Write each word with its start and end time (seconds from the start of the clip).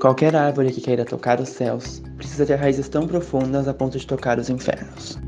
Qualquer 0.00 0.36
árvore 0.36 0.70
que 0.70 0.80
queira 0.80 1.04
tocar 1.04 1.40
os 1.40 1.48
céus 1.48 2.00
precisa 2.16 2.46
ter 2.46 2.54
raízes 2.54 2.88
tão 2.88 3.08
profundas 3.08 3.66
a 3.66 3.74
ponto 3.74 3.98
de 3.98 4.06
tocar 4.06 4.38
os 4.38 4.48
infernos. 4.48 5.18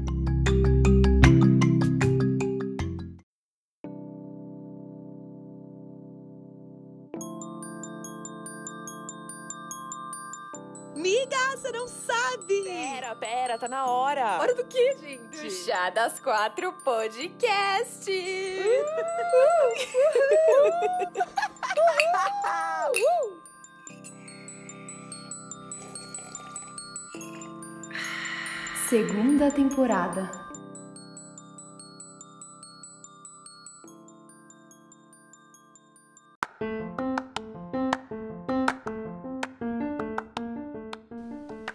Miga, 10.94 11.56
você 11.56 11.72
não 11.72 11.88
sabe! 11.88 12.62
Pera, 12.62 13.16
pera, 13.16 13.58
tá 13.58 13.66
na 13.66 13.86
hora. 13.86 14.38
Hora 14.38 14.54
do 14.54 14.64
quê, 14.66 14.96
gente? 15.00 15.42
Do 15.42 15.50
Chá 15.50 15.90
das 15.90 16.20
Quatro 16.20 16.72
Podcast. 16.84 18.08
Temporada. 29.80 30.30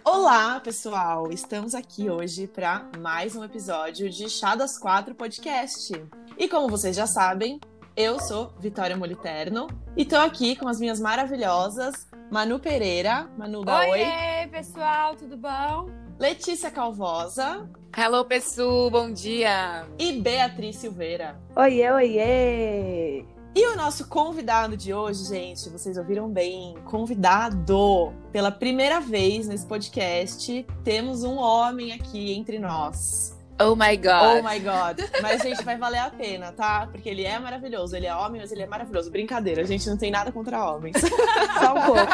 Olá, 0.04 0.60
pessoal! 0.60 1.32
Estamos 1.32 1.74
aqui 1.74 2.08
hoje 2.08 2.46
para 2.46 2.88
mais 3.00 3.34
um 3.34 3.42
episódio 3.42 4.08
de 4.08 4.30
Chá 4.30 4.54
das 4.54 4.78
Quatro 4.78 5.12
Podcast. 5.12 5.92
E 6.38 6.46
como 6.46 6.68
vocês 6.68 6.94
já 6.94 7.08
sabem, 7.08 7.58
eu 7.96 8.20
sou 8.20 8.52
Vitória 8.60 8.96
Moliterno 8.96 9.66
e 9.96 10.04
tô 10.04 10.14
aqui 10.14 10.54
com 10.54 10.68
as 10.68 10.78
minhas 10.78 11.00
maravilhosas 11.00 12.06
Manu 12.30 12.60
Pereira. 12.60 13.28
Manu, 13.36 13.64
dá 13.64 13.80
oi. 13.80 14.00
Oi, 14.00 14.46
pessoal, 14.52 15.16
tudo 15.16 15.36
bom? 15.36 16.05
Letícia 16.18 16.70
Calvosa 16.70 17.68
Hello, 17.94 18.24
pessoal, 18.24 18.90
bom 18.90 19.12
dia. 19.12 19.86
e 19.98 20.12
Beatriz 20.20 20.76
Silveira. 20.76 21.38
Oiê, 21.54 21.90
oiê! 21.90 23.24
E 23.54 23.66
o 23.68 23.76
nosso 23.76 24.06
convidado 24.08 24.76
de 24.76 24.92
hoje, 24.92 25.24
gente, 25.24 25.70
vocês 25.70 25.96
ouviram 25.96 26.28
bem, 26.28 26.74
convidado. 26.84 28.12
Pela 28.32 28.50
primeira 28.50 29.00
vez 29.00 29.46
nesse 29.48 29.66
podcast, 29.66 30.66
temos 30.84 31.22
um 31.24 31.36
homem 31.36 31.92
aqui 31.92 32.32
entre 32.34 32.58
nós. 32.58 33.35
Oh 33.58 33.74
my 33.74 33.96
Oh 33.96 34.42
God. 34.42 34.44
my 34.44 34.58
god. 34.58 35.00
Mas, 35.22 35.42
gente, 35.42 35.64
vai 35.64 35.78
valer 35.78 36.00
a 36.00 36.10
pena, 36.10 36.52
tá? 36.52 36.86
Porque 36.90 37.08
ele 37.08 37.24
é 37.24 37.38
maravilhoso. 37.38 37.96
Ele 37.96 38.06
é 38.06 38.14
homem, 38.14 38.40
mas 38.40 38.52
ele 38.52 38.62
é 38.62 38.66
maravilhoso. 38.66 39.10
Brincadeira, 39.10 39.62
a 39.62 39.64
gente 39.64 39.88
não 39.88 39.96
tem 39.96 40.10
nada 40.10 40.30
contra 40.30 40.64
homens. 40.70 40.96
Só 41.58 41.74
um 41.74 41.82
pouco. 41.86 42.12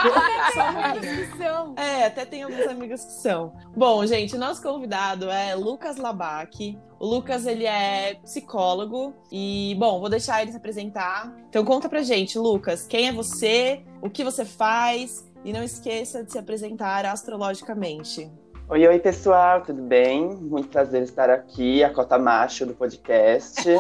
Só 1.37 1.67
um. 1.67 1.75
É, 1.77 2.07
até 2.07 2.25
tem 2.25 2.45
alguns 2.45 2.67
amigos 2.69 3.05
que 3.05 3.13
são. 3.13 3.55
Bom, 3.77 4.07
gente, 4.07 4.37
nosso 4.37 4.63
convidado 4.63 5.29
é 5.31 5.55
Lucas 5.55 5.97
Labac. 5.97 6.79
O 7.01 7.07
Lucas, 7.07 7.47
ele 7.47 7.67
é 7.67 8.15
psicólogo 8.23 9.13
e, 9.31 9.75
bom, 9.79 9.99
vou 9.99 10.09
deixar 10.09 10.43
ele 10.43 10.53
se 10.53 10.57
apresentar. 10.57 11.35
Então 11.49 11.65
conta 11.65 11.89
pra 11.89 12.03
gente, 12.03 12.39
Lucas, 12.39 12.87
quem 12.87 13.09
é 13.09 13.13
você, 13.13 13.83
o 14.01 14.09
que 14.09 14.23
você 14.23 14.45
faz 14.45 15.29
e 15.45 15.53
não 15.53 15.65
esqueça 15.65 16.23
de 16.23 16.31
se 16.31 16.39
apresentar 16.39 17.05
astrologicamente. 17.05 18.31
Oi, 18.73 18.89
oi, 18.89 18.99
pessoal, 18.99 19.61
tudo 19.61 19.83
bem? 19.83 20.31
Muito 20.35 20.69
prazer 20.69 21.03
estar 21.03 21.29
aqui, 21.29 21.85
a 21.85 21.91
cota 21.91 22.19
macho 22.19 22.65
do 22.65 22.73
podcast. 22.73 23.69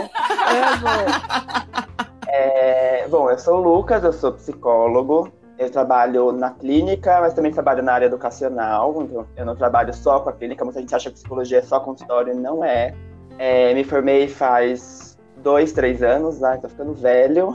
É, 2.34 3.06
bom, 3.08 3.30
eu 3.30 3.38
sou 3.38 3.58
o 3.58 3.62
Lucas, 3.62 4.02
eu 4.04 4.12
sou 4.12 4.32
psicólogo. 4.32 5.30
Eu 5.58 5.70
trabalho 5.70 6.32
na 6.32 6.50
clínica, 6.50 7.20
mas 7.20 7.34
também 7.34 7.52
trabalho 7.52 7.82
na 7.82 7.92
área 7.92 8.06
educacional. 8.06 9.02
Então, 9.02 9.26
eu 9.36 9.46
não 9.46 9.54
trabalho 9.54 9.92
só 9.94 10.20
com 10.20 10.30
a 10.30 10.32
clínica, 10.32 10.64
muita 10.64 10.80
gente 10.80 10.94
acha 10.94 11.10
que 11.10 11.16
psicologia 11.16 11.58
é 11.58 11.62
só 11.62 11.80
consultório, 11.80 12.34
não 12.34 12.64
é. 12.64 12.94
É, 13.38 13.72
me 13.74 13.84
formei 13.84 14.28
faz 14.28 15.01
dois, 15.42 15.72
três 15.72 16.02
anos, 16.02 16.42
ai, 16.42 16.58
tô 16.58 16.68
ficando 16.68 16.94
velho. 16.94 17.54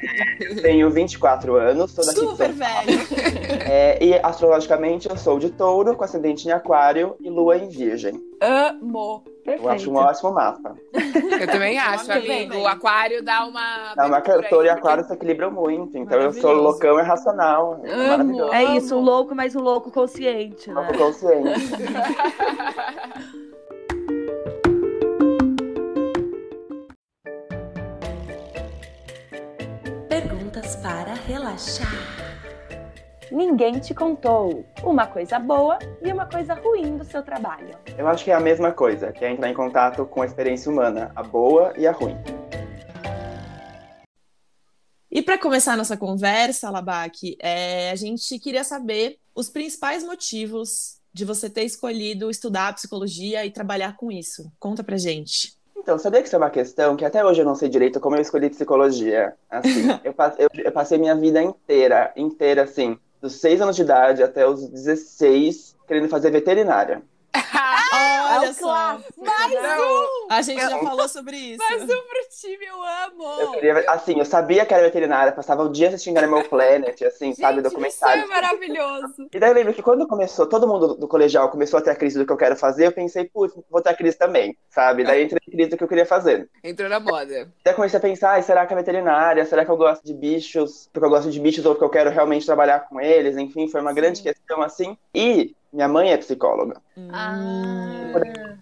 Tenho 0.62 0.90
24 0.90 1.56
anos, 1.56 1.90
sou 1.92 2.04
daqui 2.04 2.20
de 2.20 2.26
São 2.26 2.36
Super 2.36 2.52
velho. 2.52 3.00
É, 3.68 4.04
e 4.04 4.14
astrologicamente 4.22 5.08
eu 5.08 5.16
sou 5.16 5.38
de 5.38 5.50
touro, 5.50 5.96
com 5.96 6.04
ascendente 6.04 6.46
em 6.46 6.52
aquário 6.52 7.16
e 7.20 7.30
lua 7.30 7.56
em 7.56 7.68
virgem. 7.68 8.20
Amo. 8.40 9.24
Eu 9.44 9.68
acho 9.68 9.90
um 9.90 9.96
ótimo 9.96 10.32
mapa. 10.32 10.76
Eu 10.92 11.46
também 11.46 11.78
acho, 11.78 12.10
amigo. 12.12 12.26
bem. 12.26 12.52
O 12.52 12.66
aquário 12.66 13.22
dá 13.22 13.44
uma. 13.44 13.94
Dá 13.94 14.06
uma 14.06 14.20
touro 14.20 14.66
e 14.66 14.68
aquário 14.68 15.04
se 15.04 15.12
equilibram 15.12 15.50
muito. 15.50 15.96
Então 15.98 16.20
eu 16.20 16.32
sou 16.32 16.52
loucão 16.52 16.98
e 16.98 17.02
racional. 17.02 17.80
É 17.82 17.92
Amo. 17.92 18.08
maravilhoso. 18.08 18.52
É 18.52 18.64
isso, 18.76 18.96
um 18.96 19.00
louco, 19.00 19.34
mas 19.34 19.56
um 19.56 19.60
louco 19.60 19.90
consciente, 19.90 20.70
né? 20.70 20.74
Louco 20.74 20.98
consciente. 20.98 21.60
Perguntas 30.62 30.76
para 30.76 31.14
relaxar. 31.14 31.92
Ninguém 33.30 33.80
te 33.80 33.92
contou 33.94 34.64
uma 34.82 35.06
coisa 35.06 35.38
boa 35.38 35.78
e 36.00 36.12
uma 36.12 36.26
coisa 36.26 36.54
ruim 36.54 36.96
do 36.96 37.04
seu 37.04 37.22
trabalho. 37.22 37.76
Eu 37.98 38.06
acho 38.06 38.24
que 38.24 38.30
é 38.30 38.34
a 38.34 38.40
mesma 38.40 38.70
coisa, 38.72 39.12
que 39.12 39.24
é 39.24 39.30
entrar 39.30 39.50
em 39.50 39.54
contato 39.54 40.06
com 40.06 40.22
a 40.22 40.26
experiência 40.26 40.70
humana, 40.70 41.10
a 41.16 41.22
boa 41.22 41.72
e 41.76 41.86
a 41.86 41.92
ruim. 41.92 42.16
E 45.10 45.20
para 45.20 45.38
começar 45.38 45.72
a 45.72 45.76
nossa 45.76 45.96
conversa, 45.96 46.70
Labac, 46.70 47.36
é, 47.40 47.90
a 47.90 47.96
gente 47.96 48.38
queria 48.38 48.64
saber 48.64 49.18
os 49.34 49.50
principais 49.50 50.04
motivos 50.04 51.00
de 51.12 51.24
você 51.24 51.50
ter 51.50 51.64
escolhido 51.64 52.30
estudar 52.30 52.74
psicologia 52.74 53.44
e 53.44 53.50
trabalhar 53.50 53.96
com 53.96 54.10
isso. 54.10 54.50
Conta 54.58 54.82
pra 54.84 54.96
gente. 54.96 55.60
Então, 55.82 55.98
sabia 55.98 56.20
que 56.22 56.28
isso 56.28 56.36
é 56.36 56.38
uma 56.38 56.50
questão 56.50 56.96
que 56.96 57.04
até 57.04 57.24
hoje 57.24 57.40
eu 57.40 57.44
não 57.44 57.56
sei 57.56 57.68
direito 57.68 57.98
como 58.00 58.14
eu 58.16 58.22
escolhi 58.22 58.48
psicologia. 58.48 59.34
Assim, 59.50 59.82
eu, 60.04 60.14
eu- 60.38 60.48
eu 60.64 60.72
passei 60.72 60.96
minha 60.98 61.14
vida 61.16 61.42
inteira, 61.42 62.12
inteira, 62.16 62.62
assim, 62.62 62.96
dos 63.20 63.40
6 63.40 63.60
anos 63.60 63.74
de 63.76 63.82
idade 63.82 64.22
até 64.22 64.46
os 64.46 64.68
16, 64.68 65.76
querendo 65.86 66.08
fazer 66.08 66.30
veterinária. 66.30 67.02
Clássico. 68.54 69.12
Não, 69.22 70.26
a 70.30 70.42
gente 70.42 70.60
já 70.60 70.78
falou 70.78 71.08
sobre 71.08 71.36
isso. 71.36 71.58
Mais 71.58 71.82
um 71.82 71.86
pro 71.86 72.28
time, 72.40 72.64
eu 72.64 72.82
amo. 72.82 73.40
Eu 73.40 73.52
queria, 73.52 73.90
assim, 73.90 74.18
eu 74.18 74.24
sabia 74.24 74.64
que 74.64 74.74
era 74.74 74.82
veterinária, 74.82 75.32
passava 75.32 75.62
o 75.62 75.68
dia 75.68 75.88
assistindo 75.88 76.18
Animal 76.18 76.44
Planet, 76.44 77.00
assim, 77.02 77.34
sabe, 77.34 77.56
Gente, 77.56 77.64
documentário. 77.64 78.22
Isso 78.22 78.32
é 78.32 78.34
maravilhoso. 78.34 79.28
E 79.32 79.38
daí 79.38 79.50
eu 79.50 79.54
lembro 79.54 79.74
que 79.74 79.82
quando 79.82 80.06
começou, 80.06 80.46
todo 80.46 80.66
mundo 80.66 80.94
do, 80.94 81.08
colegial 81.08 81.48
começou 81.50 81.78
a 81.78 81.82
ter 81.82 81.90
a 81.90 81.96
crise 81.96 82.18
do 82.18 82.26
que 82.26 82.32
eu 82.32 82.36
quero 82.36 82.56
fazer, 82.56 82.86
eu 82.86 82.92
pensei, 82.92 83.24
putz, 83.24 83.54
vou 83.70 83.80
ter 83.80 83.90
a 83.90 83.94
crise 83.94 84.16
também, 84.16 84.56
sabe? 84.70 85.04
Daí 85.04 85.24
entrei 85.24 85.40
em 85.46 85.50
crise 85.50 85.70
do 85.70 85.76
que 85.76 85.84
eu 85.84 85.88
queria 85.88 86.06
fazer. 86.06 86.48
entrou 86.62 86.88
na 86.88 87.00
moda. 87.00 87.50
Daí 87.64 87.74
comecei 87.74 87.98
a 87.98 88.02
pensar, 88.02 88.32
ai, 88.32 88.42
será 88.42 88.66
que 88.66 88.72
é 88.72 88.76
veterinária? 88.76 89.44
Será 89.44 89.64
que 89.64 89.70
eu 89.70 89.76
gosto 89.76 90.04
de 90.04 90.14
bichos? 90.14 90.88
Porque 90.92 91.06
eu 91.06 91.10
gosto 91.10 91.30
de 91.30 91.40
bichos 91.40 91.64
ou 91.64 91.74
porque 91.74 91.84
eu 91.84 91.90
quero 91.90 92.10
realmente 92.10 92.46
trabalhar 92.46 92.80
com 92.88 93.00
eles? 93.00 93.36
Enfim, 93.36 93.68
foi 93.68 93.80
uma 93.80 93.92
grande 93.92 94.22
questão, 94.22 94.62
assim. 94.62 94.96
E 95.14 95.54
minha 95.72 95.88
mãe 95.88 96.12
é 96.12 96.16
psicóloga. 96.16 96.80
Hum. 96.96 97.08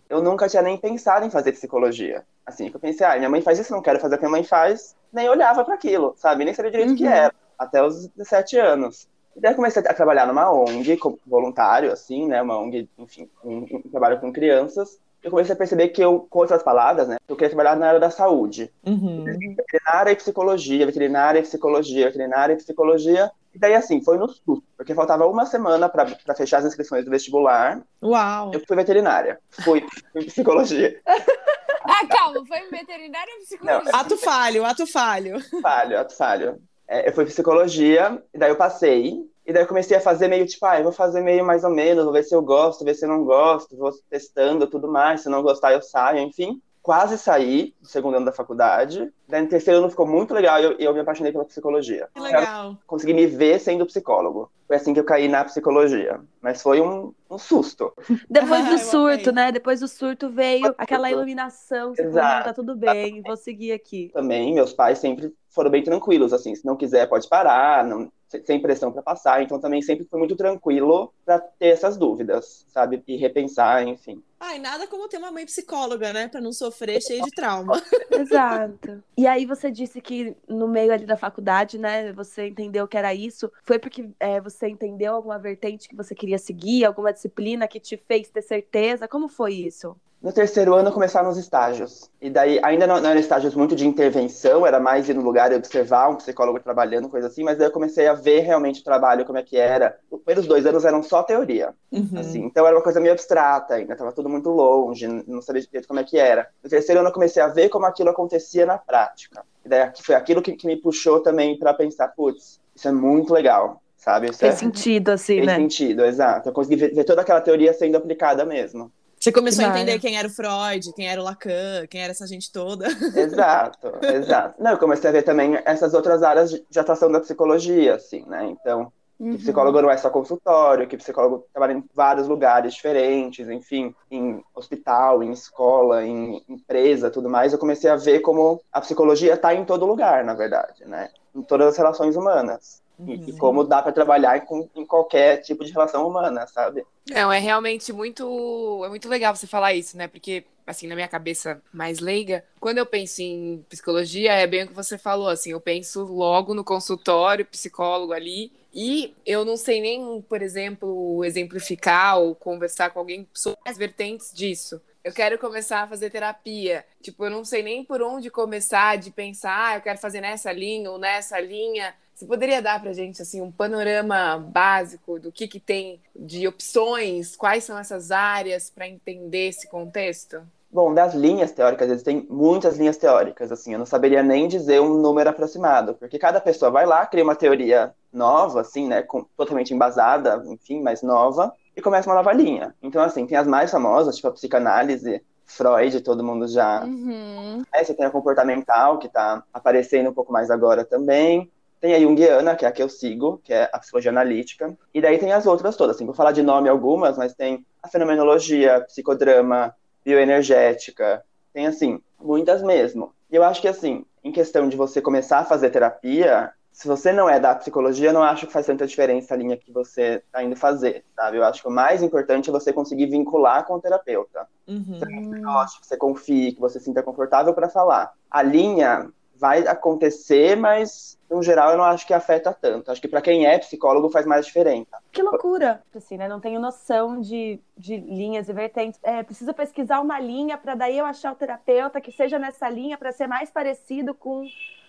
Eu 0.08 0.22
nunca 0.22 0.48
tinha 0.48 0.62
nem 0.62 0.76
pensado 0.76 1.26
em 1.26 1.30
fazer 1.30 1.52
psicologia. 1.52 2.24
Assim, 2.46 2.70
eu 2.72 2.80
pensei, 2.80 3.06
ah, 3.06 3.16
minha 3.16 3.28
mãe 3.28 3.40
faz 3.40 3.58
isso, 3.58 3.72
não 3.72 3.82
quero 3.82 3.98
fazer 3.98 4.14
o 4.14 4.18
que 4.18 4.24
minha 4.24 4.32
mãe 4.32 4.44
faz. 4.44 4.96
Nem 5.12 5.28
olhava 5.28 5.64
para 5.64 5.74
aquilo, 5.74 6.14
sabe? 6.16 6.44
Nem 6.44 6.54
sabia 6.54 6.70
direito 6.70 6.92
o 6.92 6.96
que 6.96 7.06
era, 7.06 7.34
até 7.58 7.82
os 7.82 8.08
17 8.08 8.58
anos. 8.58 9.08
E 9.36 9.40
daí 9.40 9.52
eu 9.52 9.56
comecei 9.56 9.82
a 9.82 9.94
trabalhar 9.94 10.26
numa 10.26 10.52
ONG, 10.52 10.96
como 10.96 11.18
voluntário, 11.26 11.92
assim, 11.92 12.26
né? 12.26 12.42
Uma 12.42 12.58
ONG, 12.58 12.88
enfim, 12.98 13.28
um, 13.44 13.66
um 13.72 13.90
trabalho 13.90 14.20
com 14.20 14.32
crianças. 14.32 14.98
Eu 15.22 15.30
comecei 15.30 15.52
a 15.52 15.58
perceber 15.58 15.88
que 15.88 16.02
eu, 16.02 16.26
com 16.30 16.40
outras 16.40 16.62
palavras, 16.62 17.06
né? 17.06 17.16
Eu 17.28 17.36
queria 17.36 17.50
trabalhar 17.50 17.76
na 17.76 17.88
área 17.88 18.00
da 18.00 18.10
saúde. 18.10 18.72
Uhum. 18.84 19.24
Veterinária 19.24 20.10
e 20.10 20.16
psicologia, 20.16 20.86
veterinária 20.86 21.38
e 21.38 21.42
psicologia, 21.42 22.06
veterinária 22.06 22.54
e 22.54 22.56
psicologia. 22.56 23.30
E 23.54 23.58
daí, 23.58 23.74
assim, 23.74 24.02
foi 24.02 24.16
no 24.16 24.28
susto, 24.28 24.62
porque 24.76 24.94
faltava 24.94 25.26
uma 25.26 25.44
semana 25.44 25.88
para 25.88 26.06
fechar 26.36 26.58
as 26.58 26.66
inscrições 26.66 27.04
do 27.04 27.10
vestibular. 27.10 27.82
Uau. 28.02 28.52
Eu 28.54 28.62
fui 28.66 28.76
veterinária, 28.76 29.40
fui, 29.64 29.84
fui 30.12 30.24
psicologia. 30.24 31.00
Ah, 31.82 32.06
calma, 32.06 32.44
foi 32.46 32.68
veterinário 32.68 33.32
ou 33.32 33.40
psicologia? 33.40 33.90
Ato 33.94 34.16
falho, 34.18 34.66
ato 34.66 34.86
falho. 34.86 35.40
Falho, 35.62 35.98
ato 35.98 36.14
falho. 36.14 36.62
É, 36.86 37.08
eu 37.08 37.12
fui 37.14 37.24
psicologia, 37.24 38.22
e 38.34 38.38
daí 38.38 38.50
eu 38.50 38.56
passei, 38.56 39.14
e 39.46 39.52
daí 39.52 39.62
eu 39.62 39.66
comecei 39.66 39.96
a 39.96 40.00
fazer 40.00 40.28
meio 40.28 40.46
tipo, 40.46 40.64
ah, 40.66 40.78
eu 40.78 40.84
vou 40.84 40.92
fazer 40.92 41.22
meio 41.22 41.44
mais 41.44 41.64
ou 41.64 41.70
menos, 41.70 42.04
vou 42.04 42.12
ver 42.12 42.22
se 42.22 42.34
eu 42.34 42.42
gosto, 42.42 42.84
ver 42.84 42.94
se 42.94 43.04
eu 43.04 43.08
não 43.08 43.24
gosto, 43.24 43.76
vou 43.76 43.90
testando 44.10 44.66
tudo 44.66 44.88
mais, 44.88 45.22
se 45.22 45.28
não 45.28 45.42
gostar 45.42 45.72
eu 45.72 45.80
saio, 45.80 46.18
enfim. 46.20 46.60
Quase 46.82 47.18
saí 47.18 47.74
do 47.80 47.86
segundo 47.86 48.16
ano 48.16 48.24
da 48.26 48.32
faculdade, 48.32 49.12
daí 49.28 49.42
no 49.42 49.48
terceiro 49.48 49.78
ano 49.80 49.90
ficou 49.90 50.06
muito 50.06 50.32
legal 50.32 50.58
e 50.60 50.64
eu, 50.64 50.72
eu 50.78 50.94
me 50.94 51.00
apaixonei 51.00 51.30
pela 51.30 51.44
psicologia. 51.44 52.08
Que 52.14 52.20
legal. 52.20 52.78
Consegui 52.86 53.12
me 53.12 53.26
ver 53.26 53.60
sendo 53.60 53.84
psicólogo. 53.86 54.50
Foi 54.66 54.76
assim 54.76 54.94
que 54.94 55.00
eu 55.00 55.04
caí 55.04 55.28
na 55.28 55.44
psicologia. 55.44 56.20
Mas 56.40 56.62
foi 56.62 56.80
um, 56.80 57.12
um 57.30 57.38
susto. 57.38 57.92
Depois 58.30 58.64
Ah, 58.64 58.68
do 58.70 58.72
eu 58.72 58.78
surto, 58.78 59.32
né? 59.32 59.52
Depois 59.52 59.80
do 59.80 59.88
surto 59.88 60.30
veio 60.30 60.74
aquela 60.78 61.10
iluminação. 61.10 61.94
Você 61.94 62.02
falou, 62.02 62.14
não, 62.14 62.22
Exato. 62.22 62.44
tá 62.44 62.54
tudo 62.54 62.74
bem, 62.76 63.20
vou 63.20 63.36
seguir 63.36 63.72
aqui. 63.72 64.10
Também, 64.12 64.54
meus 64.54 64.72
pais 64.72 64.98
sempre 64.98 65.32
foram 65.50 65.70
bem 65.70 65.82
tranquilos, 65.82 66.32
assim, 66.32 66.54
se 66.54 66.64
não 66.64 66.76
quiser 66.76 67.08
pode 67.08 67.28
parar, 67.28 67.84
não, 67.84 68.10
se- 68.28 68.42
sem 68.44 68.60
pressão 68.60 68.90
para 68.92 69.02
passar, 69.02 69.42
então 69.42 69.60
também 69.60 69.82
sempre 69.82 70.04
foi 70.04 70.18
muito 70.18 70.36
tranquilo 70.36 71.12
para 71.24 71.38
ter 71.40 71.66
essas 71.68 71.96
dúvidas, 71.96 72.64
sabe? 72.68 73.02
E 73.06 73.16
repensar, 73.16 73.86
enfim. 73.86 74.22
Ai, 74.42 74.58
nada 74.58 74.86
como 74.86 75.06
ter 75.06 75.18
uma 75.18 75.30
mãe 75.30 75.44
psicóloga, 75.44 76.14
né? 76.14 76.26
Pra 76.26 76.40
não 76.40 76.50
sofrer 76.50 77.02
cheio 77.02 77.22
de 77.22 77.30
trauma. 77.30 77.74
Exato. 78.10 79.04
E 79.14 79.26
aí 79.26 79.44
você 79.44 79.70
disse 79.70 80.00
que 80.00 80.34
no 80.48 80.66
meio 80.66 80.90
ali 80.92 81.04
da 81.04 81.16
faculdade, 81.16 81.78
né, 81.78 82.10
você 82.14 82.48
entendeu 82.48 82.88
que 82.88 82.96
era 82.96 83.14
isso. 83.14 83.52
Foi 83.62 83.78
porque 83.78 84.08
é, 84.18 84.40
você 84.40 84.66
entendeu 84.66 85.14
alguma 85.14 85.38
vertente 85.38 85.86
que 85.86 85.94
você 85.94 86.14
queria 86.14 86.38
seguir, 86.38 86.86
alguma 86.86 87.12
disciplina 87.12 87.68
que 87.68 87.78
te 87.78 87.98
fez 87.98 88.30
ter 88.30 88.40
certeza? 88.40 89.06
Como 89.06 89.28
foi 89.28 89.52
isso? 89.52 89.94
No 90.22 90.32
terceiro 90.32 90.74
ano 90.74 90.92
começaram 90.92 91.30
os 91.30 91.38
estágios. 91.38 92.10
E 92.20 92.28
daí, 92.28 92.60
ainda 92.62 92.86
não, 92.86 93.00
não 93.00 93.08
eram 93.08 93.20
estágios 93.20 93.54
muito 93.54 93.74
de 93.74 93.86
intervenção, 93.86 94.66
era 94.66 94.78
mais 94.78 95.08
ir 95.08 95.14
no 95.14 95.22
lugar 95.22 95.50
e 95.50 95.56
observar 95.56 96.10
um 96.10 96.16
psicólogo 96.16 96.60
trabalhando, 96.60 97.08
coisa 97.08 97.28
assim, 97.28 97.42
mas 97.42 97.56
daí 97.56 97.68
eu 97.68 97.72
comecei 97.72 98.06
a 98.06 98.12
ver 98.12 98.40
realmente 98.40 98.82
o 98.82 98.84
trabalho, 98.84 99.24
como 99.24 99.38
é 99.38 99.42
que 99.42 99.56
era. 99.56 99.98
Os 100.10 100.20
primeiros 100.20 100.46
dois 100.46 100.66
anos 100.66 100.84
eram 100.84 101.02
só 101.02 101.22
teoria. 101.22 101.72
Uhum. 101.90 102.10
Assim, 102.18 102.44
então 102.44 102.66
era 102.66 102.76
uma 102.76 102.82
coisa 102.82 103.00
meio 103.00 103.14
abstrata 103.14 103.74
ainda, 103.74 103.96
tava 103.96 104.12
tudo 104.12 104.28
muito 104.30 104.50
longe, 104.50 105.06
não 105.26 105.42
sabia 105.42 105.62
direito 105.62 105.88
como 105.88 106.00
é 106.00 106.04
que 106.04 106.18
era. 106.18 106.48
No 106.62 106.70
terceiro 106.70 107.00
ano 107.00 107.08
eu 107.10 107.12
comecei 107.12 107.42
a 107.42 107.48
ver 107.48 107.68
como 107.68 107.86
aquilo 107.86 108.10
acontecia 108.10 108.64
na 108.64 108.78
prática. 108.78 109.44
E 109.64 109.68
daí 109.68 109.90
foi 110.00 110.14
aquilo 110.14 110.40
que, 110.40 110.52
que 110.52 110.66
me 110.66 110.76
puxou 110.76 111.20
também 111.20 111.58
para 111.58 111.74
pensar, 111.74 112.08
putz, 112.08 112.60
isso 112.74 112.88
é 112.88 112.92
muito 112.92 113.32
legal, 113.32 113.82
sabe? 113.96 114.30
Isso 114.30 114.38
Fez 114.38 114.54
é, 114.54 114.56
sentido, 114.56 115.10
assim, 115.10 115.36
fez 115.36 115.46
né? 115.46 115.56
sentido, 115.56 116.04
exato. 116.04 116.48
Eu 116.48 116.52
consegui 116.52 116.76
ver, 116.76 116.94
ver 116.94 117.04
toda 117.04 117.20
aquela 117.20 117.40
teoria 117.40 117.72
sendo 117.72 117.96
aplicada 117.96 118.44
mesmo. 118.44 118.90
Você 119.20 119.30
começou 119.30 119.66
a 119.66 119.68
entender 119.68 119.98
quem 119.98 120.16
era 120.16 120.26
o 120.26 120.30
Freud, 120.30 120.94
quem 120.94 121.06
era 121.06 121.20
o 121.20 121.24
Lacan, 121.24 121.86
quem 121.90 122.00
era 122.00 122.10
essa 122.10 122.26
gente 122.26 122.50
toda. 122.50 122.86
Exato, 123.14 123.92
exato. 124.02 124.62
Não, 124.62 124.70
eu 124.70 124.78
comecei 124.78 125.10
a 125.10 125.12
ver 125.12 125.22
também 125.22 125.60
essas 125.66 125.92
outras 125.92 126.22
áreas 126.22 126.50
de, 126.50 126.64
de 126.70 126.80
atuação 126.80 127.12
da 127.12 127.20
psicologia, 127.20 127.96
assim, 127.96 128.24
né? 128.26 128.46
Então, 128.46 128.90
Uhum. 129.20 129.32
que 129.32 129.38
psicólogo 129.38 129.82
não 129.82 129.90
é 129.90 129.98
só 129.98 130.08
consultório, 130.08 130.88
que 130.88 130.96
psicólogo 130.96 131.44
trabalha 131.52 131.74
em 131.74 131.84
vários 131.94 132.26
lugares 132.26 132.72
diferentes, 132.72 133.50
enfim, 133.50 133.94
em 134.10 134.42
hospital, 134.54 135.22
em 135.22 135.30
escola, 135.30 136.02
em 136.02 136.42
empresa, 136.48 137.10
tudo 137.10 137.28
mais. 137.28 137.52
Eu 137.52 137.58
comecei 137.58 137.90
a 137.90 137.96
ver 137.96 138.20
como 138.20 138.62
a 138.72 138.80
psicologia 138.80 139.34
está 139.34 139.54
em 139.54 139.66
todo 139.66 139.84
lugar, 139.84 140.24
na 140.24 140.32
verdade, 140.32 140.86
né? 140.86 141.10
Em 141.34 141.42
todas 141.42 141.68
as 141.68 141.76
relações 141.76 142.16
humanas. 142.16 142.80
E, 143.06 143.30
e 143.30 143.32
como 143.34 143.64
dá 143.64 143.82
para 143.82 143.92
trabalhar 143.92 144.38
em, 144.38 144.70
em 144.74 144.86
qualquer 144.86 145.38
tipo 145.42 145.64
de 145.64 145.72
relação 145.72 146.06
humana, 146.06 146.46
sabe? 146.46 146.84
Não, 147.08 147.30
é 147.32 147.38
realmente 147.38 147.92
muito. 147.92 148.82
É 148.84 148.88
muito 148.88 149.08
legal 149.08 149.34
você 149.34 149.46
falar 149.46 149.74
isso, 149.74 149.96
né? 149.96 150.06
Porque, 150.06 150.44
assim, 150.66 150.86
na 150.86 150.94
minha 150.94 151.08
cabeça 151.08 151.62
mais 151.72 151.98
leiga, 151.98 152.44
quando 152.58 152.78
eu 152.78 152.86
penso 152.86 153.22
em 153.22 153.64
psicologia, 153.68 154.32
é 154.32 154.46
bem 154.46 154.64
o 154.64 154.68
que 154.68 154.74
você 154.74 154.98
falou, 154.98 155.28
assim, 155.28 155.52
eu 155.52 155.60
penso 155.60 156.04
logo 156.04 156.52
no 156.54 156.64
consultório, 156.64 157.46
psicólogo 157.46 158.12
ali. 158.12 158.52
E 158.72 159.14
eu 159.26 159.44
não 159.44 159.56
sei 159.56 159.80
nem, 159.80 160.22
por 160.22 160.42
exemplo, 160.42 161.24
exemplificar 161.24 162.18
ou 162.18 162.34
conversar 162.34 162.90
com 162.90 163.00
alguém 163.00 163.28
sobre 163.34 163.58
as 163.64 163.76
vertentes 163.76 164.32
disso. 164.32 164.80
Eu 165.02 165.12
quero 165.12 165.38
começar 165.38 165.82
a 165.82 165.88
fazer 165.88 166.10
terapia. 166.10 166.84
Tipo, 167.00 167.24
eu 167.24 167.30
não 167.30 167.44
sei 167.44 167.62
nem 167.62 167.84
por 167.84 168.02
onde 168.02 168.30
começar 168.30 168.96
de 168.96 169.10
pensar, 169.10 169.70
ah, 169.70 169.76
eu 169.76 169.80
quero 169.80 169.98
fazer 169.98 170.20
nessa 170.20 170.52
linha 170.52 170.90
ou 170.90 170.98
nessa 170.98 171.40
linha. 171.40 171.94
Você 172.14 172.26
poderia 172.26 172.60
dar 172.60 172.80
pra 172.82 172.92
gente 172.92 173.22
assim 173.22 173.40
um 173.40 173.50
panorama 173.50 174.36
básico 174.38 175.18
do 175.18 175.32
que, 175.32 175.48
que 175.48 175.58
tem 175.58 176.02
de 176.14 176.46
opções, 176.46 177.34
quais 177.34 177.64
são 177.64 177.78
essas 177.78 178.10
áreas 178.10 178.68
para 178.68 178.86
entender 178.86 179.48
esse 179.48 179.66
contexto? 179.68 180.46
Bom, 180.72 180.94
das 180.94 181.14
linhas 181.14 181.50
teóricas, 181.50 181.90
existem 181.90 182.26
muitas 182.30 182.78
linhas 182.78 182.96
teóricas, 182.96 183.50
assim, 183.50 183.72
eu 183.72 183.78
não 183.78 183.86
saberia 183.86 184.22
nem 184.22 184.46
dizer 184.46 184.80
um 184.80 184.94
número 185.00 185.28
aproximado, 185.28 185.94
porque 185.94 186.18
cada 186.18 186.40
pessoa 186.40 186.70
vai 186.70 186.86
lá, 186.86 187.04
cria 187.06 187.24
uma 187.24 187.34
teoria 187.34 187.92
nova, 188.12 188.60
assim, 188.60 188.86
né, 188.86 189.02
com- 189.02 189.24
totalmente 189.36 189.74
embasada, 189.74 190.42
enfim, 190.46 190.80
mas 190.80 191.02
nova, 191.02 191.52
e 191.76 191.82
começa 191.82 192.08
uma 192.08 192.14
nova 192.16 192.32
linha. 192.32 192.74
Então, 192.80 193.02
assim, 193.02 193.26
tem 193.26 193.36
as 193.36 193.48
mais 193.48 193.70
famosas, 193.70 194.14
tipo 194.14 194.28
a 194.28 194.32
psicanálise, 194.32 195.20
Freud, 195.44 196.00
todo 196.02 196.22
mundo 196.22 196.46
já 196.46 196.84
Uhum. 196.84 197.62
Você 197.74 197.94
tem 197.94 198.04
a 198.06 198.10
comportamental, 198.10 198.98
que 198.98 199.06
está 199.06 199.42
aparecendo 199.52 200.10
um 200.10 200.14
pouco 200.14 200.32
mais 200.32 200.50
agora 200.50 200.84
também. 200.84 201.50
Tem 201.80 201.94
a 201.94 202.00
Jungiana, 202.00 202.54
que 202.54 202.64
é 202.64 202.68
a 202.68 202.72
que 202.72 202.82
eu 202.82 202.88
sigo, 202.88 203.38
que 203.42 203.52
é 203.52 203.70
a 203.72 203.78
psicologia 203.78 204.10
analítica. 204.10 204.76
E 204.92 205.00
daí 205.00 205.18
tem 205.18 205.32
as 205.32 205.46
outras 205.46 205.76
todas. 205.76 205.96
Assim, 205.96 206.04
vou 206.04 206.14
falar 206.14 206.32
de 206.32 206.42
nome 206.42 206.68
algumas, 206.68 207.16
mas 207.16 207.34
tem 207.34 207.64
a 207.82 207.88
fenomenologia, 207.88 208.82
psicodrama, 208.82 209.74
bioenergética. 210.04 211.22
Tem, 211.52 211.66
assim, 211.66 212.00
muitas 212.20 212.62
mesmo. 212.62 213.12
E 213.30 213.36
eu 213.36 213.44
acho 213.44 213.60
que, 213.60 213.68
assim, 213.68 214.04
em 214.22 214.32
questão 214.32 214.68
de 214.68 214.76
você 214.76 215.00
começar 215.00 215.38
a 215.38 215.44
fazer 215.44 215.70
terapia, 215.70 216.52
se 216.72 216.86
você 216.86 217.12
não 217.12 217.28
é 217.28 217.38
da 217.38 217.54
psicologia, 217.54 218.10
eu 218.10 218.12
não 218.12 218.22
acho 218.22 218.46
que 218.46 218.52
faz 218.52 218.66
tanta 218.66 218.86
diferença 218.86 219.34
a 219.34 219.36
linha 219.36 219.56
que 219.56 219.72
você 219.72 220.22
está 220.24 220.42
indo 220.42 220.56
fazer, 220.56 221.04
sabe? 221.14 221.36
Eu 221.36 221.44
acho 221.44 221.62
que 221.62 221.68
o 221.68 221.72
mais 221.72 222.02
importante 222.02 222.48
é 222.48 222.52
você 222.52 222.72
conseguir 222.72 223.06
vincular 223.06 223.64
com 223.66 223.74
o 223.74 223.80
terapeuta 223.80 224.48
Uhum. 224.66 224.98
você 224.98 225.40
goste, 225.40 225.80
que 225.80 225.86
você 225.86 225.96
confie, 225.96 226.52
que 226.52 226.60
você 226.60 226.78
se 226.78 226.84
sinta 226.84 227.02
confortável 227.02 227.52
para 227.52 227.68
falar. 227.68 228.12
A 228.30 228.40
linha 228.40 229.10
vai 229.40 229.66
acontecer, 229.66 230.54
mas 230.54 231.18
no 231.30 231.42
geral 231.42 231.70
eu 231.70 231.78
não 231.78 231.84
acho 231.84 232.06
que 232.06 232.12
afeta 232.12 232.52
tanto. 232.52 232.90
Acho 232.90 233.00
que 233.00 233.08
para 233.08 233.22
quem 233.22 233.46
é 233.46 233.58
psicólogo 233.58 234.10
faz 234.10 234.26
mais 234.26 234.44
diferença. 234.44 234.98
Que 235.10 235.22
loucura, 235.22 235.82
assim, 235.94 236.18
né? 236.18 236.28
Não 236.28 236.40
tenho 236.40 236.60
noção 236.60 237.20
de, 237.20 237.58
de 237.76 237.96
linhas 237.96 238.48
e 238.48 238.52
vertentes. 238.52 239.00
É, 239.02 239.22
preciso 239.22 239.54
pesquisar 239.54 240.00
uma 240.00 240.20
linha 240.20 240.58
para 240.58 240.74
daí 240.74 240.98
eu 240.98 241.06
achar 241.06 241.32
o 241.32 241.36
terapeuta 241.36 242.00
que 242.00 242.12
seja 242.12 242.38
nessa 242.38 242.68
linha 242.68 242.98
para 242.98 243.12
ser 243.12 243.26
mais 243.26 243.50
parecido 243.50 244.12
com 244.12 244.44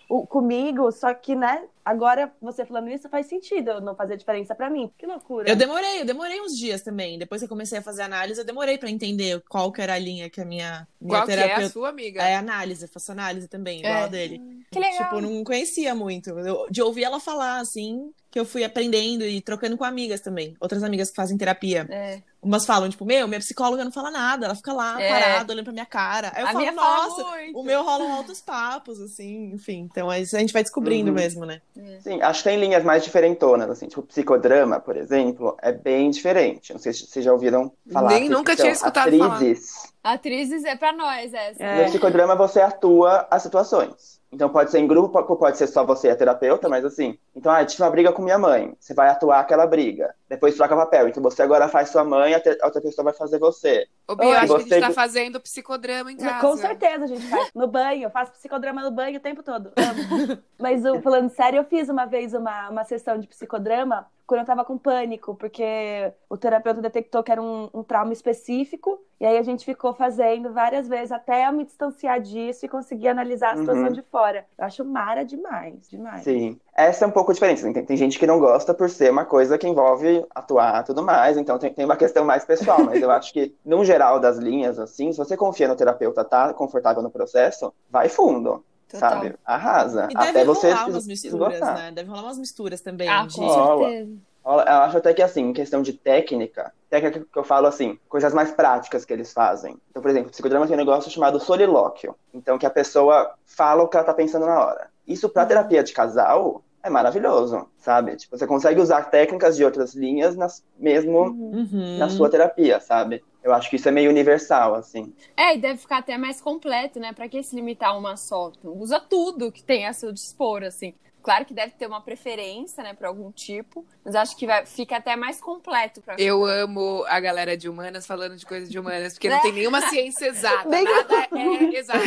o, 0.08 0.26
comigo. 0.26 0.90
Só 0.92 1.12
que, 1.14 1.34
né? 1.34 1.64
Agora 1.84 2.32
você 2.40 2.64
falando 2.64 2.88
isso 2.88 3.08
faz 3.08 3.26
sentido, 3.26 3.80
não 3.80 3.94
fazer 3.96 4.16
diferença 4.16 4.54
para 4.54 4.70
mim. 4.70 4.90
Que 4.96 5.04
loucura. 5.06 5.48
Eu 5.50 5.56
demorei, 5.56 6.00
eu 6.00 6.04
demorei 6.04 6.40
uns 6.40 6.56
dias 6.56 6.80
também. 6.82 7.18
Depois 7.18 7.40
que 7.40 7.44
eu 7.44 7.48
comecei 7.48 7.78
a 7.78 7.82
fazer 7.82 8.02
análise, 8.02 8.40
eu 8.40 8.44
demorei 8.44 8.78
pra 8.78 8.88
entender 8.90 9.42
qual 9.48 9.72
que 9.72 9.80
era 9.82 9.94
a 9.94 9.98
linha 9.98 10.30
que 10.30 10.40
a 10.40 10.44
minha, 10.44 10.86
minha 11.00 11.18
Qual 11.18 11.26
que 11.26 11.32
é 11.32 11.54
a 11.54 11.68
sua 11.68 11.88
amiga? 11.88 12.22
É 12.22 12.36
análise, 12.36 12.84
eu 12.84 12.88
faço 12.88 13.10
análise 13.10 13.48
também, 13.48 13.80
igual 13.80 13.94
É. 13.94 14.02
a 14.04 14.06
dele. 14.06 14.40
Que 14.70 14.78
legal. 14.78 15.04
Tipo, 15.04 15.20
não 15.20 15.42
conhecia 15.42 15.94
muito. 15.94 16.30
Eu- 16.30 16.66
de 16.70 16.80
ouvir 16.80 17.02
ela 17.04 17.18
falar, 17.18 17.58
assim, 17.58 18.12
que 18.32 18.40
eu 18.40 18.46
fui 18.46 18.64
aprendendo 18.64 19.24
e 19.26 19.42
trocando 19.42 19.76
com 19.76 19.84
amigas 19.84 20.20
também. 20.20 20.56
Outras 20.58 20.82
amigas 20.82 21.10
que 21.10 21.16
fazem 21.16 21.36
terapia. 21.36 21.86
É. 21.90 22.18
Umas 22.42 22.64
falam, 22.66 22.88
tipo, 22.88 23.04
meu, 23.04 23.28
minha 23.28 23.38
psicóloga 23.38 23.84
não 23.84 23.92
fala 23.92 24.10
nada, 24.10 24.46
ela 24.46 24.54
fica 24.56 24.72
lá 24.72 25.00
É. 25.00 25.08
parada, 25.08 25.52
olhando 25.52 25.64
pra 25.64 25.72
minha 25.72 25.84
cara. 25.86 26.32
Aí 26.34 26.42
eu 26.42 26.46
a 26.48 26.52
falo, 26.52 26.58
minha 26.60 26.72
nossa, 26.72 27.24
o 27.54 27.62
meu 27.62 27.84
rolam 27.84 28.10
altos 28.10 28.40
papos, 28.40 29.00
assim, 29.00 29.52
enfim. 29.52 29.86
Então 29.88 30.08
a 30.10 30.18
gente 30.18 30.52
vai 30.52 30.62
descobrindo 30.62 31.10
Uhum. 31.10 31.14
mesmo, 31.14 31.44
né? 31.44 31.60
Sim, 32.00 32.20
acho 32.22 32.42
que 32.42 32.48
tem 32.48 32.58
linhas 32.58 32.82
mais 32.82 33.04
diferentonas, 33.04 33.68
assim, 33.70 33.86
tipo 33.86 34.02
psicodrama, 34.02 34.80
por 34.80 34.96
exemplo, 34.96 35.54
é 35.62 35.70
bem 35.70 36.10
diferente. 36.10 36.72
Não 36.72 36.80
sei 36.80 36.94
se 36.94 37.06
vocês 37.06 37.22
já 37.24 37.32
ouviram 37.32 37.70
falar. 37.92 38.14
Nem 38.14 38.28
nunca 38.30 38.56
tinha 38.56 38.72
escutado 38.72 39.16
falar. 39.16 39.34
atrizes. 39.36 39.92
Atrizes 40.02 40.64
é 40.64 40.74
pra 40.74 40.92
nós 40.92 41.32
essa. 41.34 41.62
É. 41.62 41.82
No 41.84 41.90
psicodrama 41.90 42.34
você 42.34 42.60
atua 42.60 43.28
as 43.30 43.42
situações. 43.42 44.21
Então 44.32 44.48
pode 44.48 44.70
ser 44.70 44.78
em 44.78 44.86
grupo, 44.86 45.22
pode 45.36 45.58
ser 45.58 45.66
só 45.66 45.84
você 45.84 46.08
e 46.08 46.10
a 46.10 46.16
terapeuta, 46.16 46.66
mas 46.66 46.84
assim. 46.86 47.18
Então, 47.36 47.52
ah, 47.52 47.62
tive 47.66 47.82
uma 47.82 47.90
briga 47.90 48.10
com 48.12 48.22
minha 48.22 48.38
mãe. 48.38 48.74
Você 48.80 48.94
vai 48.94 49.08
atuar 49.10 49.40
aquela 49.40 49.66
briga. 49.66 50.14
Depois 50.26 50.56
troca 50.56 50.74
papel. 50.74 51.08
Então 51.08 51.22
você 51.22 51.42
agora 51.42 51.68
faz 51.68 51.90
sua 51.90 52.02
mãe, 52.02 52.32
a, 52.32 52.40
te- 52.40 52.58
a 52.62 52.64
outra 52.66 52.80
pessoa 52.80 53.04
vai 53.04 53.12
fazer 53.12 53.38
você. 53.38 53.86
Ô, 54.08 54.16
Bia, 54.16 54.38
acho 54.40 54.46
que 54.46 54.52
a 54.54 54.58
gente 54.60 54.68
você- 54.70 54.80
tá 54.80 54.90
fazendo 54.90 55.38
psicodrama 55.38 56.10
em 56.10 56.16
casa. 56.16 56.40
Com 56.40 56.56
certeza 56.56 57.04
a 57.04 57.06
gente 57.06 57.26
faz. 57.28 57.50
No 57.54 57.66
banho, 57.66 58.04
eu 58.04 58.10
faço 58.10 58.32
psicodrama 58.32 58.80
no 58.82 58.90
banho 58.90 59.18
o 59.18 59.20
tempo 59.20 59.42
todo. 59.42 59.70
Amo. 59.76 60.38
Mas 60.58 60.82
o- 60.86 61.02
falando 61.02 61.28
sério, 61.28 61.58
eu 61.58 61.64
fiz 61.64 61.90
uma 61.90 62.06
vez 62.06 62.32
uma, 62.32 62.70
uma 62.70 62.84
sessão 62.84 63.18
de 63.18 63.26
psicodrama 63.28 64.06
quando 64.26 64.40
eu 64.40 64.46
tava 64.46 64.64
com 64.64 64.78
pânico, 64.78 65.34
porque 65.34 66.12
o 66.28 66.36
terapeuta 66.36 66.80
detectou 66.80 67.22
que 67.22 67.32
era 67.32 67.42
um, 67.42 67.68
um 67.74 67.82
trauma 67.82 68.12
específico, 68.12 69.00
e 69.20 69.26
aí 69.26 69.36
a 69.38 69.42
gente 69.42 69.64
ficou 69.64 69.94
fazendo 69.94 70.52
várias 70.52 70.88
vezes 70.88 71.12
até 71.12 71.46
eu 71.48 71.52
me 71.52 71.64
distanciar 71.64 72.20
disso 72.20 72.64
e 72.66 72.68
conseguir 72.68 73.08
analisar 73.08 73.52
a 73.54 73.56
situação 73.56 73.88
Uhum. 73.88 73.92
de 73.92 74.02
fora. 74.02 74.46
Eu 74.58 74.64
acho 74.64 74.84
mara 74.84 75.24
demais, 75.24 75.88
demais. 75.88 76.22
Sim. 76.22 76.58
Essa 76.74 77.04
é 77.04 77.08
um 77.08 77.10
pouco 77.10 77.32
diferente. 77.32 77.58
assim, 77.60 77.72
Tem, 77.72 77.84
tem 77.84 77.96
gente 77.96 78.18
que 78.18 78.26
não 78.26 78.38
gosta 78.38 78.72
por 78.74 78.88
ser 78.88 79.10
uma 79.10 79.24
coisa 79.24 79.58
que 79.58 79.68
envolve 79.68 80.24
atuar 80.34 80.82
e 80.82 80.84
tudo 80.84 81.02
mais. 81.02 81.36
Então 81.36 81.58
tem, 81.58 81.72
tem 81.72 81.84
uma 81.84 81.96
questão 81.96 82.24
mais 82.24 82.44
pessoal. 82.44 82.84
Mas 82.84 83.00
eu 83.02 83.10
acho 83.10 83.32
que, 83.32 83.54
no 83.64 83.84
geral 83.84 84.18
das 84.20 84.38
linhas, 84.38 84.78
assim, 84.78 85.12
se 85.12 85.18
você 85.18 85.36
confia 85.36 85.68
no 85.68 85.76
terapeuta, 85.76 86.24
tá 86.24 86.52
confortável 86.54 87.02
no 87.02 87.10
processo, 87.10 87.72
vai 87.90 88.08
fundo. 88.08 88.64
Total. 88.92 89.10
Sabe? 89.10 89.34
Arrasa. 89.44 90.08
E 90.10 90.14
deve 90.14 90.28
Até 90.30 90.44
você 90.44 90.68
rolar 90.70 90.84
se 90.84 90.90
umas 90.90 91.06
misturas, 91.06 91.60
né? 91.60 91.92
Deve 91.94 92.08
rolar 92.10 92.22
umas 92.22 92.38
misturas 92.38 92.80
também. 92.80 93.08
Ah, 93.08 93.26
de... 93.26 93.34
com 93.34 93.46
Rola. 93.46 93.88
certeza. 93.88 94.12
Rola- 94.44 94.64
Eu 94.64 94.72
acho 94.82 94.98
até 94.98 95.14
que, 95.14 95.22
assim, 95.22 95.40
em 95.48 95.52
questão 95.52 95.82
de 95.82 95.92
técnica, 95.92 96.72
técnica 96.90 97.20
que 97.32 97.38
eu 97.38 97.44
falo, 97.44 97.66
assim, 97.66 97.98
coisas 98.08 98.34
mais 98.34 98.50
práticas 98.50 99.04
que 99.04 99.12
eles 99.12 99.32
fazem. 99.32 99.76
Então, 99.90 100.02
por 100.02 100.10
exemplo, 100.10 100.30
psicodrama 100.30 100.66
tem 100.66 100.74
um 100.74 100.78
negócio 100.78 101.10
chamado 101.10 101.38
solilóquio. 101.40 102.14
Então, 102.34 102.58
que 102.58 102.66
a 102.66 102.70
pessoa 102.70 103.34
fala 103.46 103.82
o 103.84 103.88
que 103.88 103.96
ela 103.96 104.04
tá 104.06 104.12
pensando 104.14 104.46
na 104.46 104.58
hora. 104.60 104.88
Isso, 105.06 105.28
pra 105.28 105.46
terapia 105.46 105.82
de 105.82 105.92
casal, 105.92 106.62
é 106.82 106.90
maravilhoso, 106.90 107.66
sabe? 107.78 108.16
Tipo, 108.16 108.36
você 108.36 108.46
consegue 108.46 108.80
usar 108.80 109.02
técnicas 109.10 109.56
de 109.56 109.64
outras 109.64 109.94
linhas 109.94 110.34
nas, 110.36 110.64
mesmo 110.76 111.20
Uhum. 111.20 111.98
na 111.98 112.08
sua 112.08 112.28
terapia, 112.28 112.80
sabe? 112.80 113.22
Eu 113.42 113.52
acho 113.52 113.68
que 113.68 113.76
isso 113.76 113.88
é 113.88 113.92
meio 113.92 114.10
universal, 114.10 114.74
assim. 114.74 115.12
É, 115.36 115.54
e 115.54 115.58
deve 115.58 115.78
ficar 115.78 115.98
até 115.98 116.16
mais 116.16 116.40
completo, 116.40 117.00
né? 117.00 117.12
Pra 117.12 117.28
que 117.28 117.42
se 117.42 117.56
limitar 117.56 117.90
a 117.90 117.96
uma 117.98 118.16
só? 118.16 118.52
Usa 118.62 119.00
tudo 119.00 119.50
que 119.50 119.62
tem 119.62 119.86
a 119.86 119.92
seu 119.92 120.12
dispor, 120.12 120.62
assim. 120.62 120.94
Claro 121.22 121.44
que 121.44 121.54
deve 121.54 121.72
ter 121.72 121.86
uma 121.86 122.00
preferência, 122.00 122.82
né, 122.82 122.94
pra 122.94 123.08
algum 123.08 123.30
tipo, 123.30 123.86
mas 124.04 124.14
acho 124.14 124.36
que 124.36 124.46
vai, 124.46 124.66
fica 124.66 124.96
até 124.96 125.14
mais 125.16 125.40
completo. 125.40 126.02
Pra... 126.02 126.16
Eu 126.18 126.44
amo 126.44 127.04
a 127.06 127.20
galera 127.20 127.56
de 127.56 127.68
humanas 127.68 128.06
falando 128.06 128.36
de 128.36 128.44
coisas 128.44 128.68
de 128.68 128.78
humanas, 128.78 129.12
porque 129.14 129.28
não 129.28 129.40
tem 129.40 129.52
nenhuma 129.52 129.80
ciência 129.88 130.26
exata. 130.26 130.68
Nem- 130.68 130.84
Nada 130.84 131.28
é 131.32 131.74
exato. 131.78 132.00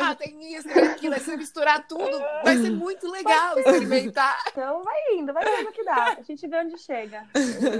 Ah, 0.00 0.14
tem 0.14 0.54
isso, 0.54 0.68
tem 0.68 0.84
aquilo. 0.84 1.18
Se 1.18 1.36
misturar 1.36 1.86
tudo, 1.86 2.18
vai 2.44 2.56
ser 2.56 2.70
muito 2.70 3.10
legal 3.10 3.58
experimentar. 3.58 4.38
Então 4.48 4.82
vai 4.84 5.14
indo, 5.14 5.32
vai 5.32 5.44
vendo 5.44 5.68
o 5.68 5.72
que 5.72 5.84
dá. 5.84 6.16
A 6.18 6.22
gente 6.22 6.46
vê 6.46 6.56
onde 6.58 6.78
chega. 6.78 7.24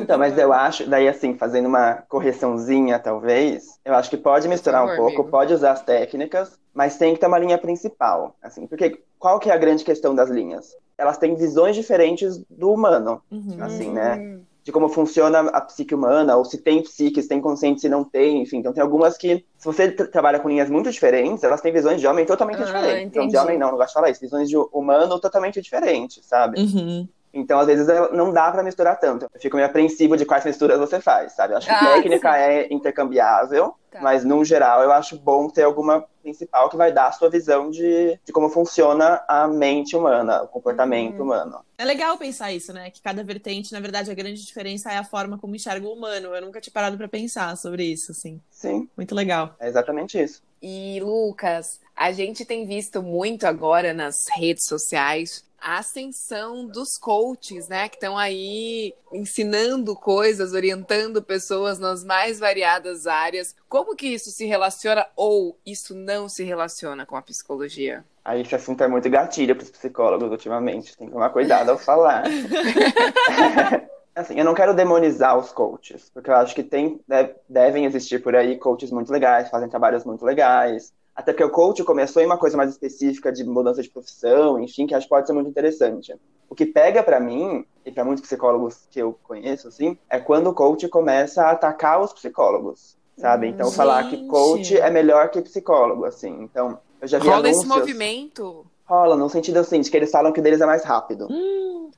Então, 0.01 0.19
mas 0.19 0.37
eu 0.37 0.53
acho, 0.53 0.87
daí 0.89 1.09
assim, 1.09 1.37
fazendo 1.37 1.67
uma 1.67 1.95
correçãozinha, 2.09 2.99
talvez, 2.99 3.79
eu 3.85 3.95
acho 3.95 4.11
que 4.11 4.17
pode 4.17 4.49
misturar 4.49 4.81
favor, 4.83 4.95
um 4.95 4.97
pouco, 4.97 5.13
amigo. 5.23 5.31
pode 5.31 5.55
usar 5.55 5.73
as 5.73 5.83
técnicas, 5.83 6.59
mas 6.75 6.97
tem 6.97 7.15
que 7.15 7.21
ter 7.21 7.27
uma 7.27 7.39
linha 7.39 7.59
principal, 7.59 8.37
assim, 8.43 8.67
porque 8.67 9.03
qual 9.21 9.39
que 9.39 9.49
é 9.51 9.55
a 9.55 9.59
grande 9.59 9.85
questão 9.85 10.17
das 10.17 10.29
linhas? 10.31 10.75
Elas 10.99 11.17
têm 11.19 11.37
visões 11.37 11.77
diferentes 11.77 12.43
do 12.51 12.73
humano, 12.73 13.23
Uhum. 13.31 13.57
assim, 13.61 13.91
né? 13.93 14.41
De 14.65 14.73
como 14.73 14.89
funciona 14.89 15.41
a 15.41 15.61
psique 15.63 15.95
humana, 15.95 16.37
ou 16.37 16.45
se 16.45 16.59
tem 16.59 16.83
psique, 16.83 17.23
se 17.23 17.29
tem 17.29 17.41
consciente, 17.41 17.81
se 17.81 17.89
não 17.89 18.05
tem, 18.05 18.43
enfim. 18.43 18.59
Então 18.59 18.73
tem 18.73 18.83
algumas 18.83 19.17
que, 19.17 19.45
se 19.57 19.65
você 19.65 19.91
tra- 19.93 20.07
trabalha 20.09 20.41
com 20.41 20.49
linhas 20.49 20.69
muito 20.69 20.91
diferentes, 20.91 21.43
elas 21.45 21.61
têm 21.63 21.73
visões 21.73 22.01
de 22.01 22.07
homem 22.07 22.27
totalmente 22.27 22.61
Ah, 22.63 22.67
diferentes. 22.67 23.07
Então, 23.07 23.27
de 23.29 23.37
homem 23.39 23.59
não, 23.59 23.71
não 23.71 23.77
gosto 23.79 23.89
de 23.89 23.95
falar 23.95 24.11
isso. 24.11 24.21
Visões 24.21 24.49
de 24.49 24.57
humano 24.57 25.21
totalmente 25.21 25.63
diferentes, 25.63 26.27
sabe? 26.27 26.61
Uhum. 26.61 27.09
Então, 27.33 27.61
às 27.61 27.67
vezes, 27.67 27.89
ela- 27.89 28.11
não 28.13 28.33
dá 28.33 28.51
pra 28.51 28.63
misturar 28.63 28.99
tanto. 28.99 29.27
Eu 29.33 29.41
fico 29.41 29.57
meio 29.57 29.69
apreensivo 29.69 30.17
de 30.17 30.27
quais 30.27 30.45
misturas 30.45 30.79
você 30.79 31.01
faz, 31.01 31.33
sabe? 31.33 31.53
Eu 31.53 31.59
acho 31.59 31.69
que 31.69 31.73
Ah, 31.75 31.95
técnica 31.95 32.37
é 32.37 32.73
intercambiável, 32.73 33.75
Tá. 33.91 34.01
mas, 34.01 34.25
no 34.25 34.45
geral, 34.45 34.83
eu 34.83 34.93
acho 34.93 35.17
bom 35.19 35.49
ter 35.49 35.63
alguma 35.63 36.05
principal 36.23 36.69
que 36.69 36.77
vai 36.77 36.93
dar 36.93 37.07
a 37.09 37.13
sua 37.13 37.31
visão 37.31 37.71
de, 37.71 38.19
de 38.25 38.33
como 38.33 38.49
funciona 38.51 39.23
a 39.27 39.49
mente 39.49 39.97
humana, 39.97 40.43
o 40.43 40.49
comportamento 40.49 41.19
Uhum. 41.19 41.25
humano. 41.25 41.65
É 41.79 41.85
legal 41.85 42.17
pensar 42.19 42.53
isso, 42.53 42.73
né? 42.73 42.91
Que 42.91 43.01
cada 43.01 43.25
vertente, 43.25 43.73
na 43.73 43.81
verdade, 43.81 44.11
a 44.11 44.15
grande 44.15 44.45
diferença 44.45 44.93
é 44.93 44.99
a 44.99 45.05
forma 45.05 45.39
como 45.39 45.57
enxerga 45.57 45.87
o 45.87 45.93
humano. 45.93 46.35
Eu 46.35 46.43
nunca 46.43 46.61
tinha 46.61 46.73
parado 46.73 46.97
pra 46.99 47.09
pensar 47.09 47.57
sobre 47.57 47.85
isso, 47.85 48.13
assim. 48.13 48.41
Sim, 48.51 48.89
Muito 48.97 49.15
legal. 49.15 49.55
é 49.59 49.67
exatamente 49.69 50.23
isso. 50.23 50.43
E, 50.63 51.01
Lucas, 51.01 51.81
a 51.97 52.13
gente 52.13 52.45
tem 52.45 52.67
visto 52.67 53.03
muito 53.03 53.47
agora 53.47 53.95
nas 53.95 54.27
redes 54.37 54.67
sociais 54.67 55.43
a 55.61 55.79
ascensão 55.79 56.67
dos 56.67 56.97
coaches, 56.99 57.69
né? 57.69 57.89
Que 57.89 57.97
estão 57.97 58.17
aí 58.17 58.95
ensinando 59.13 59.95
coisas, 59.95 60.53
orientando 60.53 61.23
pessoas 61.23 61.79
nas 61.79 62.05
mais 62.05 62.39
variadas 62.39 63.07
áreas. 63.07 63.55
Como 63.69 63.95
que 63.95 64.09
isso 64.09 64.31
se 64.31 64.47
relaciona 64.47 65.07
ou 65.17 65.57
isso 65.65 65.95
não 65.95 66.29
se 66.29 66.45
relaciona 66.45 67.05
com 67.05 67.17
a 67.17 67.23
psicologia? 67.23 68.05
Aí 68.25 68.43
esse 68.43 68.55
assunto 68.55 68.83
é 68.85 68.89
muito 68.89 69.09
gatilho 69.11 69.57
para 69.57 69.65
os 69.65 69.71
psicólogos 69.71 70.31
ultimamente. 70.31 70.97
Tem 70.97 71.07
que 71.07 71.13
tomar 71.13 71.31
cuidado 71.31 71.71
ao 71.71 71.79
falar. 71.79 72.25
assim, 74.15 74.39
eu 74.39 74.45
não 74.45 74.55
quero 74.55 74.75
demonizar 74.75 75.37
os 75.39 75.51
coaches, 75.53 76.11
porque 76.13 76.31
eu 76.31 76.35
acho 76.37 76.55
que 76.55 76.63
tem, 76.63 77.01
deve- 77.07 77.35
devem 77.49 77.85
existir 77.85 78.23
por 78.23 78.35
aí 78.35 78.57
coaches 78.59 78.91
muito 78.91 79.13
legais, 79.13 79.49
fazem 79.51 79.69
trabalhos 79.69 80.05
muito 80.05 80.25
legais. 80.25 80.93
Até 81.21 81.33
porque 81.35 81.45
o 81.45 81.51
coach 81.51 81.85
começou 81.85 82.23
em 82.23 82.25
uma 82.25 82.39
coisa 82.39 82.57
mais 82.57 82.71
específica 82.71 83.31
de 83.31 83.45
mudança 83.45 83.83
de 83.83 83.91
profissão, 83.91 84.59
enfim, 84.59 84.87
que 84.87 84.95
acho 84.95 85.05
que 85.05 85.11
pode 85.11 85.27
ser 85.27 85.35
muito 85.35 85.51
interessante. 85.51 86.17
O 86.49 86.55
que 86.55 86.65
pega 86.65 87.03
pra 87.03 87.21
mim, 87.21 87.63
e 87.85 87.93
pra 87.93 88.07
muitos 88.07 88.23
psicólogos 88.23 88.89
que 88.91 88.99
eu 88.99 89.19
conheço, 89.23 89.69
assim, 89.69 89.99
é 90.09 90.19
quando 90.19 90.49
o 90.49 90.55
coach 90.55 90.89
começa 90.89 91.43
a 91.43 91.51
atacar 91.51 92.01
os 92.01 92.15
psicólogos, 92.15 92.97
sabe? 93.19 93.49
Então, 93.49 93.71
falar 93.71 94.05
que 94.05 94.17
Gente. 94.17 94.29
coach 94.29 94.79
é 94.79 94.91
melhor 94.91 95.29
que 95.29 95.43
psicólogo, 95.43 96.07
assim. 96.07 96.43
Então, 96.43 96.79
eu 97.03 97.07
já 97.07 97.19
vi 97.19 97.29
Rola 97.29 97.51
esse 97.51 97.61
anúncios... 97.61 97.77
movimento? 97.77 98.67
Rola, 98.91 99.17
no 99.17 99.29
sentido 99.31 99.59
assim, 99.59 99.81
de 99.81 99.89
que 99.89 99.97
eles 99.97 100.11
falam 100.11 100.33
que 100.33 100.41
o 100.41 100.43
deles 100.43 100.61
é 100.61 100.67
mais 100.67 100.83
rápido. 100.83 101.29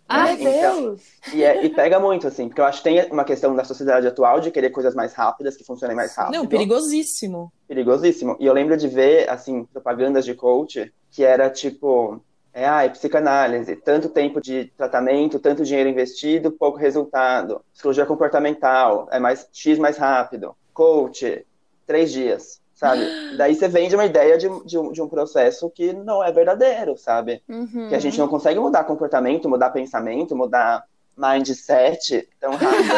Ai, 0.06 0.36
Meu 0.36 0.52
então- 0.52 0.82
Deus! 0.82 1.00
E, 1.32 1.42
é- 1.42 1.64
e 1.64 1.70
pega 1.70 1.98
muito, 1.98 2.26
assim, 2.26 2.48
porque 2.48 2.60
eu 2.60 2.66
acho 2.66 2.82
que 2.82 2.84
tem 2.90 3.10
uma 3.10 3.24
questão 3.24 3.56
da 3.56 3.64
sociedade 3.64 4.06
atual 4.06 4.40
de 4.40 4.50
querer 4.50 4.68
coisas 4.68 4.94
mais 4.94 5.14
rápidas, 5.14 5.56
que 5.56 5.64
funcionem 5.64 5.96
mais 5.96 6.14
rápido. 6.14 6.34
Não, 6.36 6.46
perigosíssimo. 6.46 7.50
Perigosíssimo. 7.66 8.36
E 8.38 8.44
eu 8.44 8.52
lembro 8.52 8.76
de 8.76 8.88
ver, 8.88 9.26
assim, 9.30 9.64
propagandas 9.64 10.24
de 10.26 10.34
coach 10.34 10.92
que 11.10 11.24
era 11.24 11.48
tipo, 11.48 12.20
é, 12.52 12.66
ai, 12.66 12.90
psicanálise, 12.90 13.74
tanto 13.76 14.10
tempo 14.10 14.38
de 14.38 14.66
tratamento, 14.76 15.38
tanto 15.38 15.64
dinheiro 15.64 15.88
investido, 15.88 16.52
pouco 16.52 16.76
resultado. 16.76 17.62
Psicologia 17.72 18.04
comportamental, 18.04 19.08
é 19.10 19.18
mais 19.18 19.48
X 19.50 19.78
mais 19.78 19.96
rápido. 19.96 20.54
Coach, 20.74 21.46
três 21.86 22.12
dias, 22.12 22.60
sabe? 22.82 23.36
Daí 23.36 23.54
você 23.54 23.68
vende 23.68 23.94
uma 23.94 24.04
ideia 24.04 24.36
de, 24.36 24.48
de, 24.64 24.76
um, 24.76 24.90
de 24.90 25.00
um 25.00 25.08
processo 25.08 25.70
que 25.70 25.92
não 25.92 26.22
é 26.22 26.32
verdadeiro, 26.32 26.98
sabe? 26.98 27.40
Uhum. 27.48 27.88
Que 27.88 27.94
a 27.94 27.98
gente 28.00 28.18
não 28.18 28.26
consegue 28.26 28.58
mudar 28.58 28.82
comportamento, 28.82 29.48
mudar 29.48 29.70
pensamento, 29.70 30.34
mudar 30.34 30.84
mindset 31.16 32.28
tão 32.40 32.50
rápido. 32.56 32.92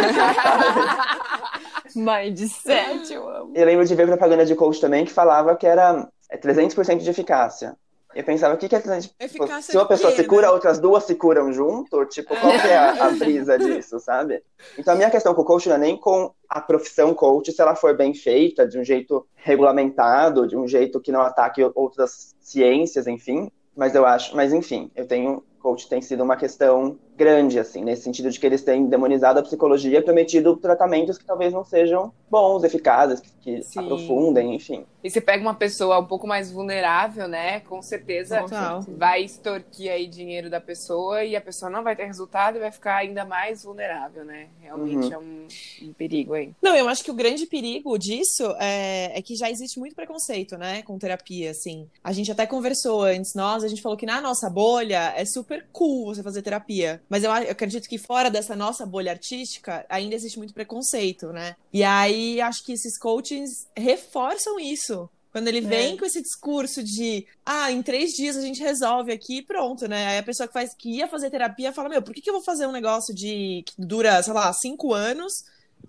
assim? 1.85 2.03
Mindset, 2.03 3.12
eu 3.12 3.29
amo. 3.29 3.53
Eu 3.55 3.67
lembro 3.67 3.85
de 3.85 3.95
ver 3.95 4.07
propaganda 4.07 4.47
de 4.47 4.55
coach 4.55 4.81
também 4.81 5.05
que 5.05 5.12
falava 5.12 5.55
que 5.55 5.67
era 5.67 6.09
é, 6.31 6.38
300% 6.38 6.99
de 6.99 7.11
eficácia. 7.11 7.76
Eu 8.14 8.25
pensava, 8.25 8.54
o 8.54 8.59
que, 8.59 8.68
que 8.68 8.76
é 8.76 8.80
300%? 8.80 9.11
Eficácia 9.18 9.73
se 9.73 9.76
uma 9.76 9.87
pessoa 9.87 10.12
quê, 10.12 10.23
se 10.23 10.28
cura, 10.28 10.47
né? 10.47 10.52
outras 10.52 10.78
duas 10.78 11.04
se 11.04 11.14
curam 11.14 11.52
junto? 11.52 12.04
Tipo, 12.06 12.37
qual 12.37 12.52
que 12.52 12.68
é 12.68 12.76
a, 12.76 13.06
a 13.06 13.11
brisa 13.18 13.59
disso, 13.59 13.99
sabe? 13.99 14.42
Então 14.78 14.94
a 14.94 14.97
minha 14.97 15.11
questão 15.11 15.35
com 15.35 15.42
o 15.42 15.44
coach 15.44 15.68
não 15.68 15.76
é 15.76 15.78
nem 15.78 15.97
com 15.97 16.33
a 16.49 16.61
profissão 16.61 17.14
coach, 17.14 17.52
se 17.52 17.61
ela 17.61 17.75
for 17.75 17.97
bem 17.97 18.14
feita, 18.14 18.66
de 18.66 18.78
um 18.78 18.85
jeito 18.85 19.26
regulamentado, 19.35 20.47
de 20.47 20.56
um 20.56 20.66
jeito 20.66 21.00
que 21.00 21.12
não 21.12 21.21
ataque 21.21 21.62
outras 21.75 22.35
ciências, 22.40 23.06
enfim. 23.06 23.50
Mas 23.76 23.94
eu 23.94 24.06
acho, 24.06 24.37
mas 24.37 24.52
enfim, 24.52 24.90
eu 24.94 25.06
tenho 25.06 25.42
coach 25.64 25.88
tem 25.88 26.02
sido 26.02 26.23
uma 26.23 26.37
questão 26.37 26.99
grande, 27.16 27.59
assim, 27.59 27.85
nesse 27.85 28.02
sentido 28.02 28.30
de 28.30 28.38
que 28.38 28.47
eles 28.47 28.62
têm 28.62 28.87
demonizado 28.87 29.38
a 29.38 29.42
psicologia 29.42 29.99
e 29.99 30.02
prometido 30.02 30.56
tratamentos 30.56 31.16
que 31.16 31.25
talvez 31.25 31.52
não 31.52 31.64
sejam 31.64 32.12
bons, 32.30 32.64
eficazes, 32.64 33.21
que 33.40 33.62
Sim. 33.62 33.80
aprofundem, 33.80 34.54
enfim. 34.54 34.85
E 35.02 35.11
você 35.11 35.21
pega 35.21 35.42
uma 35.42 35.54
pessoa 35.54 35.99
um 36.00 36.06
pouco 36.06 36.26
mais 36.26 36.50
vulnerável, 36.50 37.28
né? 37.28 37.61
Com 37.61 37.80
certeza 37.83 38.40
Total. 38.40 38.80
vai 38.88 39.23
extorquir 39.23 39.92
aí 39.92 40.06
dinheiro 40.06 40.49
da 40.50 40.61
pessoa 40.61 41.23
e 41.25 41.37
a 41.37 41.40
pessoa 41.40 41.71
não 41.71 41.85
vai 41.85 41.94
ter 41.94 42.06
resultado 42.06 42.56
e 42.56 42.61
vai 42.61 42.73
ficar 42.73 42.97
ainda 42.97 43.25
mais 43.25 43.62
vulnerável, 43.64 44.25
né? 44.25 44.49
Realmente 44.61 45.06
Uhum. 45.06 45.12
é 45.12 45.18
um, 45.18 45.47
um 45.88 45.92
perigo 45.92 46.35
aí. 46.35 46.52
Não, 46.62 46.75
eu 46.75 46.88
acho 46.88 47.04
que 47.04 47.11
o 47.11 47.14
grande 47.14 47.47
perigo 47.47 47.97
disso 47.99 48.44
é, 48.59 49.16
é 49.18 49.23
que 49.23 49.37
já 49.37 49.50
existe 49.50 49.78
muito 49.78 49.94
preconceito, 49.94 50.56
né, 50.56 50.83
com 50.83 50.99
terapia, 50.99 51.50
assim. 51.50 51.87
A 52.02 52.12
gente 52.12 52.33
até 52.33 52.47
conversou 52.47 53.02
antes, 53.02 53.35
nós, 53.35 53.62
a 53.62 53.68
gente 53.68 53.83
falou 53.83 53.97
que 53.99 54.06
na 54.06 54.21
nossa 54.21 54.49
bolha 54.49 55.12
é 55.16 55.25
super 55.25 55.66
cool 55.71 56.06
você 56.14 56.23
fazer 56.23 56.42
terapia. 56.42 57.02
Mas 57.08 57.23
eu, 57.23 57.30
eu 57.30 57.50
acredito 57.50 57.88
que 57.88 57.99
fora 57.99 58.30
dessa 58.30 58.56
nossa 58.56 58.84
bolha 58.87 59.12
artística 59.12 59.84
ainda 59.88 60.14
existe 60.14 60.38
muito 60.38 60.54
preconceito, 60.54 61.32
né? 61.32 61.56
E 61.73 61.82
aí 61.84 62.40
acho 62.40 62.64
que 62.64 62.73
esses 62.73 62.99
coachings 62.99 63.66
reforçam 63.76 64.58
isso. 64.58 65.08
Quando 65.30 65.49
ele 65.49 65.61
vem 65.61 65.96
com 65.96 66.04
esse 66.04 66.23
discurso 66.23 66.80
de, 66.80 67.26
ah, 67.44 67.73
em 67.73 67.82
três 67.82 68.12
dias 68.12 68.37
a 68.37 68.40
gente 68.40 68.62
resolve 68.62 69.11
aqui 69.11 69.38
e 69.38 69.42
pronto, 69.42 69.88
né? 69.88 70.06
Aí 70.06 70.18
a 70.18 70.23
pessoa 70.23 70.46
que, 70.46 70.52
faz, 70.52 70.73
que 70.75 70.99
ia 70.99 71.08
fazer 71.08 71.28
terapia 71.28 71.73
fala, 71.73 71.88
meu, 71.88 72.00
por 72.00 72.14
que, 72.14 72.20
que 72.20 72.30
eu 72.30 72.34
vou 72.34 72.44
fazer 72.44 72.68
um 72.68 72.73
negócio 72.73 73.12
de 73.12 73.64
que 73.66 73.75
dura, 73.76 74.23
sei 74.23 74.32
lá, 74.32 74.52
cinco 74.52 74.94
anos 74.94 75.32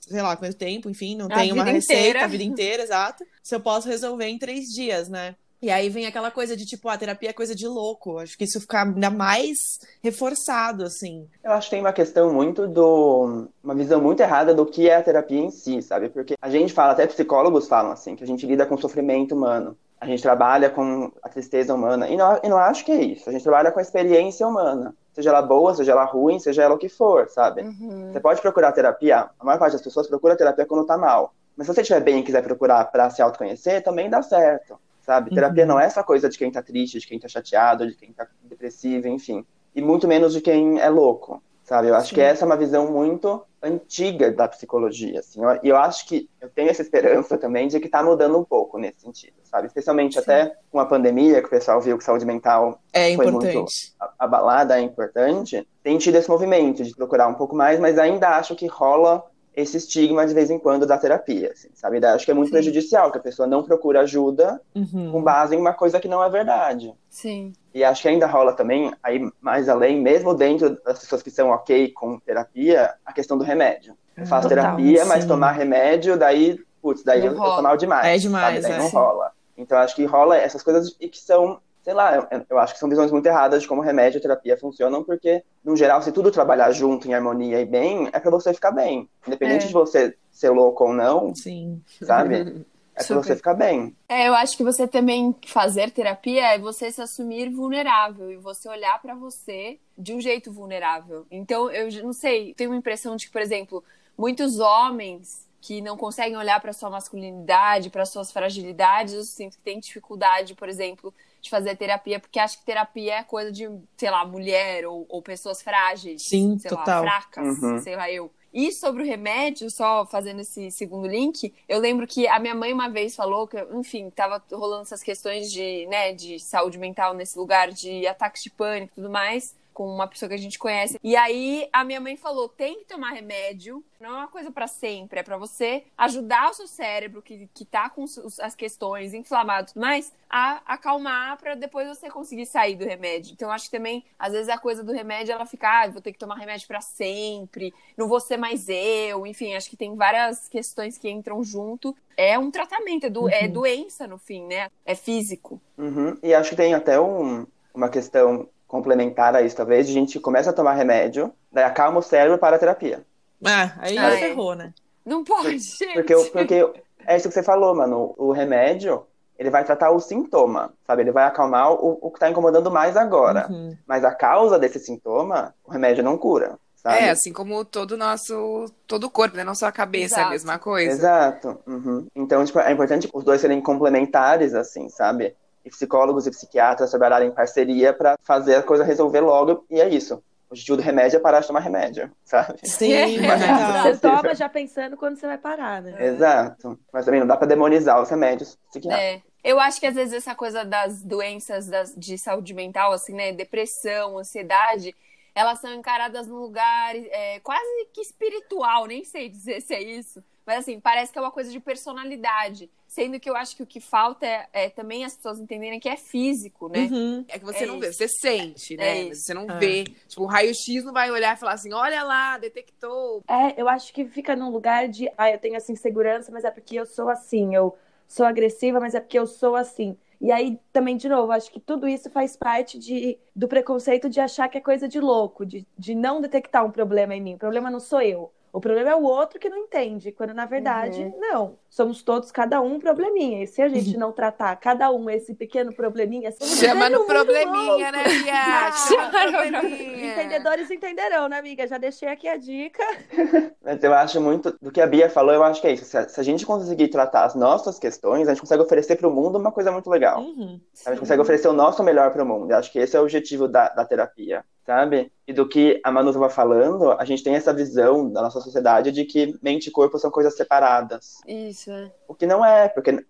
sei 0.01 0.21
lá 0.21 0.35
quanto 0.35 0.55
tempo, 0.55 0.89
enfim, 0.89 1.15
não 1.15 1.27
A 1.27 1.35
tem 1.35 1.51
uma 1.51 1.63
receita 1.63 2.01
inteira. 2.01 2.23
a 2.25 2.27
vida 2.27 2.43
inteira, 2.43 2.83
exato. 2.83 3.23
Se 3.41 3.55
eu 3.55 3.59
posso 3.59 3.87
resolver 3.87 4.27
em 4.27 4.37
três 4.37 4.65
dias, 4.65 5.07
né? 5.09 5.35
E 5.61 5.69
aí 5.69 5.89
vem 5.89 6.05
aquela 6.05 6.29
coisa 6.29 6.55
de 6.55 6.65
tipo, 6.65 6.89
a 6.89 6.97
terapia 6.97 7.29
é 7.29 7.33
coisa 7.33 7.55
de 7.55 7.67
louco. 7.67 8.19
Acho 8.19 8.37
que 8.37 8.43
isso 8.43 8.59
fica 8.61 8.83
ainda 8.83 9.09
mais 9.09 9.79
reforçado, 10.03 10.83
assim. 10.83 11.27
Eu 11.43 11.51
acho 11.51 11.67
que 11.67 11.75
tem 11.75 11.81
uma 11.81 11.93
questão 11.93 12.31
muito 12.31 12.67
do. 12.67 13.47
Uma 13.63 13.73
visão 13.73 14.01
muito 14.01 14.19
errada 14.19 14.53
do 14.53 14.65
que 14.65 14.89
é 14.89 14.95
a 14.95 15.03
terapia 15.03 15.39
em 15.39 15.49
si, 15.49 15.81
sabe? 15.81 16.09
Porque 16.09 16.35
a 16.41 16.49
gente 16.49 16.73
fala, 16.73 16.91
até 16.91 17.07
psicólogos 17.07 17.67
falam 17.67 17.91
assim, 17.91 18.15
que 18.15 18.23
a 18.23 18.27
gente 18.27 18.45
lida 18.45 18.65
com 18.65 18.77
sofrimento 18.77 19.33
humano. 19.33 19.77
A 19.99 20.05
gente 20.05 20.21
trabalha 20.21 20.69
com 20.69 21.11
a 21.23 21.29
tristeza 21.29 21.73
humana. 21.73 22.07
E 22.09 22.17
não, 22.17 22.39
e 22.43 22.49
não 22.49 22.57
acho 22.57 22.85
que 22.85 22.91
é 22.91 23.01
isso. 23.01 23.29
A 23.29 23.31
gente 23.31 23.43
trabalha 23.43 23.71
com 23.71 23.79
a 23.79 23.81
experiência 23.81 24.45
humana. 24.47 24.93
Seja 25.13 25.29
ela 25.29 25.41
boa, 25.41 25.73
seja 25.73 25.93
ela 25.93 26.03
ruim, 26.03 26.37
seja 26.37 26.63
ela 26.63 26.75
o 26.75 26.77
que 26.77 26.89
for, 26.89 27.29
sabe? 27.29 27.61
Uhum. 27.61 28.11
Você 28.11 28.19
pode 28.19 28.41
procurar 28.41 28.73
terapia. 28.73 29.29
A 29.39 29.45
maior 29.45 29.57
parte 29.57 29.73
das 29.73 29.81
pessoas 29.81 30.07
procura 30.07 30.35
terapia 30.35 30.65
quando 30.65 30.85
tá 30.85 30.97
mal. 30.97 31.33
Mas 31.55 31.65
se 31.65 31.73
você 31.73 31.81
estiver 31.81 32.01
bem 32.01 32.19
e 32.19 32.23
quiser 32.23 32.43
procurar 32.43 32.83
pra 32.91 33.09
se 33.09 33.21
autoconhecer, 33.21 33.81
também 33.81 34.09
dá 34.09 34.21
certo, 34.21 34.77
sabe? 35.05 35.29
Terapia 35.33 35.63
Uhum. 35.63 35.69
não 35.69 35.79
é 35.79 35.85
essa 35.85 36.03
coisa 36.03 36.27
de 36.27 36.37
quem 36.37 36.51
tá 36.51 36.61
triste, 36.61 36.99
de 36.99 37.07
quem 37.07 37.19
tá 37.19 37.27
chateado, 37.27 37.87
de 37.87 37.95
quem 37.95 38.11
tá 38.11 38.27
depressivo, 38.43 39.07
enfim. 39.07 39.45
E 39.75 39.81
muito 39.81 40.07
menos 40.07 40.33
de 40.33 40.41
quem 40.41 40.79
é 40.79 40.89
louco, 40.89 41.41
sabe? 41.63 41.89
Eu 41.89 41.95
acho 41.95 42.09
Sim. 42.09 42.15
que 42.15 42.21
essa 42.21 42.43
é 42.43 42.47
uma 42.47 42.57
visão 42.57 42.91
muito 42.91 43.41
antiga 43.61 44.31
da 44.31 44.47
psicologia, 44.47 45.19
assim. 45.19 45.41
E 45.63 45.69
eu, 45.69 45.75
acho 45.77 46.07
que 46.07 46.29
eu 46.39 46.49
tenho 46.49 46.69
essa 46.69 46.81
esperança 46.81 47.37
também 47.37 47.67
de 47.67 47.79
que 47.79 47.89
tá 47.89 48.01
mudando 48.03 48.37
um 48.37 48.43
pouco 48.43 48.77
nesse 48.77 49.01
sentido, 49.01 49.33
sabe? 49.43 49.67
Especialmente 49.67 50.13
Sim. 50.13 50.19
até 50.19 50.55
com 50.71 50.79
a 50.79 50.85
pandemia, 50.85 51.41
que 51.41 51.47
o 51.47 51.49
pessoal 51.49 51.81
viu 51.81 51.97
que 51.97 52.03
saúde 52.03 52.25
mental 52.25 52.79
É 52.93 53.15
Foi 53.15 53.25
importante. 53.27 53.93
a- 53.99 54.11
a 54.19 54.27
balada 54.27 54.77
é 54.77 54.81
importante, 54.81 55.67
tem 55.83 55.97
tido 55.97 56.15
esse 56.15 56.29
movimento 56.29 56.83
de 56.83 56.95
procurar 56.95 57.27
um 57.27 57.33
pouco 57.33 57.55
mais, 57.55 57.79
mas 57.79 57.97
ainda 57.97 58.29
acho 58.37 58.55
que 58.55 58.67
rola 58.67 59.23
esse 59.55 59.77
estigma 59.77 60.25
de 60.27 60.33
vez 60.33 60.49
em 60.51 60.59
quando 60.59 60.85
da 60.85 60.97
terapia, 60.97 61.51
assim, 61.53 61.69
sabe? 61.73 61.99
Daí 61.99 62.13
acho 62.13 62.25
que 62.25 62.31
é 62.31 62.33
muito 62.33 62.47
Sim. 62.47 62.53
prejudicial, 62.53 63.11
que 63.11 63.17
a 63.17 63.21
pessoa 63.21 63.47
não 63.47 63.63
procura 63.63 64.01
ajuda 64.01 64.61
Uhum. 64.75 65.11
com 65.11 65.23
base 65.23 65.55
em 65.55 65.59
uma 65.59 65.73
coisa 65.73 65.99
que 65.99 66.07
não 66.07 66.23
é 66.23 66.29
verdade. 66.29 66.93
Sim. 67.09 67.53
E 67.73 67.83
acho 67.83 68.01
que 68.01 68.07
ainda 68.09 68.27
rola 68.27 68.53
também, 68.53 68.93
aí 69.01 69.21
mais 69.39 69.69
além, 69.69 70.01
mesmo 70.01 70.33
dentro 70.33 70.77
das 70.83 70.99
pessoas 70.99 71.21
que 71.23 71.31
são 71.31 71.49
ok 71.49 71.91
com 71.91 72.19
terapia, 72.19 72.93
a 73.05 73.13
questão 73.13 73.37
do 73.37 73.43
remédio. 73.43 73.95
Eu 74.17 74.25
faço 74.25 74.47
Total, 74.49 74.63
terapia, 74.63 75.05
mas 75.05 75.23
sim. 75.23 75.27
tomar 75.29 75.51
remédio, 75.51 76.17
daí, 76.17 76.59
putz, 76.81 77.03
daí 77.03 77.19
Não 77.19 77.27
eu, 77.27 77.33
eu 77.33 77.37
rola. 77.39 77.55
tô 77.57 77.61
mal 77.61 77.77
demais. 77.77 78.05
É 78.07 78.17
demais, 78.17 78.55
sabe? 78.55 78.61
Daí 78.61 78.71
é. 78.73 78.77
não 78.77 78.89
Sim. 78.89 78.95
rola. 78.95 79.31
Então 79.57 79.77
acho 79.77 79.95
que 79.95 80.03
rola 80.05 80.37
essas 80.37 80.61
coisas 80.63 80.95
e 80.99 81.07
que 81.07 81.17
são, 81.17 81.59
sei 81.85 81.93
lá, 81.93 82.15
eu, 82.15 82.45
eu 82.49 82.57
acho 82.59 82.73
que 82.73 82.79
são 82.79 82.89
visões 82.89 83.11
muito 83.11 83.27
erradas 83.27 83.61
de 83.61 83.67
como 83.67 83.79
remédio 83.79 84.17
e 84.17 84.21
terapia 84.21 84.57
funcionam, 84.57 85.03
porque, 85.03 85.43
no 85.63 85.77
geral, 85.77 86.01
se 86.01 86.11
tudo 86.11 86.31
trabalhar 86.31 86.71
junto, 86.71 87.07
em 87.07 87.13
harmonia 87.13 87.61
e 87.61 87.65
bem, 87.65 88.09
é 88.11 88.19
pra 88.19 88.31
você 88.31 88.51
ficar 88.55 88.71
bem. 88.71 89.07
Independente 89.25 89.65
É. 89.65 89.67
de 89.67 89.73
você 89.73 90.17
ser 90.31 90.49
louco 90.49 90.83
ou 90.83 90.93
não, 90.93 91.33
Sim. 91.35 91.79
sabe? 92.01 92.65
É 92.97 93.03
pra 93.03 93.17
você 93.17 93.35
ficar 93.35 93.53
bem. 93.53 93.93
É, 94.07 94.29
eu 94.29 94.33
acho 94.33 94.55
que 94.55 94.63
você 94.63 94.87
também 94.87 95.35
fazer 95.47 95.91
terapia 95.91 96.53
é 96.53 96.57
você 96.57 96.89
se 96.89 97.01
assumir 97.01 97.49
vulnerável 97.49 98.31
e 98.31 98.37
você 98.37 98.69
olhar 98.69 99.01
pra 99.01 99.13
você 99.13 99.77
de 99.97 100.13
um 100.13 100.21
jeito 100.21 100.49
vulnerável. 100.49 101.25
Então, 101.29 101.69
eu 101.69 101.89
já- 101.91 102.01
não 102.01 102.13
sei, 102.13 102.53
tenho 102.53 102.69
uma 102.69 102.77
impressão 102.77 103.17
de 103.17 103.25
que, 103.25 103.33
por 103.33 103.41
exemplo, 103.41 103.83
muitos 104.17 104.59
homens 104.61 105.44
que 105.65 105.81
não 105.81 105.97
conseguem 105.97 106.37
olhar 106.37 106.59
pra 106.61 106.71
sua 106.73 106.91
masculinidade, 106.91 107.89
pra 107.89 108.05
suas 108.05 108.31
fragilidades, 108.31 109.15
eu 109.15 109.23
sinto 109.23 109.57
que 109.57 109.63
tem 109.63 109.79
dificuldade, 109.79 110.53
por 110.53 110.69
exemplo, 110.69 111.11
de 111.41 111.49
fazer 111.49 111.75
terapia, 111.75 112.19
porque 112.19 112.39
acho 112.39 112.59
que 112.59 112.65
terapia 112.65 113.15
é 113.15 113.23
coisa 113.23 113.51
de, 113.51 113.67
sei 113.97 114.11
lá, 114.11 114.23
mulher 114.23 114.85
ou, 114.85 115.07
ou 115.09 115.23
pessoas 115.23 115.63
frágeis, 115.63 116.21
Sim, 116.23 116.59
sei 116.59 116.69
total. 116.69 117.03
lá, 117.03 117.09
fracas, 117.21 117.57
Uhum. 117.63 117.79
sei 117.79 117.95
lá, 117.95 118.11
eu. 118.11 118.31
E 118.53 118.71
sobre 118.71 119.01
o 119.01 119.05
remédio, 119.05 119.69
só 119.71 120.05
fazendo 120.05 120.41
esse 120.41 120.69
segundo 120.69 121.07
link, 121.07 121.51
eu 121.67 121.79
lembro 121.79 122.05
que 122.07 122.27
a 122.27 122.39
minha 122.39 122.53
mãe 122.55 122.71
uma 122.71 122.87
vez 122.87 123.15
falou 123.15 123.47
que, 123.47 123.57
enfim, 123.73 124.09
tava 124.11 124.41
rolando 124.51 124.83
essas 124.83 125.01
questões 125.01 125.51
de, 125.51 125.87
né, 125.87 126.13
de 126.13 126.39
saúde 126.39 126.77
mental 126.77 127.13
nesse 127.15 127.37
lugar, 127.37 127.71
de 127.71 128.05
ataques 128.05 128.43
de 128.43 128.51
pânico 128.51 128.93
e 128.93 128.95
tudo 128.95 129.09
mais, 129.09 129.55
com 129.75 129.85
uma 129.87 130.07
pessoa 130.07 130.29
que 130.29 130.35
a 130.35 130.39
gente 130.39 130.57
conhece. 130.57 130.97
E 131.03 131.15
aí 131.17 131.67
a 131.71 131.83
minha 131.83 131.99
mãe 131.99 132.15
falou: 132.15 132.47
tem 132.49 132.79
que 132.79 132.85
tomar 132.85 133.11
remédio, 133.11 133.83
não 133.99 134.09
é 134.09 134.13
uma 134.13 134.27
coisa 134.27 134.49
pra 134.49 134.65
sempre, 134.67 135.19
é 135.19 135.23
pra 135.23 135.37
você 135.37 135.83
ajudar 135.97 136.49
o 136.49 136.53
seu 136.53 136.65
cérebro, 136.65 137.21
que, 137.21 137.47
que 137.53 137.65
tá 137.65 137.89
com 137.89 138.05
as 138.41 138.55
questões 138.55 139.13
inflamadas 139.13 139.71
e 139.71 139.73
tudo 139.73 139.81
mais, 139.83 140.13
a 140.29 140.61
acalmar 140.65 141.37
pra 141.37 141.55
depois 141.55 141.87
você 141.87 142.09
conseguir 142.09 142.45
sair 142.45 142.75
do 142.75 142.85
remédio. 142.85 143.33
Então, 143.33 143.51
acho 143.51 143.65
que 143.65 143.77
também, 143.77 144.03
às 144.17 144.31
vezes, 144.31 144.47
a 144.49 144.57
coisa 144.57 144.81
do 144.83 144.93
remédio, 144.93 145.33
ela 145.33 145.45
fica, 145.45 145.67
ah, 145.83 145.89
vou 145.89 146.01
ter 146.01 146.13
que 146.13 146.17
tomar 146.19 146.35
remédio 146.35 146.67
pra 146.67 146.79
sempre, 146.81 147.73
não 147.97 148.07
vou 148.07 148.19
ser 148.21 148.37
mais 148.37 148.69
eu, 148.69 149.27
enfim, 149.27 149.55
acho 149.55 149.69
que 149.69 149.77
tem 149.77 149.93
várias 149.95 150.47
questões 150.47 150.97
que 150.97 151.09
entram 151.09 151.43
junto. 151.43 151.95
É 152.15 152.39
um 152.39 152.49
tratamento, 152.49 153.05
é, 153.07 153.09
do, 153.09 153.29
é 153.29 153.41
Uhum. 153.45 153.51
doença 153.51 154.07
no 154.07 154.17
fim, 154.17 154.45
né? 154.45 154.69
É 154.85 154.95
físico. 154.95 155.59
Uhum. 155.77 156.17
E 156.23 156.33
acho 156.33 156.51
que 156.51 156.55
tem 156.55 156.73
até 156.73 156.97
um- 156.99 157.45
uma 157.73 157.89
questão 157.89 158.47
complementar 158.67 159.35
a 159.35 159.41
isso, 159.41 159.55
talvez, 159.55 159.87
a 159.87 159.91
gente 159.91 160.19
começa 160.19 160.49
a 160.49 160.53
tomar 160.53 160.73
remédio, 160.73 161.31
daí 161.51 161.63
acalma 161.63 161.99
o 161.99 162.03
cérebro 162.03 162.37
para 162.37 162.55
a 162.55 162.59
terapia. 162.59 163.03
Ah, 163.43 163.71
aí 163.79 163.97
Ah, 163.97 164.13
é. 164.13 164.17
ferrou, 164.17 164.55
né? 164.55 164.73
Não 165.05 165.23
pode, 165.23 165.57
gente. 165.59 165.93
Porque, 165.93 166.15
o- 166.15 166.31
porque 166.31 166.67
é 167.05 167.15
isso 167.15 167.27
que 167.27 167.33
você 167.33 167.43
falou, 167.43 167.75
mano. 167.75 168.15
O 168.17 168.31
remédio, 168.31 169.03
ele 169.37 169.49
vai 169.51 169.63
tratar 169.63 169.91
o 169.91 169.99
sintoma, 169.99 170.73
sabe? 170.87 171.03
Ele 171.03 171.11
vai 171.11 171.25
acalmar 171.25 171.71
o, 171.73 171.99
o 172.01 172.09
que 172.11 172.19
tá 172.19 172.29
incomodando 172.29 172.71
mais 172.71 172.97
agora. 172.97 173.47
Uhum. 173.49 173.77
Mas 173.85 174.03
a 174.03 174.11
causa 174.13 174.57
desse 174.57 174.79
sintoma, 174.79 175.53
o 175.63 175.69
remédio 175.71 176.03
não 176.03 176.17
cura, 176.17 176.57
sabe? 176.75 176.97
É, 176.97 177.09
assim 177.11 177.31
como 177.31 177.63
todo 177.63 177.91
o 177.91 177.97
nosso. 177.97 178.65
Todo 178.87 179.03
o 179.03 179.09
corpo, 179.11 179.37
né? 179.37 179.43
Não 179.43 179.53
só 179.53 179.67
a 179.67 179.71
cabeça, 179.71 180.15
é 180.15 180.17
a 180.17 180.21
Exato. 180.21 180.31
mesma 180.31 180.57
coisa. 180.57 180.91
Exato. 180.91 181.59
Uhum. 181.67 182.07
Então, 182.15 182.43
tipo, 182.43 182.57
é 182.59 182.71
importante 182.71 183.07
os 183.13 183.23
dois 183.23 183.39
serem 183.41 183.61
complementares, 183.61 184.55
assim, 184.55 184.89
sabe? 184.89 185.35
E 185.65 185.69
psicólogos 185.69 186.27
e 186.27 186.31
psiquiatras 186.31 186.91
trabalharem 186.91 187.29
em 187.29 187.31
parceria 187.31 187.91
pra 187.91 188.17
fazer 188.21 188.55
a 188.55 188.63
coisa 188.63 188.83
resolver 188.83 189.21
logo, 189.21 189.65
e 189.69 189.81
é 189.81 189.89
isso. 189.89 190.15
O 190.47 190.53
objetivo 190.53 190.77
do 190.77 190.83
remédio 190.83 191.17
é 191.17 191.19
parar 191.19 191.39
de 191.39 191.47
tomar 191.47 191.59
remédio, 191.61 192.11
sabe? 192.23 192.59
Sim, 192.63 192.93
É. 192.93 193.17
total. 193.17 193.83
Você 193.93 193.99
toma 194.21 194.35
já 194.35 194.47
pensando 194.47 194.95
quando 194.95 195.17
você 195.17 195.25
vai 195.25 195.39
parar, 195.39 195.81
né? 195.81 196.05
Exato. 196.05 196.79
Mas 196.93 197.03
também 197.03 197.19
não 197.19 197.25
dá 197.27 197.35
pra 197.35 197.47
demonizar 197.47 197.99
os 197.99 198.09
remédios 198.09 198.55
psiquiátricos. 198.69 199.23
É. 199.25 199.35
Eu 199.43 199.59
acho 199.59 199.79
que 199.79 199.87
às 199.87 199.95
vezes 199.95 200.13
essa 200.13 200.35
coisa 200.35 200.63
das 200.63 201.01
doenças 201.01 201.67
das- 201.67 201.95
de 201.95 202.15
saúde 202.17 202.53
mental, 202.53 202.93
assim, 202.93 203.13
né? 203.13 203.31
Depressão, 203.31 204.17
ansiedade, 204.19 204.95
elas 205.33 205.59
são 205.59 205.73
encaradas 205.73 206.27
num 206.27 206.37
lugar 206.37 206.95
é, 206.95 207.39
quase 207.41 207.87
que 207.91 208.01
espiritual, 208.01 208.85
nem 208.85 209.03
sei 209.03 209.27
dizer 209.29 209.61
se 209.61 209.73
é 209.73 209.81
isso. 209.81 210.23
Mas 210.45 210.59
assim, 210.59 210.79
parece 210.79 211.11
que 211.11 211.17
é 211.17 211.21
uma 211.21 211.31
coisa 211.31 211.51
de 211.51 211.59
personalidade. 211.59 212.69
Sendo 212.87 213.19
que 213.19 213.29
eu 213.29 213.35
acho 213.35 213.55
que 213.55 213.63
o 213.63 213.65
que 213.65 213.79
falta 213.79 214.25
é, 214.25 214.47
é 214.53 214.69
também 214.69 215.03
as 215.03 215.15
pessoas 215.15 215.39
entenderem 215.39 215.79
que 215.79 215.89
é 215.89 215.97
físico, 215.97 216.69
né? 216.69 216.87
Uhum. 216.91 217.25
É 217.27 217.39
que 217.39 217.45
você 217.45 217.63
É 217.63 217.67
não 217.67 217.75
isso. 217.75 217.81
vê, 217.81 217.93
você 217.93 218.07
sente, 218.07 218.77
né? 218.77 218.99
É 218.99 219.03
Mas 219.05 219.17
isso. 219.17 219.25
você 219.27 219.33
não 219.33 219.49
É. 219.49 219.59
vê. 219.59 219.83
Tipo, 220.07 220.23
o 220.23 220.25
raio-x 220.27 220.83
não 220.83 220.93
vai 220.93 221.09
olhar 221.11 221.35
e 221.35 221.39
falar 221.39 221.53
assim: 221.53 221.73
olha 221.73 222.03
lá, 222.03 222.37
detectou. 222.37 223.23
É, 223.27 223.59
eu 223.59 223.67
acho 223.67 223.91
que 223.93 224.05
fica 224.05 224.35
num 224.35 224.49
lugar 224.49 224.87
de, 224.87 225.09
ah, 225.17 225.31
eu 225.31 225.39
tenho 225.39 225.55
essa 225.55 225.71
insegurança, 225.71 226.31
mas 226.31 226.43
é 226.45 226.51
porque 226.51 226.75
eu 226.79 226.85
sou 226.85 227.09
assim, 227.09 227.55
eu 227.55 227.75
sou 228.07 228.25
agressiva, 228.25 228.79
mas 228.79 228.93
é 228.95 228.99
porque 228.99 229.17
eu 229.19 229.25
sou 229.27 229.55
assim. 229.55 229.97
E 230.21 230.31
aí, 230.31 230.57
também, 230.71 230.95
de 230.95 231.09
novo, 231.09 231.31
acho 231.31 231.51
que 231.51 231.59
tudo 231.59 231.87
isso 231.87 232.09
faz 232.09 232.37
parte 232.37 232.79
de, 232.79 233.17
do 233.35 233.47
preconceito 233.49 234.09
de 234.09 234.19
achar 234.21 234.47
que 234.47 234.57
é 234.57 234.61
coisa 234.61 234.87
de 234.87 234.99
louco, 234.99 235.45
de, 235.45 235.67
de 235.77 235.93
não 235.93 236.21
detectar 236.21 236.65
um 236.65 236.71
problema 236.71 237.13
em 237.13 237.21
mim. 237.21 237.35
O 237.35 237.37
problema 237.37 237.69
não 237.69 237.79
sou 237.81 238.01
eu. 238.01 238.31
O 238.55 238.61
problema 238.61 238.91
é 238.91 238.95
o 238.95 239.03
outro 239.03 239.37
que 239.37 239.49
não 239.49 239.57
entende, 239.57 240.13
quando 240.13 240.33
na 240.33 240.45
verdade, 240.45 241.13
não. 241.17 241.57
Somos 241.69 242.01
todos, 242.01 242.31
cada 242.31 242.61
um, 242.61 242.75
um 242.75 242.79
probleminha. 242.79 243.43
E 243.43 243.47
se 243.47 243.61
a 243.61 243.67
gente 243.67 243.97
não 243.97 244.13
tratar 244.13 244.55
cada 244.55 244.89
um 244.89 245.09
esse 245.09 245.35
pequeno 245.35 245.75
probleminha, 245.75 246.31
Chama 246.39 246.89
no 246.89 247.03
probleminha, 247.03 247.91
né, 247.91 248.03
Bia? 248.05 248.71
Chama 248.87 249.25
no 249.25 249.31
chama 249.31 249.45
no 249.45 249.59
probleminha. 249.59 250.13
Entendedores 250.13 250.71
entenderão, 250.71 251.27
né, 251.27 251.37
amiga? 251.37 251.67
Já 251.67 251.77
deixei 251.77 252.07
aqui 252.07 252.29
a 252.29 252.37
dica. 252.37 252.81
Mas 253.61 253.83
eu 253.83 253.93
acho 253.93 254.21
muito. 254.21 254.55
Do 254.61 254.71
que 254.71 254.79
a 254.79 254.87
Bia 254.87 255.09
falou, 255.09 255.33
eu 255.33 255.43
acho 255.43 255.59
que 255.59 255.67
é 255.67 255.73
isso. 255.73 255.83
Se 255.83 255.97
a, 255.97 256.07
se 256.07 256.17
a 256.17 256.23
gente 256.23 256.45
conseguir 256.45 256.87
tratar 256.87 257.25
as 257.25 257.35
nossas 257.35 257.77
questões, 257.77 258.25
a 258.25 258.31
gente 258.31 258.39
consegue 258.39 258.63
oferecer 258.63 258.95
para 258.95 259.09
o 259.09 259.11
mundo 259.11 259.37
uma 259.37 259.51
coisa 259.51 259.69
muito 259.69 259.89
legal. 259.89 260.21
Uhum. 260.21 260.61
A 260.85 260.91
gente 260.91 261.01
consegue 261.01 261.21
oferecer 261.21 261.49
o 261.49 261.53
nosso 261.53 261.83
melhor 261.83 262.09
para 262.09 262.23
o 262.23 262.25
mundo. 262.25 262.49
Eu 262.51 262.57
acho 262.57 262.71
que 262.71 262.79
esse 262.79 262.95
é 262.95 262.99
o 263.01 263.03
objetivo 263.03 263.49
da, 263.49 263.67
da 263.67 263.83
terapia, 263.83 264.45
sabe? 264.65 265.11
E 265.27 265.33
do 265.33 265.45
que 265.45 265.81
a 265.83 265.91
Manu 265.91 266.11
estava 266.11 266.29
falando, 266.29 266.91
a 266.91 267.03
gente 267.03 267.21
tem 267.21 267.35
essa 267.35 267.53
visão 267.53 268.09
da 268.09 268.21
nossa 268.21 268.44
sociedade 268.45 268.91
de 268.91 269.03
que 269.05 269.37
mente 269.41 269.67
e 269.67 269.71
corpo 269.71 269.97
são 269.99 270.09
coisas 270.09 270.35
separadas. 270.35 271.15
Isso, 271.27 271.71
é. 271.71 271.91
O 272.07 272.13
que 272.15 272.25
não 272.25 272.43
é, 272.45 272.69
porque 272.69 273.03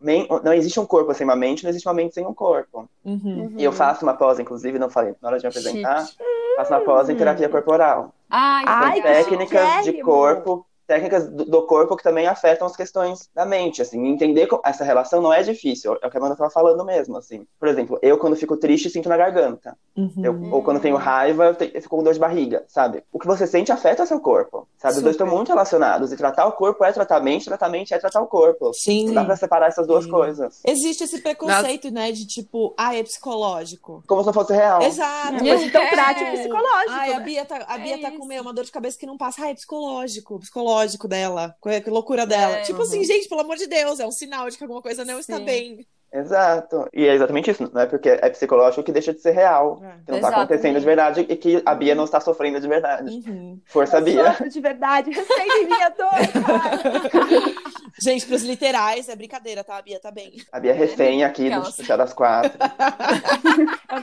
não 0.43 0.53
existe 0.53 0.79
um 0.79 0.85
corpo 0.85 1.13
sem 1.13 1.25
uma 1.25 1.35
mente, 1.35 1.63
não 1.63 1.69
existe 1.69 1.87
uma 1.87 1.93
mente 1.93 2.13
sem 2.15 2.25
um 2.25 2.33
corpo. 2.33 2.89
Uhum. 3.03 3.53
E 3.57 3.63
eu 3.63 3.71
faço 3.71 4.03
uma 4.03 4.13
pós, 4.15 4.39
inclusive, 4.39 4.79
não 4.79 4.89
falei 4.89 5.13
na 5.21 5.29
hora 5.29 5.37
de 5.37 5.43
me 5.45 5.49
apresentar, 5.49 6.05
Chique. 6.05 6.23
faço 6.55 6.73
uma 6.73 6.81
pós 6.81 7.09
em 7.09 7.15
terapia 7.15 7.49
corporal. 7.49 8.13
Ai, 8.29 8.63
Ai, 8.67 8.93
que 8.95 9.01
técnicas 9.03 9.83
de 9.83 10.01
corpo, 10.01 10.65
técnicas 10.87 11.27
do, 11.29 11.65
corpo 11.65 11.95
que 11.95 12.03
também 12.03 12.27
afetam 12.27 12.67
as 12.67 12.75
questões 12.75 13.29
da 13.33 13.45
mente, 13.45 13.81
assim, 13.81 14.05
entender 14.07 14.47
essa 14.63 14.83
relação 14.83 15.21
não 15.21 15.33
é 15.33 15.41
difícil, 15.41 15.97
é 16.01 16.07
o 16.07 16.11
que 16.11 16.17
a 16.17 16.19
Amanda 16.19 16.33
estava 16.35 16.49
falando 16.51 16.83
mesmo, 16.85 17.17
assim. 17.17 17.45
Por 17.59 17.67
exemplo, 17.67 17.97
eu 18.01 18.17
quando 18.19 18.35
fico 18.35 18.55
triste 18.57 18.89
sinto 18.89 19.09
na 19.09 19.17
garganta, 19.17 19.75
Uhum. 19.97 20.11
Eu- 20.21 20.53
ou 20.53 20.61
quando 20.61 20.81
tenho 20.81 20.97
raiva 20.97 21.45
eu, 21.45 21.55
te- 21.55 21.71
eu 21.73 21.81
fico 21.81 21.95
com 21.95 22.03
dor 22.03 22.13
de 22.13 22.19
barriga, 22.19 22.65
sabe? 22.67 23.01
O 23.13 23.17
que 23.19 23.25
você 23.25 23.47
sente 23.47 23.71
afeta 23.71 24.05
seu 24.05 24.19
corpo, 24.19 24.67
sabe? 24.87 24.97
Os 24.97 25.03
dois 25.03 25.13
estão 25.15 25.27
Super. 25.27 25.35
muito 25.37 25.47
relacionados, 25.49 26.11
e 26.11 26.17
tratar 26.17 26.45
o 26.47 26.51
corpo 26.53 26.83
é 26.83 26.91
tratar 26.91 27.17
a 27.17 27.19
mente, 27.19 27.45
tratar 27.45 27.65
a 27.65 27.69
mente 27.69 27.93
é 27.93 27.97
tratar 27.97 28.21
o 28.21 28.27
corpo. 28.27 28.73
Sim. 28.73 29.07
Não 29.07 29.13
dá 29.13 29.25
pra 29.25 29.35
separar 29.35 29.67
essas 29.67 29.87
duas 29.87 30.05
Sim. 30.05 30.11
coisas, 30.11 30.59
Existe 30.65 31.03
esse 31.03 31.21
preconceito, 31.21 31.89
né, 31.91 32.11
de 32.11 32.25
tipo, 32.25 32.73
ah, 32.77 32.95
é 32.95 33.03
psicológico. 33.03 34.03
como 34.07 34.21
se 34.21 34.27
não 34.27 34.33
fosse 34.33 34.53
real. 34.53 34.81
Exato. 34.81 35.43
Mas 35.43 35.63
então 35.63 35.81
É. 35.81 35.91
trate 35.91 36.23
o 36.23 36.31
psicológico. 36.31 36.91
Ai, 36.91 37.13
a 37.13 37.19
né? 37.19 37.25
Bia 37.25 37.45
tá, 37.45 37.65
a 37.67 37.77
Bia 37.77 37.95
É 37.95 38.01
tá 38.01 38.11
com 38.11 38.25
uma 38.25 38.53
dor 38.53 38.65
de 38.65 38.71
cabeça 38.71 38.97
que 38.97 39.05
não 39.05 39.17
passa. 39.17 39.41
Ai, 39.43 39.51
é 39.51 39.55
psicológico, 39.55 40.39
psicológico 40.39 41.07
dela. 41.07 41.55
Que 41.83 41.89
loucura 41.89 42.25
dela. 42.25 42.57
É, 42.57 42.61
tipo 42.61 42.79
uhum. 42.79 42.83
assim, 42.83 43.03
gente, 43.03 43.27
pelo 43.27 43.41
amor 43.41 43.55
de 43.57 43.67
Deus, 43.67 43.99
é 43.99 44.05
um 44.05 44.11
sinal 44.11 44.49
de 44.49 44.57
que 44.57 44.63
alguma 44.63 44.81
coisa 44.81 45.05
não 45.05 45.19
está 45.19 45.37
Sim. 45.37 45.45
bem. 45.45 45.87
Exato. 46.15 46.87
E 46.93 47.05
é 47.05 47.13
exatamente 47.13 47.51
isso, 47.51 47.69
não 47.73 47.81
é 47.81 47.85
porque 47.85 48.09
é 48.09 48.29
psicológico 48.29 48.83
que 48.83 48.91
deixa 48.91 49.13
de 49.13 49.19
ser 49.21 49.31
real. 49.31 49.81
É. 49.83 49.87
Que 49.87 49.89
não 49.89 50.03
tá 50.05 50.17
Exatamente. 50.17 50.35
acontecendo 50.43 50.79
de 50.79 50.85
verdade 50.85 51.25
e 51.27 51.35
que 51.35 51.61
a 51.65 51.75
Bia 51.75 51.93
não 51.93 52.05
está 52.05 52.19
sofrendo 52.19 52.59
de 52.59 52.67
verdade. 52.67 53.09
Uhum. 53.27 53.59
Força, 53.65 53.97
Eu 53.97 54.03
Bia. 54.03 54.25
sofro 54.31 54.49
de 54.49 54.61
verdade. 54.61 55.09
Receita 55.11 55.53
em 55.57 55.65
minha 55.65 55.89
dor, 55.89 56.09
cara. 56.09 57.55
Gente, 58.01 58.25
pros 58.25 58.43
literais 58.43 59.07
é 59.07 59.15
brincadeira, 59.15 59.63
tá? 59.63 59.77
A 59.77 59.81
Bia 59.81 59.99
tá 59.99 60.11
bem. 60.11 60.33
A 60.51 60.59
Bia 60.59 60.71
é 60.71 60.73
refém 60.73 61.23
aqui 61.23 61.49
do. 61.49 61.71
Chá 61.83 61.95
das 61.95 62.13
Quatro. 62.13 62.51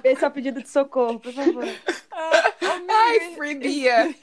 Esse 0.04 0.24
é 0.24 0.28
o 0.28 0.30
pedido 0.30 0.62
de 0.62 0.68
socorro, 0.68 1.18
por 1.18 1.32
favor. 1.32 1.64
Ai, 2.88 3.34
free 3.36 3.54
Bia. 3.54 4.14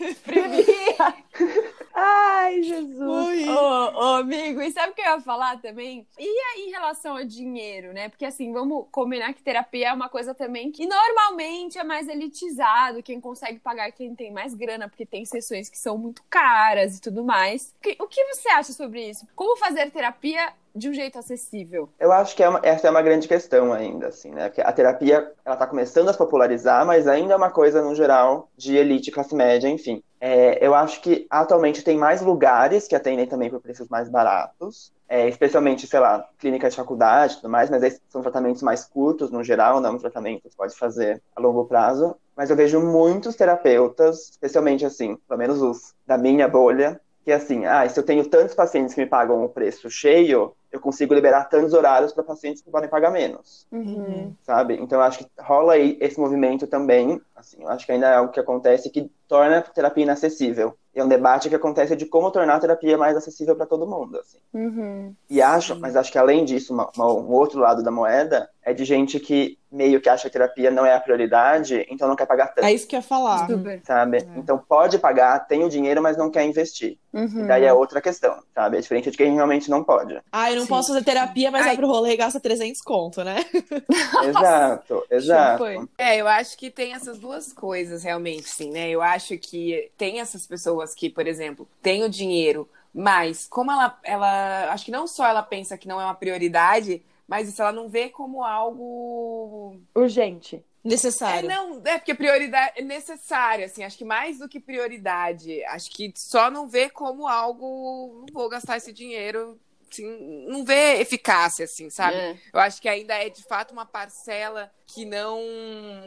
Ai, 1.93 2.61
Jesus. 2.63 3.27
Oi. 3.27 3.49
Ô, 3.49 3.91
ô, 3.99 4.15
amigo, 4.15 4.59
Mas 4.59 4.73
sabe 4.73 4.91
o 4.91 4.95
que 4.95 5.01
eu 5.01 5.05
ia 5.05 5.21
falar 5.21 5.59
também? 5.61 6.05
E 6.17 6.23
aí, 6.23 6.67
em 6.67 6.71
relação 6.71 7.17
ao 7.17 7.25
dinheiro, 7.25 7.93
né? 7.93 8.09
Porque 8.09 8.25
assim, 8.25 8.51
vamos 8.51 8.85
combinar 8.91 9.33
que 9.33 9.43
terapia 9.43 9.89
é 9.89 9.93
uma 9.93 10.09
coisa 10.09 10.33
também 10.33 10.71
que 10.71 10.85
normalmente 10.85 11.77
é 11.77 11.83
mais 11.83 12.07
elitizado, 12.07 13.03
quem 13.03 13.19
consegue 13.19 13.59
pagar 13.59 13.91
quem 13.91 14.15
tem 14.15 14.31
mais 14.31 14.53
grana, 14.53 14.87
porque 14.87 15.05
tem 15.05 15.25
sessões 15.25 15.69
que 15.69 15.77
são 15.77 15.97
muito 15.97 16.23
caras 16.29 16.97
e 16.97 17.01
tudo 17.01 17.23
mais. 17.23 17.73
O 17.99 18.07
que 18.07 18.23
você 18.25 18.49
acha 18.49 18.73
sobre 18.73 19.09
isso? 19.09 19.27
Como 19.35 19.57
fazer 19.57 19.89
terapia 19.91 20.53
de 20.79 20.89
um 20.89 20.93
jeito 20.93 21.19
acessível? 21.19 21.89
Eu 21.99 22.11
acho 22.11 22.35
que 22.35 22.41
é 22.41 22.49
uma, 22.49 22.59
essa 22.63 22.87
é 22.87 22.89
uma 22.89 23.01
grande 23.01 23.27
questão 23.27 23.71
ainda, 23.71 24.07
assim, 24.07 24.31
né? 24.31 24.49
Porque 24.49 24.61
a 24.61 24.71
terapia, 24.71 25.31
ela 25.45 25.55
tá 25.55 25.67
começando 25.67 26.09
a 26.09 26.13
se 26.13 26.17
popularizar, 26.17 26.85
mas 26.85 27.07
ainda 27.07 27.33
é 27.33 27.37
uma 27.37 27.51
coisa, 27.51 27.81
no 27.81 27.93
geral, 27.93 28.49
de 28.57 28.75
elite, 28.75 29.11
classe 29.11 29.35
média, 29.35 29.67
enfim. 29.67 30.01
É, 30.21 30.65
eu 30.65 30.73
acho 30.73 31.01
que 31.01 31.27
atualmente 31.29 31.83
tem 31.83 31.97
mais 31.97 32.21
lugares 32.21 32.87
que 32.87 32.95
atendem 32.95 33.27
também 33.27 33.49
por 33.49 33.61
preços 33.61 33.87
mais 33.87 34.09
baratos, 34.09 34.91
é, 35.07 35.27
especialmente, 35.27 35.87
sei 35.87 35.99
lá, 35.99 36.27
clínicas 36.37 36.73
de 36.73 36.77
faculdade 36.77 37.33
e 37.33 37.35
tudo 37.37 37.49
mais, 37.49 37.69
mas 37.69 38.01
são 38.09 38.21
tratamentos 38.21 38.61
mais 38.61 38.85
curtos, 38.85 39.31
no 39.31 39.43
geral, 39.43 39.81
não 39.81 39.95
um 39.95 39.97
tratamento 39.97 40.49
que 40.49 40.55
pode 40.55 40.75
fazer 40.75 41.21
a 41.35 41.41
longo 41.41 41.65
prazo. 41.65 42.15
Mas 42.35 42.49
eu 42.49 42.55
vejo 42.55 42.79
muitos 42.79 43.35
terapeutas, 43.35 44.29
especialmente 44.29 44.85
assim, 44.85 45.17
pelo 45.27 45.37
menos 45.37 45.61
os 45.61 45.93
da 46.05 46.17
minha 46.17 46.47
bolha, 46.47 47.01
que 47.25 47.31
assim, 47.31 47.65
ah, 47.65 47.87
se 47.87 47.99
eu 47.99 48.03
tenho 48.03 48.27
tantos 48.29 48.55
pacientes 48.55 48.93
que 48.93 49.01
me 49.01 49.07
pagam 49.07 49.43
o 49.43 49.49
preço 49.49 49.89
cheio, 49.89 50.55
eu 50.79 50.81
consigo 50.81 51.13
liberar 51.13 51.45
tantos 51.45 51.73
horários 51.73 52.13
para 52.13 52.23
pacientes 52.23 52.61
que 52.61 52.71
podem 52.71 52.89
pagar 52.89 53.11
menos. 53.11 53.67
Uhum. 53.71 54.33
Sabe? 54.41 54.75
Então 54.81 54.97
eu 54.97 55.03
acho 55.03 55.19
que 55.19 55.25
rola 55.39 55.73
aí 55.73 55.97
esse 55.99 56.19
movimento 56.19 56.65
também. 56.65 57.21
Assim, 57.35 57.61
eu 57.61 57.69
acho 57.69 57.85
que 57.85 57.91
ainda 57.91 58.07
é 58.07 58.15
algo 58.15 58.31
que 58.31 58.39
acontece 58.39 58.89
que 58.89 59.11
torna 59.27 59.59
a 59.59 59.61
terapia 59.61 60.03
inacessível. 60.03 60.75
E 60.95 60.99
é 60.99 61.03
um 61.03 61.07
debate 61.07 61.49
que 61.49 61.55
acontece 61.55 61.95
de 61.95 62.05
como 62.05 62.31
tornar 62.31 62.55
a 62.55 62.59
terapia 62.59 62.97
mais 62.97 63.15
acessível 63.15 63.55
para 63.55 63.65
todo 63.65 63.87
mundo. 63.87 64.17
Assim. 64.19 64.39
Uhum. 64.53 65.13
E 65.29 65.41
acho, 65.41 65.79
mas 65.79 65.95
acho 65.95 66.11
que 66.11 66.17
além 66.17 66.45
disso, 66.45 66.73
uma, 66.73 66.89
uma, 66.95 67.13
um 67.13 67.31
outro 67.31 67.59
lado 67.59 67.83
da 67.83 67.91
moeda 67.91 68.49
é 68.69 68.73
de 68.73 68.85
gente 68.85 69.19
que 69.19 69.57
meio 69.71 69.99
que 69.99 70.07
acha 70.07 70.23
que 70.23 70.27
a 70.27 70.41
terapia 70.41 70.69
não 70.69 70.85
é 70.85 70.93
a 70.93 70.99
prioridade, 70.99 71.85
então 71.89 72.07
não 72.07 72.15
quer 72.15 72.25
pagar 72.25 72.47
tanto. 72.47 72.65
É 72.65 72.71
isso 72.71 72.87
que 72.87 72.95
eu 72.95 72.99
ia 72.99 73.03
falar. 73.03 73.47
Super. 73.47 73.81
Sabe? 73.83 74.17
É. 74.17 74.27
Então 74.37 74.57
pode 74.57 74.99
pagar, 74.99 75.39
tem 75.47 75.63
o 75.63 75.69
dinheiro, 75.69 76.01
mas 76.01 76.17
não 76.17 76.29
quer 76.29 76.43
investir. 76.43 76.97
Uhum. 77.11 77.45
E 77.45 77.47
daí 77.47 77.65
é 77.65 77.73
outra 77.73 77.99
questão, 77.99 78.43
sabe? 78.53 78.77
É 78.77 78.81
diferente 78.81 79.09
de 79.09 79.17
quem 79.17 79.33
realmente 79.33 79.69
não 79.69 79.83
pode. 79.83 80.19
Ah, 80.31 80.51
eu 80.51 80.57
não 80.57 80.63
Sim. 80.63 80.69
posso 80.69 80.89
fazer 80.89 81.03
terapia, 81.03 81.49
mas 81.49 81.61
Ai. 81.61 81.67
vai 81.69 81.77
pro 81.77 81.87
rolê 81.87 82.13
e 82.13 82.17
gasta 82.17 82.39
300 82.39 82.81
conto, 82.81 83.23
né? 83.23 83.43
Exato, 84.23 85.03
exato. 85.09 85.57
Foi. 85.57 85.87
É, 85.97 86.17
eu 86.17 86.27
acho 86.27 86.55
que 86.55 86.69
tem 86.69 86.93
essas 86.93 87.17
duas 87.17 87.51
coisas 87.51 88.03
realmente, 88.03 88.47
sim, 88.47 88.69
né? 88.69 88.89
Eu 88.89 89.01
acho 89.01 89.37
que 89.37 89.91
tem 89.97 90.19
essas 90.19 90.45
pessoas 90.45 90.93
que, 90.93 91.09
por 91.09 91.25
exemplo, 91.25 91.67
têm 91.81 92.03
o 92.03 92.09
dinheiro, 92.09 92.69
mas 92.93 93.47
como 93.47 93.71
ela, 93.71 93.97
ela, 94.03 94.71
acho 94.71 94.85
que 94.85 94.91
não 94.91 95.07
só 95.07 95.25
ela 95.25 95.41
pensa 95.41 95.77
que 95.77 95.87
não 95.87 95.99
é 95.99 96.05
uma 96.05 96.15
prioridade, 96.15 97.01
mas 97.29 97.47
isso 97.47 97.61
ela 97.61 97.71
não 97.71 97.87
vê 97.87 98.09
como 98.09 98.43
algo 98.43 99.79
Urgente. 99.93 100.55
É, 100.83 100.89
Necessário. 100.89 101.47
não, 101.47 101.81
é 101.85 101.99
porque 101.99 102.15
prioridade 102.15 102.79
é 102.79 102.81
necessária, 102.81 103.65
assim, 103.67 103.83
acho 103.83 103.97
que 103.97 104.05
mais 104.05 104.39
do 104.39 104.49
que 104.49 104.59
prioridade, 104.59 105.63
acho 105.65 105.91
que 105.91 106.11
só 106.15 106.49
não 106.49 106.67
vê 106.67 106.89
como 106.89 107.27
algo, 107.27 108.25
não 108.25 108.33
vou 108.33 108.49
gastar 108.49 108.77
esse 108.77 108.91
dinheiro, 108.91 109.59
assim, 109.91 110.45
não 110.47 110.63
vê 110.63 110.99
eficácia, 110.99 111.65
assim, 111.65 111.89
sabe? 111.89 112.17
É. 112.17 112.35
Eu 112.53 112.59
acho 112.59 112.81
que 112.81 112.89
ainda 112.89 113.13
é 113.13 113.29
de 113.29 113.43
fato 113.43 113.71
uma 113.71 113.85
parcela 113.85 114.71
que 114.85 115.05
não 115.05 115.39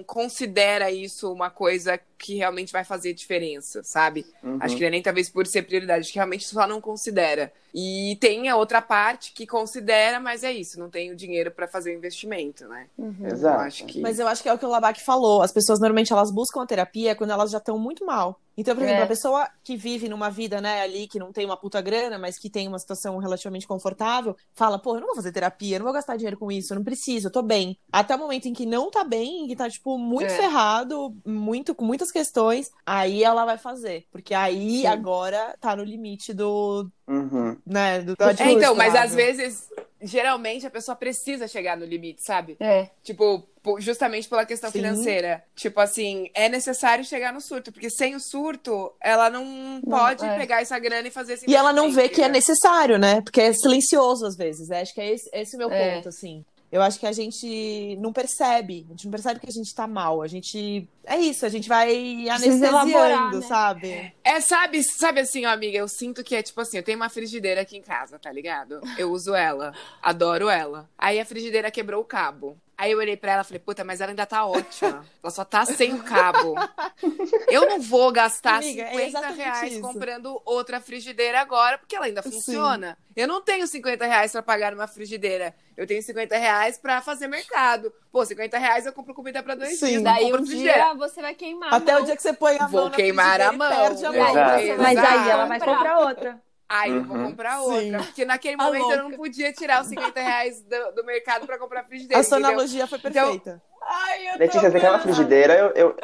considera 0.06 0.90
isso 0.90 1.32
uma 1.32 1.50
coisa 1.50 1.98
que 2.18 2.36
realmente 2.36 2.72
vai 2.72 2.84
fazer 2.84 3.12
diferença, 3.12 3.82
sabe? 3.84 4.26
Uhum. 4.42 4.58
Acho 4.60 4.74
que 4.74 4.80
não 4.80 4.88
é 4.88 4.90
nem 4.90 5.02
talvez 5.02 5.28
por 5.28 5.46
ser 5.46 5.62
prioridade, 5.62 6.00
acho 6.00 6.12
que 6.12 6.18
realmente 6.18 6.46
só 6.46 6.66
não 6.66 6.80
considera. 6.80 7.52
E 7.74 8.16
tem 8.20 8.48
a 8.48 8.56
outra 8.56 8.82
parte 8.82 9.32
que 9.32 9.46
considera, 9.46 10.20
mas 10.20 10.44
é 10.44 10.52
isso, 10.52 10.78
não 10.78 10.90
tem 10.90 11.10
o 11.10 11.16
dinheiro 11.16 11.50
para 11.50 11.68
fazer 11.68 11.92
o 11.92 11.96
investimento, 11.96 12.66
né? 12.66 12.86
Eu 12.98 13.28
Exato. 13.28 13.60
acho 13.60 13.86
que 13.86 14.00
Mas 14.00 14.18
eu 14.18 14.26
acho 14.26 14.42
que 14.42 14.48
é 14.48 14.52
o 14.52 14.58
que 14.58 14.66
o 14.66 14.68
Labak 14.68 15.00
falou. 15.00 15.42
As 15.42 15.52
pessoas 15.52 15.78
normalmente 15.78 16.12
elas 16.12 16.30
buscam 16.30 16.62
a 16.62 16.66
terapia 16.66 17.14
quando 17.14 17.30
elas 17.30 17.50
já 17.50 17.58
estão 17.58 17.78
muito 17.78 18.04
mal. 18.04 18.40
Então, 18.56 18.74
por 18.74 18.82
exemplo, 18.82 19.00
É. 19.00 19.04
a 19.04 19.08
pessoa 19.08 19.48
que 19.64 19.76
vive 19.76 20.08
numa 20.08 20.30
vida, 20.30 20.60
né, 20.60 20.82
ali, 20.82 21.06
que 21.08 21.18
não 21.18 21.32
tem 21.32 21.44
uma 21.46 21.56
puta 21.56 21.80
grana, 21.80 22.18
mas 22.18 22.38
que 22.38 22.50
tem 22.50 22.68
uma 22.68 22.78
situação 22.78 23.16
relativamente 23.18 23.66
confortável, 23.66 24.36
fala, 24.54 24.78
pô, 24.78 24.94
eu 24.96 25.00
não 25.00 25.06
vou 25.08 25.16
fazer 25.16 25.32
terapia, 25.32 25.76
eu 25.76 25.80
não 25.80 25.86
vou 25.86 25.94
gastar 25.94 26.16
dinheiro 26.16 26.36
com 26.36 26.50
isso, 26.52 26.72
eu 26.72 26.76
não 26.76 26.84
preciso, 26.84 27.28
eu 27.28 27.32
tô 27.32 27.42
bem. 27.42 27.78
Até 27.90 28.14
o 28.14 28.18
momento 28.18 28.46
em 28.46 28.52
que 28.52 28.66
não 28.66 28.90
tá 28.90 29.04
bem, 29.04 29.44
em 29.44 29.48
que 29.48 29.56
tá, 29.56 29.68
tipo, 29.70 29.96
muito 29.98 30.30
É. 30.30 30.36
ferrado, 30.36 31.14
muito, 31.24 31.74
com 31.74 31.84
muitas 31.84 32.10
questões, 32.12 32.70
aí 32.84 33.22
ela 33.24 33.44
vai 33.44 33.56
fazer. 33.58 34.06
Porque 34.12 34.34
aí 34.34 34.80
Sim. 34.82 34.86
agora 34.86 35.56
tá 35.60 35.74
no 35.74 35.84
limite 35.84 36.32
do, 36.34 36.90
Uhum. 37.08 37.56
né, 37.66 38.00
do 38.02 38.12
É, 38.18 38.42
É, 38.42 38.52
então, 38.52 38.74
mas 38.74 38.94
às 38.94 39.14
vezes, 39.14 39.68
geralmente 40.02 40.66
a 40.66 40.70
pessoa 40.70 40.94
precisa 40.96 41.46
chegar 41.48 41.76
no 41.76 41.84
limite, 41.84 42.22
sabe? 42.24 42.56
É. 42.60 42.88
Tipo, 43.02 43.40
po- 43.62 43.80
justamente 43.80 44.28
pela 44.28 44.44
questão 44.44 44.70
Sim. 44.70 44.78
financeira. 44.80 45.42
Tipo 45.54 45.80
assim, 45.80 46.28
é 46.34 46.48
necessário 46.48 47.04
chegar 47.04 47.32
no 47.32 47.40
surto, 47.40 47.72
porque 47.72 47.88
sem 47.90 48.14
o 48.14 48.20
surto, 48.20 48.92
ela 49.00 49.30
não 49.30 49.80
pode 49.88 50.24
é. 50.24 50.36
pegar 50.36 50.60
essa 50.62 50.78
grana 50.78 51.08
e 51.08 51.10
fazer 51.10 51.34
esse 51.34 51.50
E 51.50 51.54
ela 51.56 51.72
não 51.72 51.90
vê 51.92 52.08
que 52.08 52.22
é 52.22 52.28
necessário, 52.28 52.98
né? 52.98 53.20
Porque 53.20 53.40
é 53.40 53.52
silencioso 53.52 54.26
às 54.26 54.36
vezes. 54.36 54.68
né? 54.68 54.80
Acho 54.82 54.94
que 54.94 55.00
é 55.00 55.10
esse, 55.12 55.30
esse 55.32 55.56
o 55.56 55.58
meu 55.58 55.70
É. 55.70 55.94
ponto, 55.96 56.08
assim. 56.08 56.44
Eu 56.72 56.80
acho 56.80 56.98
que 56.98 57.06
a 57.06 57.12
gente 57.12 57.96
não 58.00 58.14
percebe. 58.14 58.86
A 58.88 58.92
gente 58.92 59.04
não 59.04 59.10
percebe 59.10 59.38
que 59.38 59.48
a 59.48 59.52
gente 59.52 59.74
tá 59.74 59.86
mal. 59.86 60.22
A 60.22 60.26
gente. 60.26 60.88
É 61.04 61.18
isso, 61.18 61.44
a 61.44 61.50
gente 61.50 61.68
vai 61.68 62.26
anestesiando, 62.30 63.40
né? 63.40 63.46
sabe? 63.46 64.14
É, 64.24 64.40
sabe, 64.40 64.82
sabe 64.82 65.20
assim, 65.20 65.44
ó, 65.44 65.50
amiga, 65.50 65.76
eu 65.76 65.86
sinto 65.86 66.24
que 66.24 66.34
é 66.34 66.42
tipo 66.42 66.58
assim, 66.62 66.78
eu 66.78 66.82
tenho 66.82 66.96
uma 66.96 67.10
frigideira 67.10 67.60
aqui 67.60 67.76
em 67.76 67.82
casa, 67.82 68.18
tá 68.18 68.32
ligado? 68.32 68.80
Eu 68.96 69.10
uso 69.10 69.34
ela, 69.34 69.74
adoro 70.00 70.48
ela. 70.48 70.88
Aí 70.96 71.20
a 71.20 71.26
frigideira 71.26 71.70
quebrou 71.70 72.00
o 72.00 72.06
cabo. 72.06 72.56
Aí 72.78 72.90
eu 72.90 72.98
olhei 72.98 73.16
pra 73.16 73.32
ela 73.32 73.42
e 73.42 73.44
falei, 73.44 73.58
puta, 73.60 73.84
mas 73.84 74.00
ela 74.00 74.10
ainda 74.10 74.24
tá 74.24 74.44
ótima. 74.44 75.04
Ela 75.22 75.30
só 75.30 75.44
tá 75.44 75.64
sem 75.66 75.92
o 75.94 76.02
cabo. 76.02 76.54
Eu 77.46 77.68
não 77.68 77.80
vou 77.80 78.10
gastar 78.10 78.56
Amiga, 78.56 78.82
é 78.82 78.90
50 78.90 79.06
exatamente 79.06 79.36
reais 79.36 79.72
isso. 79.74 79.82
comprando 79.82 80.42
outra 80.44 80.80
frigideira 80.80 81.40
agora, 81.40 81.78
porque 81.78 81.94
ela 81.94 82.06
ainda 82.06 82.22
Sim. 82.22 82.32
funciona. 82.32 82.98
Eu 83.14 83.28
não 83.28 83.40
tenho 83.40 83.66
50 83.66 84.04
reais 84.06 84.32
pra 84.32 84.42
pagar 84.42 84.72
numa 84.72 84.88
frigideira. 84.88 85.54
Eu 85.76 85.86
tenho 85.86 86.02
50 86.02 86.36
reais 86.36 86.76
pra 86.78 87.00
fazer 87.00 87.26
mercado. 87.28 87.92
Pô, 88.10 88.24
50 88.24 88.58
reais 88.58 88.84
eu 88.86 88.92
compro 88.92 89.14
comida 89.14 89.42
pra 89.42 89.54
dois 89.54 89.78
Sim. 89.78 89.86
dias. 89.86 90.02
Daí 90.02 90.24
compro 90.24 90.40
um 90.42 90.44
dia 90.44 90.94
você 90.94 91.22
vai 91.22 91.34
queimar. 91.34 91.72
Até 91.72 91.92
mão. 91.94 92.02
o 92.02 92.04
dia 92.04 92.16
que 92.16 92.22
você 92.22 92.32
põe 92.32 92.56
a 92.58 92.66
Vou 92.66 92.82
mão 92.82 92.90
na 92.90 92.96
queimar 92.96 93.40
a 93.40 93.48
frigideira 93.48 93.52
mão. 93.52 93.88
perde 93.88 94.04
a 94.06 94.12
mão. 94.12 94.76
Mas 94.78 94.98
aí 94.98 95.30
ela 95.30 95.44
vai 95.46 95.58
comprar. 95.58 95.76
comprar 95.76 95.98
outra. 96.00 96.42
Aí 96.68 96.90
eu 96.90 97.04
vou 97.04 97.16
Uhum. 97.18 97.30
comprar 97.30 97.58
Sim. 97.58 97.64
outra. 97.94 97.98
Porque 98.04 98.24
naquele 98.24 98.54
A 98.58 98.64
momento 98.64 98.82
eu 98.82 98.88
louca. 98.88 99.02
não 99.02 99.10
podia 99.12 99.52
tirar 99.52 99.82
os 99.82 99.88
50 99.88 100.20
reais 100.20 100.62
do, 100.62 100.92
do 100.96 101.04
mercado 101.04 101.46
pra 101.46 101.58
comprar 101.58 101.84
frigideira. 101.84 102.20
A 102.20 102.24
sua 102.24 102.38
entendeu? 102.38 102.54
analogia 102.54 102.86
foi 102.86 102.98
Então- 102.98 103.12
perfeita. 103.12 103.62
Ai, 103.84 104.28
eu 104.28 104.32
tô 104.34 104.38
Letícia, 104.38 104.70
você 104.70 104.80
quer 104.80 104.90
uma 104.90 104.98
frigideira? 105.00 105.54
Eu, 105.54 105.66
eu, 105.74 105.96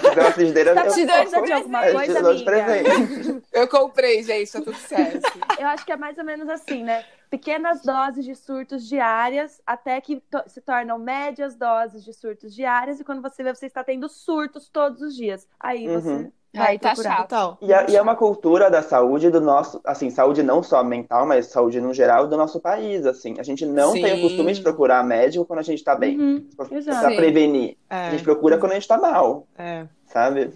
se 0.00 0.08
quiser 0.08 0.20
uma 0.22 0.32
frigideira, 0.32 0.74
Tá 0.74 0.80
eu, 0.80 0.84
precisando 0.86 1.34
eu, 1.36 1.42
de 1.44 1.52
alguma 1.52 1.86
eu 1.86 1.94
coisa, 1.94 2.14
te 2.14 2.22
de 2.22 2.26
amiga? 2.28 2.44
presente. 2.50 3.42
Eu 3.52 3.68
comprei, 3.68 4.22
gente, 4.22 4.50
tá 4.50 4.60
tudo 4.62 4.76
certo. 4.78 5.20
Eu 5.60 5.66
acho 5.68 5.84
que 5.84 5.92
é 5.92 5.96
mais 5.96 6.16
ou 6.16 6.24
menos 6.24 6.48
assim, 6.48 6.82
né? 6.82 7.04
Pequenas 7.30 7.82
doses 7.84 8.24
de 8.24 8.34
surtos 8.34 8.86
diárias, 8.88 9.60
até 9.66 10.00
que 10.00 10.20
to- 10.20 10.44
se 10.48 10.60
tornam 10.62 10.98
médias 10.98 11.56
doses 11.56 12.02
de 12.04 12.12
surtos 12.14 12.54
diárias, 12.54 13.00
e 13.00 13.04
quando 13.04 13.20
você 13.22 13.42
vê, 13.42 13.54
você 13.54 13.66
está 13.66 13.84
tendo 13.84 14.08
surtos 14.08 14.68
todos 14.70 15.02
os 15.02 15.14
dias. 15.14 15.46
Aí 15.60 15.88
você 15.88 16.24
Uhum. 16.24 16.32
Vai 16.58 16.78
tá 16.78 16.88
procurar. 16.90 17.16
chato. 17.16 17.28
Total. 17.28 17.58
E 17.62 17.72
é, 17.72 17.90
e 17.90 17.96
é 17.96 18.02
uma 18.02 18.16
cultura 18.16 18.70
da 18.70 18.82
saúde 18.82 19.30
do 19.30 19.40
nosso, 19.40 19.80
assim, 19.84 20.10
saúde 20.10 20.42
não 20.42 20.62
só 20.62 20.82
mental, 20.84 21.26
mas 21.26 21.46
saúde 21.46 21.80
no 21.80 21.92
geral 21.94 22.26
do 22.28 22.36
nosso 22.36 22.60
país, 22.60 23.06
assim. 23.06 23.36
A 23.38 23.42
gente 23.42 23.64
não 23.66 23.92
tem 23.92 24.12
o 24.12 24.16
Sim. 24.16 24.22
costume 24.22 24.52
de 24.52 24.60
procurar 24.60 25.02
médico 25.04 25.44
quando 25.44 25.60
a 25.60 25.62
gente 25.62 25.82
tá 25.82 25.94
bem, 25.94 26.18
Uhum, 26.18 26.46
pra, 26.56 26.66
Sim. 26.66 27.16
prevenir. 27.16 27.76
A 27.88 28.08
É, 28.08 28.10
gente 28.10 28.24
procura 28.24 28.58
quando 28.58 28.72
a 28.72 28.74
gente 28.74 28.88
tá 28.88 28.98
mal, 28.98 29.46
é. 29.56 29.86
sabe? 30.06 30.50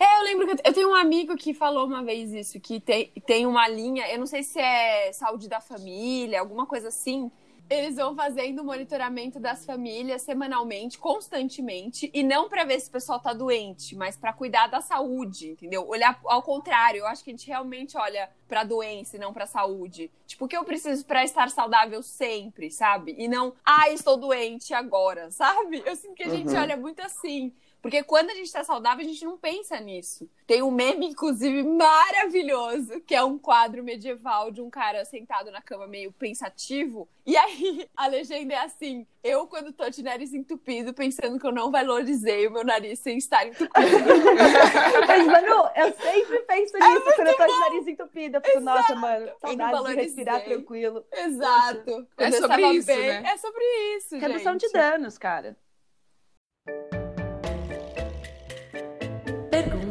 É, 0.00 0.18
eu 0.20 0.24
lembro 0.24 0.46
que 0.46 0.52
eu- 0.52 0.58
eu 0.66 0.72
tenho 0.72 0.90
um 0.90 0.94
amigo 0.94 1.34
que 1.36 1.52
falou 1.52 1.84
uma 1.86 2.04
vez 2.04 2.32
isso, 2.32 2.60
que 2.60 2.78
tem, 2.80 3.10
tem 3.26 3.46
uma 3.46 3.66
linha, 3.66 4.08
eu 4.12 4.18
não 4.18 4.26
sei 4.26 4.42
se 4.44 4.58
é 4.60 5.12
saúde 5.12 5.48
da 5.48 5.60
família, 5.60 6.38
alguma 6.40 6.66
coisa 6.66 6.88
assim. 6.88 7.30
Eles 7.70 7.96
vão 7.96 8.14
fazendo 8.16 8.60
o 8.62 8.64
monitoramento 8.64 9.38
das 9.38 9.66
famílias 9.66 10.22
semanalmente, 10.22 10.98
constantemente, 10.98 12.10
e 12.14 12.22
não 12.22 12.48
pra 12.48 12.64
ver 12.64 12.80
se 12.80 12.88
o 12.88 12.92
pessoal 12.92 13.20
tá 13.20 13.32
doente, 13.34 13.94
mas 13.94 14.16
pra 14.16 14.32
cuidar 14.32 14.68
da 14.68 14.80
saúde, 14.80 15.50
entendeu? 15.50 15.86
Olhar 15.86 16.18
ao 16.24 16.42
contrário, 16.42 17.00
eu 17.00 17.06
acho 17.06 17.22
que 17.22 17.30
a 17.30 17.34
gente 17.34 17.46
realmente 17.46 17.96
olha 17.96 18.30
pra 18.48 18.64
doença 18.64 19.16
e 19.16 19.20
não 19.20 19.34
pra 19.34 19.44
saúde. 19.46 20.10
Tipo, 20.26 20.46
o 20.46 20.48
que 20.48 20.56
eu 20.56 20.64
preciso 20.64 21.04
pra 21.04 21.22
estar 21.22 21.50
saudável 21.50 22.02
sempre, 22.02 22.70
sabe? 22.70 23.14
E 23.18 23.28
não, 23.28 23.52
ah, 23.62 23.90
estou 23.90 24.16
doente 24.16 24.72
agora, 24.72 25.30
sabe? 25.32 25.82
Eu 25.84 25.94
sinto 25.94 26.14
que 26.14 26.22
a 26.22 26.30
gente 26.30 26.48
Uhum. 26.54 26.60
olha 26.60 26.76
muito 26.76 27.02
assim. 27.02 27.52
Porque 27.80 28.02
quando 28.02 28.30
a 28.30 28.34
gente 28.34 28.52
tá 28.52 28.64
saudável, 28.64 29.04
a 29.04 29.08
gente 29.08 29.24
não 29.24 29.38
pensa 29.38 29.78
nisso. 29.78 30.28
Tem 30.46 30.62
um 30.62 30.70
meme, 30.70 31.06
inclusive, 31.06 31.62
maravilhoso, 31.62 33.00
que 33.00 33.14
é 33.14 33.22
um 33.22 33.38
quadro 33.38 33.84
medieval 33.84 34.50
de 34.50 34.60
um 34.60 34.68
cara 34.68 35.04
sentado 35.04 35.50
na 35.50 35.62
cama 35.62 35.86
meio 35.86 36.10
pensativo. 36.10 37.08
E 37.24 37.36
aí 37.36 37.88
a 37.96 38.06
legenda 38.08 38.54
é 38.54 38.58
assim: 38.58 39.06
eu, 39.22 39.46
quando 39.46 39.72
tô 39.72 39.88
de 39.90 40.02
nariz 40.02 40.34
entupido, 40.34 40.92
pensando 40.92 41.38
que 41.38 41.46
eu 41.46 41.52
não 41.52 41.70
valorizei 41.70 42.46
o 42.46 42.50
meu 42.50 42.64
nariz 42.64 42.98
sem 42.98 43.18
estar 43.18 43.46
entupido. 43.46 43.70
Mas, 45.06 45.26
Manu, 45.26 45.68
eu 45.76 45.92
sempre 45.92 46.38
penso 46.40 46.76
é 46.76 46.80
nisso 46.80 47.12
quando 47.14 47.28
eu 47.28 47.36
tô 47.36 47.46
de 47.46 47.60
nariz 47.60 47.86
entupido. 47.86 48.36
Eu 48.38 48.40
fico, 48.40 48.60
nossa, 48.60 48.94
mano, 48.96 49.30
saudade 49.40 49.84
de 49.84 49.94
respirar 49.94 50.42
tranquilo. 50.42 51.04
Exato. 51.12 52.08
É 52.16 52.32
sobre 52.32 52.66
isso, 52.72 52.86
bem, 52.86 53.08
né? 53.08 53.22
É 53.32 53.36
sobre 53.36 53.64
isso, 53.96 54.16
Redução 54.16 54.54
gente. 54.54 54.66
de 54.66 54.72
danos, 54.72 55.16
cara. 55.16 55.56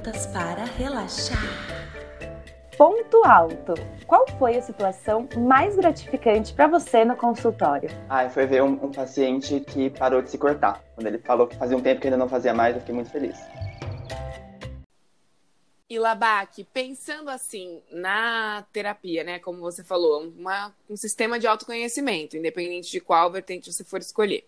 Perguntas 0.08 0.26
para 0.28 0.64
relaxar. 0.64 1.38
Ponto 2.78 3.26
alto. 3.26 3.74
Qual 4.06 4.26
foi 4.40 4.56
a 4.56 4.62
situação 4.62 5.28
mais 5.38 5.76
gratificante 5.76 6.54
para 6.54 6.68
você 6.68 7.04
no 7.04 7.16
consultório? 7.16 7.90
Ah, 8.08 8.30
foi 8.30 8.46
ver 8.46 8.64
um, 8.64 8.86
um, 8.86 8.92
paciente 8.92 9.60
que 9.60 9.90
parou 9.90 10.22
de 10.22 10.30
se 10.30 10.38
cortar. 10.38 10.82
Quando 10.96 11.08
ele 11.08 11.18
falou 11.18 11.46
que 11.46 11.58
fazia 11.58 11.76
um 11.76 11.82
tempo 11.82 12.00
que 12.00 12.08
ainda 12.08 12.18
não 12.18 12.30
fazia 12.30 12.54
mais, 12.54 12.76
eu 12.76 12.80
fiquei 12.80 12.96
muito 12.96 13.10
feliz. 13.10 13.38
E 15.90 16.00
Labac, 16.00 16.64
pensando 16.74 17.30
assim 17.30 17.82
na 17.92 18.66
terapia, 18.72 19.26
né? 19.26 19.40
Como 19.40 19.60
você 19.60 19.84
falou, 19.84 20.32
uma, 20.38 20.74
um 20.90 20.96
sistema 20.96 21.38
de 21.38 21.48
autoconhecimento, 21.48 22.38
independente 22.38 22.90
de 22.90 23.02
qual 23.02 23.30
vertente 23.30 23.74
você 23.74 23.84
for 23.84 24.00
escolher. 24.00 24.48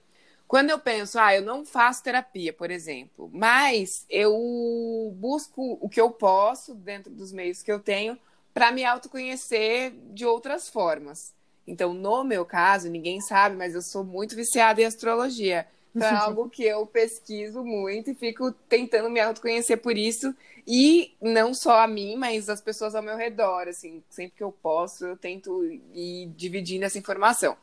Quando 0.49 0.71
eu 0.71 0.79
penso, 0.79 1.19
ah, 1.19 1.35
eu 1.35 1.43
não 1.43 1.63
faço 1.63 2.03
terapia, 2.03 2.51
por 2.51 2.71
exemplo, 2.71 3.29
mas 3.31 4.03
eu 4.09 5.13
busco 5.15 5.77
o 5.79 5.87
que 5.87 6.01
eu 6.01 6.09
posso 6.09 6.73
dentro 6.73 7.13
dos 7.13 7.31
meios 7.31 7.61
que 7.61 7.71
eu 7.71 7.79
tenho 7.79 8.17
para 8.51 8.71
me 8.71 8.83
autoconhecer 8.83 9.93
de 10.11 10.25
outras 10.25 10.67
formas. 10.67 11.35
Então, 11.67 11.93
no 11.93 12.23
meu 12.23 12.43
caso, 12.47 12.89
ninguém 12.89 13.21
sabe, 13.21 13.55
mas 13.55 13.75
eu 13.75 13.81
sou 13.83 14.03
muito 14.03 14.35
viciada 14.35 14.81
em 14.81 14.85
astrologia. 14.85 15.67
Então, 15.95 16.07
é 16.07 16.15
algo 16.15 16.49
que 16.49 16.63
eu 16.63 16.83
pesquiso 16.83 17.63
muito 17.63 18.09
e 18.09 18.15
fico 18.15 18.51
tentando 18.67 19.07
me 19.07 19.19
autoconhecer 19.19 19.77
por 19.77 19.95
isso. 19.95 20.33
E 20.65 21.13
não 21.21 21.53
só 21.53 21.79
a 21.79 21.87
mim, 21.87 22.15
mas 22.15 22.49
as 22.49 22.59
pessoas 22.59 22.95
ao 22.95 23.03
meu 23.03 23.15
redor. 23.15 23.67
Assim, 23.67 24.03
sempre 24.09 24.37
que 24.37 24.43
eu 24.43 24.51
posso, 24.51 25.05
eu 25.05 25.15
tento 25.15 25.63
ir 25.93 26.25
dividindo 26.35 26.85
essa 26.85 26.97
informação. 26.97 27.55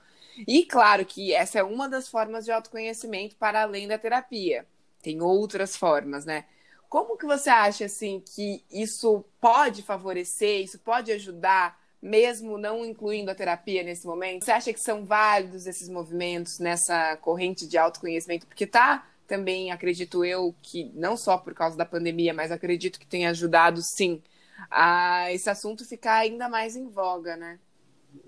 E 0.46 0.64
claro 0.64 1.04
que 1.04 1.32
essa 1.32 1.58
é 1.58 1.62
uma 1.62 1.88
das 1.88 2.08
formas 2.08 2.44
de 2.44 2.52
autoconhecimento 2.52 3.36
para 3.36 3.62
além 3.62 3.86
da 3.88 3.98
terapia. 3.98 4.66
Tem 5.02 5.22
outras 5.22 5.76
formas, 5.76 6.24
né? 6.24 6.44
Como 6.88 7.16
que 7.16 7.26
você 7.26 7.50
acha 7.50 7.84
assim 7.84 8.22
que 8.34 8.64
isso 8.70 9.24
pode 9.40 9.82
favorecer, 9.82 10.62
isso 10.62 10.78
pode 10.78 11.10
ajudar, 11.12 11.80
mesmo 12.00 12.58
não 12.58 12.84
incluindo 12.84 13.30
a 13.30 13.34
terapia 13.34 13.82
nesse 13.82 14.06
momento? 14.06 14.44
Você 14.44 14.52
acha 14.52 14.72
que 14.72 14.80
são 14.80 15.04
válidos 15.04 15.66
esses 15.66 15.88
movimentos 15.88 16.58
nessa 16.58 17.16
corrente 17.16 17.66
de 17.66 17.78
autoconhecimento? 17.78 18.46
Porque 18.46 18.66
tá 18.66 19.06
também, 19.26 19.72
acredito 19.72 20.24
eu, 20.24 20.54
que 20.62 20.90
não 20.94 21.16
só 21.16 21.36
por 21.36 21.52
causa 21.54 21.76
da 21.76 21.84
pandemia, 21.84 22.32
mas 22.32 22.52
acredito 22.52 23.00
que 23.00 23.06
tem 23.06 23.26
ajudado 23.26 23.82
sim 23.82 24.22
a 24.70 25.32
esse 25.32 25.50
assunto 25.50 25.84
ficar 25.84 26.18
ainda 26.18 26.48
mais 26.48 26.76
em 26.76 26.88
voga, 26.88 27.36
né? 27.36 27.58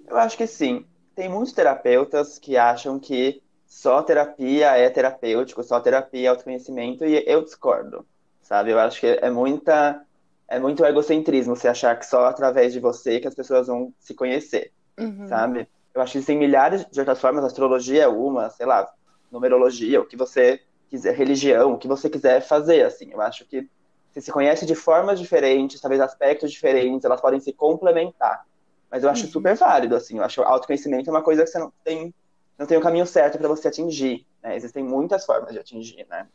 Eu 0.07 0.16
acho 0.16 0.37
que 0.37 0.47
sim 0.47 0.85
tem 1.18 1.28
muitos 1.28 1.52
terapeutas 1.52 2.38
que 2.38 2.57
acham 2.57 2.96
que 2.96 3.42
só 3.66 4.00
terapia 4.04 4.76
é 4.76 4.88
terapêutico, 4.88 5.64
só 5.64 5.81
terapia 5.81 6.28
é 6.28 6.31
autoconhecimento, 6.31 7.04
e 7.04 7.24
eu 7.26 7.42
discordo, 7.42 8.07
sabe? 8.40 8.70
Eu 8.70 8.78
acho 8.78 9.00
que 9.00 9.07
é 9.20 9.28
muita 9.28 10.00
é 10.46 10.61
muito 10.61 10.85
egocentrismo 10.85 11.57
você 11.57 11.66
achar 11.66 11.98
que 11.98 12.07
só 12.07 12.26
através 12.26 12.72
de 12.72 12.78
você 12.78 13.18
que 13.18 13.26
as 13.26 13.35
pessoas 13.35 13.66
vão 13.66 13.92
se 13.98 14.14
conhecer, 14.14 14.70
uhum. 14.96 15.26
sabe? 15.26 15.68
Eu 15.92 16.00
acho 16.00 16.12
que 16.12 16.18
existem 16.18 16.38
milhares 16.38 16.87
de 16.88 17.00
outras 17.00 17.20
formas, 17.20 17.42
astrologia 17.42 18.04
é 18.04 18.09
uma, 18.09 18.48
sei 18.50 18.66
lá, 18.66 18.88
numerologia, 19.28 20.00
o 20.00 20.07
que 20.07 20.16
você 20.16 20.61
quiser, 20.88 21.16
religião, 21.16 21.72
o 21.72 21.78
que 21.78 21.88
você 21.88 22.09
quiser 22.09 22.42
fazer, 22.42 22.83
assim. 22.87 23.11
Eu 23.11 23.20
acho 23.20 23.44
que 23.44 23.68
você 24.12 24.20
se 24.20 24.31
conhece 24.31 24.64
de 24.64 24.76
formas 24.76 25.18
diferentes, 25.18 25.81
talvez 25.81 26.00
aspectos 26.00 26.52
diferentes, 26.52 27.04
elas 27.04 27.20
podem 27.20 27.40
se 27.40 27.52
complementar. 27.52 28.46
Mas 28.90 29.05
eu 29.05 29.11
acho 29.11 29.24
uhum. 29.24 29.31
super 29.31 29.55
válido, 29.55 29.94
assim. 29.94 30.18
Eu 30.18 30.24
acho 30.24 30.40
que 30.40 30.46
autoconhecimento 30.46 31.09
é 31.09 31.12
uma 31.12 31.22
coisa 31.22 31.44
que 31.44 31.51
você 31.51 31.59
não 31.59 31.72
tem, 31.85 32.14
não 32.59 32.66
tem 32.66 32.77
o 32.77 32.81
um 32.81 32.83
caminho 32.83 33.07
certo 33.07 33.38
para 33.38 33.48
você 33.48 33.68
atingir. 33.68 34.27
Né? 34.42 34.57
Existem 34.57 34.83
muitas 34.83 35.27
formas 35.27 35.53
de 35.53 35.59
atingir, 35.59 36.07
né? 36.09 36.27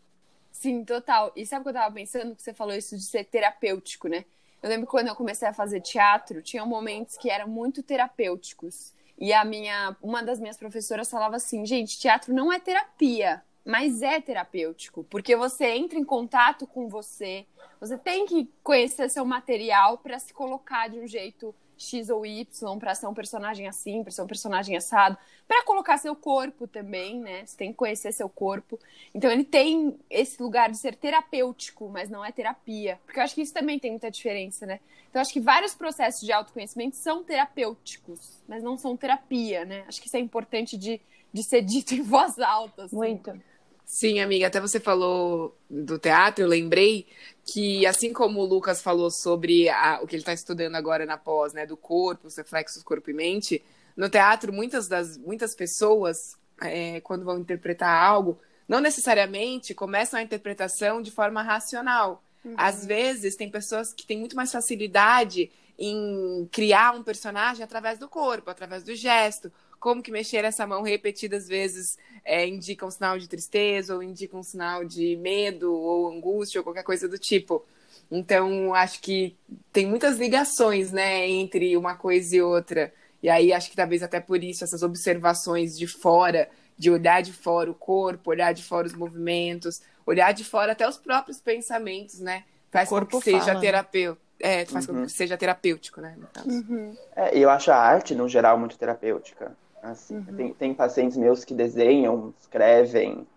Sim, 0.52 0.86
total. 0.86 1.32
E 1.36 1.46
sabe 1.46 1.62
o 1.62 1.64
que 1.64 1.70
eu 1.70 1.74
tava 1.74 1.94
pensando? 1.94 2.36
Que 2.36 2.44
você 2.44 2.54
falou 2.54 2.76
isso 2.76 2.96
de 2.96 3.04
ser 3.04 3.24
terapêutico, 3.26 4.08
né? 4.08 4.24
Eu 4.62 4.70
lembro 4.70 4.86
que 4.86 4.92
quando 4.92 5.08
eu 5.08 5.16
comecei 5.16 5.48
a 5.48 5.54
fazer 5.54 5.82
teatro, 5.82 6.42
tinha 6.42 6.66
momentos 6.66 7.18
que 7.18 7.30
eram 7.30 7.48
muito 7.48 7.84
terapêuticos. 7.84 8.94
E 9.18 9.34
a 9.34 9.44
minha, 9.44 9.96
uma 10.02 10.24
das 10.24 10.40
minhas 10.40 10.58
professoras 10.58 11.10
falava 11.10 11.36
assim, 11.36 11.66
gente, 11.66 12.00
teatro 12.00 12.34
não 12.34 12.52
é 12.52 12.60
terapia, 12.60 13.42
mas 13.66 14.02
é 14.02 14.20
terapêutico, 14.20 15.04
porque 15.06 15.36
você 15.36 15.66
entra 15.68 15.98
em 15.98 16.04
contato 16.04 16.68
com 16.68 16.90
você, 16.90 17.46
você 17.80 17.98
tem 17.98 18.26
que 18.26 18.50
conhecer 18.64 19.10
seu 19.10 19.26
material 19.26 19.98
para 19.98 20.20
se 20.20 20.34
colocar 20.34 20.90
de 20.90 21.00
um 21.00 21.08
jeito 21.08 21.54
X 21.84 22.10
ou 22.10 22.26
Y 22.26 22.80
para 22.80 22.96
ser 22.96 23.08
um 23.08 23.14
personagem 23.14 23.68
assim, 23.68 24.04
para 24.04 24.12
ser 24.12 24.22
um 24.22 24.28
personagem 24.28 24.76
assado, 24.76 25.18
para 25.48 25.64
colocar 25.64 25.98
seu 25.98 26.16
corpo 26.16 26.68
também, 26.68 27.20
né? 27.20 27.46
Você 27.46 27.58
tem 27.58 27.72
que 27.72 27.78
conhecer 27.78 28.12
seu 28.12 28.30
corpo. 28.30 28.80
Então 29.14 29.30
ele 29.30 29.44
tem 29.44 29.98
esse 30.10 30.42
lugar 30.42 30.72
de 30.72 30.78
ser 30.78 30.96
terapêutico, 30.96 31.90
mas 31.90 32.10
não 32.10 32.24
é 32.24 32.32
terapia, 32.32 33.00
porque 33.06 33.20
eu 33.20 33.24
acho 33.24 33.36
que 33.36 33.42
isso 33.42 33.54
também 33.54 33.78
tem 33.78 33.92
muita 33.92 34.10
diferença, 34.10 34.66
né? 34.66 34.80
Então 35.10 35.20
eu 35.20 35.22
acho 35.22 35.34
que 35.34 35.40
vários 35.40 35.76
processos 35.76 36.22
de 36.22 36.32
autoconhecimento 36.32 36.96
são 36.96 37.24
terapêuticos, 37.24 38.42
mas 38.48 38.64
não 38.64 38.78
são 38.78 38.98
terapia, 38.98 39.66
né? 39.66 39.84
Acho 39.88 40.02
que 40.02 40.08
isso 40.08 40.18
é 40.18 40.20
importante 40.20 40.78
de, 40.78 41.00
de 41.32 41.44
ser 41.44 41.62
dito 41.62 41.94
em 41.94 42.02
voz 42.02 42.40
alta. 42.40 42.86
Assim. 42.86 42.96
Muito. 42.96 43.40
Sim, 43.86 44.20
amiga, 44.20 44.48
até 44.48 44.60
você 44.60 44.80
falou 44.80 45.58
do 45.70 46.00
teatro, 46.00 46.44
eu 46.44 46.48
lembrei 46.48 47.06
que, 47.46 47.86
assim 47.86 48.14
como 48.14 48.40
o 48.40 48.46
Lucas 48.46 48.82
falou 48.82 49.12
sobre 49.12 49.70
a, 49.70 50.00
o 50.02 50.08
que 50.08 50.16
ele 50.16 50.22
está 50.22 50.34
estudando 50.34 50.76
agora 50.76 51.06
na 51.06 51.18
pós, 51.18 51.54
né, 51.54 51.66
do 51.66 51.78
corpo, 51.78 52.28
os 52.28 52.36
reflexos 52.36 52.82
corpo 52.82 53.10
e 53.10 53.14
mente, 53.14 53.64
no 53.96 54.10
teatro, 54.10 54.52
muitas 54.52 54.88
das 54.88 55.18
muitas 55.18 55.56
pessoas, 55.56 56.18
é, 56.62 57.02
quando 57.02 57.26
vão 57.26 57.38
interpretar 57.38 58.04
algo, 58.04 58.40
não 58.68 58.80
necessariamente 58.80 59.74
começam 59.74 60.20
a 60.20 60.24
interpretação 60.24 61.02
de 61.02 61.12
forma 61.12 61.44
racional. 61.44 62.24
Uhum. 62.44 62.56
Às 62.58 62.86
vezes, 62.86 63.36
tem 63.36 63.50
pessoas 63.50 63.94
que 63.94 64.06
têm 64.06 64.18
muito 64.18 64.36
mais 64.36 64.52
facilidade 64.52 65.52
em 65.78 66.48
criar 66.52 66.96
um 66.96 67.04
personagem 67.04 67.64
através 67.64 68.00
do 68.00 68.08
corpo, 68.08 68.50
através 68.50 68.84
do 68.84 68.96
gesto, 68.96 69.52
como 69.84 70.02
que 70.02 70.14
mexer 70.14 70.46
essa 70.46 70.66
mão 70.66 70.82
repetidas 70.82 71.46
vezes 71.46 71.98
é, 72.24 72.48
indica 72.48 72.86
um 72.86 72.90
sinal 72.90 73.20
de 73.20 73.28
tristeza, 73.28 73.94
ou 73.94 74.02
indica 74.02 74.38
um 74.38 74.42
sinal 74.42 74.86
de 74.86 75.18
medo, 75.18 75.74
ou 75.74 76.10
angústia, 76.10 76.62
ou 76.62 76.64
qualquer 76.64 76.84
coisa 76.84 77.06
do 77.06 77.20
tipo. 77.20 77.66
Então, 78.10 78.74
acho 78.74 79.02
que 79.02 79.36
tem 79.74 79.86
muitas 79.86 80.18
ligações, 80.18 80.94
né, 80.94 81.28
entre 81.28 81.76
uma 81.76 81.96
coisa 81.96 82.34
e 82.34 82.42
outra. 82.42 82.94
E 83.22 83.30
aí, 83.30 83.52
acho 83.52 83.70
que 83.70 83.76
talvez 83.76 84.02
até 84.02 84.22
por 84.22 84.42
isso, 84.42 84.64
essas 84.64 84.84
observações 84.84 85.78
de 85.78 85.86
fora, 85.86 86.50
de 86.78 86.90
olhar 86.90 87.22
de 87.22 87.34
fora 87.34 87.70
o 87.70 87.76
corpo, 87.76 88.30
olhar 88.30 88.54
de 88.54 88.64
fora 88.64 88.88
os 88.88 88.94
movimentos, 88.94 89.82
olhar 90.06 90.32
de 90.32 90.46
fora 90.46 90.72
até 90.72 90.88
os 90.88 90.96
próprios 90.96 91.42
pensamentos, 91.42 92.22
né? 92.22 92.46
Faz 92.72 92.88
com 92.88 93.06
que 93.06 93.20
seja 93.20 93.48
fala, 93.48 93.60
terapêutico. 93.60 94.24
Né? 94.42 94.62
É, 94.62 94.66
faz 94.66 94.88
uhum. 94.88 94.96
com 94.96 95.06
que 95.08 95.12
seja 95.12 95.36
terapêutico, 95.38 96.00
né? 96.00 96.16
Uhum. 96.46 96.96
É, 97.18 97.38
e 97.38 97.42
eu 97.42 97.50
acho 97.50 97.70
a 97.70 97.76
arte, 97.76 98.16
no 98.16 98.30
geral, 98.30 98.58
muito 98.58 98.78
terapêutica. 98.78 99.52
Assim, 99.84 100.16
uhum. 100.16 100.36
tem, 100.36 100.54
tem 100.54 100.74
pacientes 100.74 101.18
meus 101.18 101.44
que 101.44 101.54
desenham, 101.54 102.34
escrevem, 102.40 103.28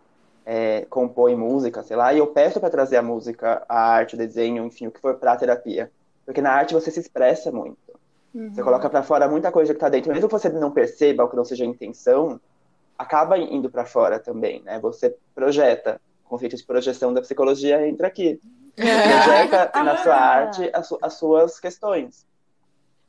é, 0.45 0.87
compõem 0.89 1.35
música, 1.35 1.83
sei 1.83 1.97
lá, 1.97 2.15
e 2.15 2.19
eu 2.19 2.29
peço 2.29 2.61
para 2.61 2.71
trazer 2.71 2.97
a 2.97 3.03
música, 3.03 3.65
a 3.69 3.81
arte, 3.81 4.15
o 4.15 4.19
desenho, 4.19 4.65
enfim, 4.65 4.87
o 4.87 4.93
que 4.93 5.01
for 5.01 5.17
para 5.17 5.37
terapia. 5.37 5.91
Porque 6.25 6.41
na 6.41 6.53
arte 6.53 6.73
você 6.73 6.89
se 6.89 7.01
expressa 7.01 7.51
muito. 7.51 7.77
Uhum. 8.33 8.55
Você 8.55 8.63
coloca 8.63 8.89
para 8.89 9.03
fora 9.03 9.29
muita 9.29 9.51
coisa 9.51 9.75
que 9.75 9.81
tá 9.81 9.89
dentro. 9.89 10.13
Mesmo 10.13 10.29
que 10.29 10.33
você 10.33 10.49
não 10.49 10.71
perceba, 10.71 11.25
ou 11.25 11.29
que 11.29 11.35
não 11.35 11.45
seja 11.45 11.65
a 11.65 11.67
intenção, 11.67 12.41
acaba 12.97 13.37
indo 13.37 13.69
para 13.69 13.85
fora 13.85 14.21
também, 14.21 14.63
né? 14.63 14.79
Você 14.79 15.17
projeta. 15.35 16.01
O 16.25 16.29
conceito 16.29 16.57
de 16.57 16.65
projeção 16.65 17.13
da 17.13 17.21
psicologia 17.21 17.87
entra 17.89 18.07
aqui. 18.07 18.41
projeta 18.77 19.71
na 19.83 19.97
sua 19.97 20.17
arte 20.17 20.71
as, 20.73 20.95
as 21.03 21.15
suas 21.15 21.59
questões. 21.59 22.25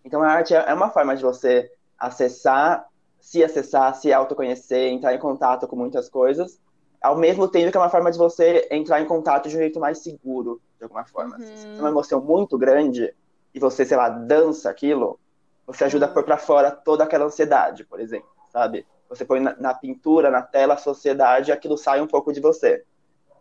Então 0.03 0.23
a 0.23 0.27
arte 0.27 0.55
é 0.55 0.73
uma 0.73 0.89
forma 0.89 1.15
de 1.15 1.21
você 1.21 1.71
acessar 1.99 2.87
se 3.27 3.43
acessar, 3.43 3.93
se 3.93 4.13
autoconhecer, 4.13 4.87
entrar 4.87 5.13
em 5.13 5.19
contato 5.19 5.67
com 5.67 5.75
muitas 5.75 6.07
coisas, 6.07 6.61
ao 7.01 7.17
mesmo 7.17 7.45
tempo 7.45 7.69
que 7.69 7.77
é 7.77 7.79
uma 7.81 7.89
forma 7.89 8.09
de 8.09 8.17
você 8.17 8.65
entrar 8.71 9.01
em 9.01 9.05
contato 9.05 9.49
de 9.49 9.55
um 9.57 9.59
jeito 9.59 9.81
mais 9.81 9.97
seguro, 9.97 10.61
de 10.77 10.85
alguma 10.85 11.03
forma. 11.03 11.35
Uhum. 11.35 11.57
Se 11.57 11.67
é 11.67 11.79
uma 11.81 11.89
emoção 11.89 12.21
muito 12.21 12.57
grande 12.57 13.13
e 13.53 13.59
você, 13.59 13.83
sei 13.83 13.97
lá, 13.97 14.07
dança 14.07 14.69
aquilo, 14.69 15.19
você 15.65 15.83
ajuda 15.83 16.05
uhum. 16.05 16.11
a 16.11 16.13
pôr 16.13 16.23
pra 16.23 16.37
fora 16.37 16.71
toda 16.71 17.03
aquela 17.03 17.25
ansiedade, 17.25 17.83
por 17.83 17.99
exemplo, 17.99 18.29
sabe? 18.49 18.87
Você 19.09 19.25
põe 19.25 19.41
na, 19.41 19.57
na 19.57 19.73
pintura, 19.73 20.31
na 20.31 20.41
tela, 20.41 20.75
a 20.75 20.77
sociedade, 20.77 21.51
aquilo 21.51 21.77
sai 21.77 21.99
um 21.99 22.07
pouco 22.07 22.31
de 22.31 22.39
você. 22.39 22.85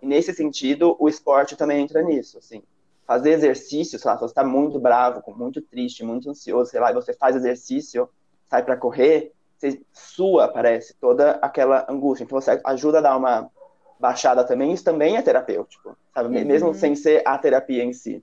E 0.03 0.07
nesse 0.07 0.35
sentido, 0.35 0.97
o 0.99 1.09
esporte 1.09 1.55
também 1.55 1.81
entra 1.81 2.03
nisso, 2.03 2.39
assim. 2.39 2.61
Fazer 3.07 3.31
exercício, 3.31 4.01
sei 4.01 4.11
lá, 4.11 4.17
se 4.17 4.23
você 4.23 4.33
está 4.33 4.43
muito 4.43 4.81
bravo, 4.81 5.23
muito 5.37 5.63
triste, 5.63 6.03
muito 6.03 6.29
ansioso, 6.29 6.73
sei 6.73 6.81
lá, 6.81 6.91
e 6.91 6.95
você 6.95 7.13
faz 7.13 7.37
exercício, 7.37 8.09
sai 8.51 8.65
para 8.65 8.77
correr, 8.77 9.33
você 9.57 9.81
sua, 9.93 10.49
parece, 10.49 10.95
toda 11.01 11.33
aquela 11.43 11.87
angústia. 11.89 12.25
Então 12.25 12.41
você 12.41 12.61
ajuda 12.65 12.99
a 12.99 13.03
dar 13.03 13.17
uma 13.17 13.51
baixada 13.99 14.45
também, 14.45 14.73
isso 14.73 14.85
também 14.85 15.17
é 15.17 15.23
terapêutico, 15.23 15.97
sabe? 16.15 16.37
Uhum. 16.37 16.45
Mesmo 16.45 16.75
sem 16.75 16.95
ser 16.95 17.23
a 17.27 17.39
terapia 17.39 17.83
em 17.83 17.93
si. 17.93 18.23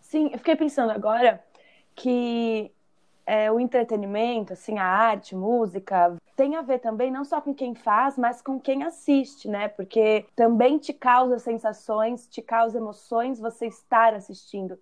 Sim, 0.00 0.30
eu 0.32 0.38
fiquei 0.38 0.56
pensando 0.56 0.90
agora 0.90 1.44
que 1.94 2.72
é, 3.26 3.52
o 3.52 3.60
entretenimento, 3.60 4.54
assim, 4.54 4.78
a 4.78 4.84
arte, 4.84 5.36
música, 5.36 6.16
tem 6.34 6.56
a 6.56 6.62
ver 6.62 6.78
também 6.78 7.10
não 7.10 7.24
só 7.24 7.40
com 7.40 7.52
quem 7.52 7.74
faz, 7.74 8.16
mas 8.16 8.40
com 8.40 8.58
quem 8.58 8.84
assiste, 8.84 9.48
né? 9.48 9.68
Porque 9.68 10.24
também 10.34 10.78
te 10.78 10.94
causa 10.94 11.38
sensações, 11.38 12.26
te 12.26 12.40
causa 12.40 12.78
emoções 12.78 13.38
você 13.38 13.66
estar 13.66 14.14
assistindo. 14.14 14.78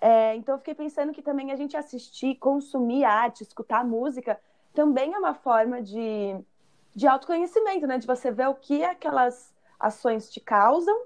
É, 0.00 0.34
então 0.36 0.54
eu 0.54 0.58
fiquei 0.60 0.74
pensando 0.74 1.12
que 1.12 1.20
também 1.20 1.52
a 1.52 1.56
gente 1.56 1.76
assistir, 1.76 2.36
consumir 2.36 3.04
arte, 3.04 3.42
escutar 3.42 3.84
música, 3.84 4.40
também 4.72 5.14
é 5.14 5.18
uma 5.18 5.34
forma 5.34 5.82
de, 5.82 6.36
de 6.94 7.06
autoconhecimento, 7.06 7.86
né? 7.86 7.98
De 7.98 8.06
você 8.06 8.30
ver 8.30 8.48
o 8.48 8.54
que 8.54 8.84
aquelas 8.84 9.52
ações 9.78 10.30
te 10.30 10.40
causam 10.40 10.96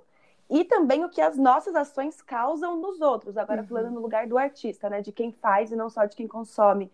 e 0.51 0.65
também 0.65 1.05
o 1.05 1.09
que 1.09 1.21
as 1.21 1.37
nossas 1.39 1.75
ações 1.75 2.21
causam 2.21 2.77
nos 2.77 3.01
outros. 3.01 3.37
Agora 3.37 3.63
uhum. 3.63 3.67
falando 3.67 3.91
no 3.91 4.01
lugar 4.01 4.27
do 4.27 4.39
artista, 4.39 4.91
né? 4.91 5.01
De 5.01 5.13
quem 5.13 5.33
faz 5.33 5.73
e 5.73 5.77
não 5.77 5.89
só 5.89 6.05
de 6.05 6.17
quem 6.17 6.29
consome. 6.29 6.91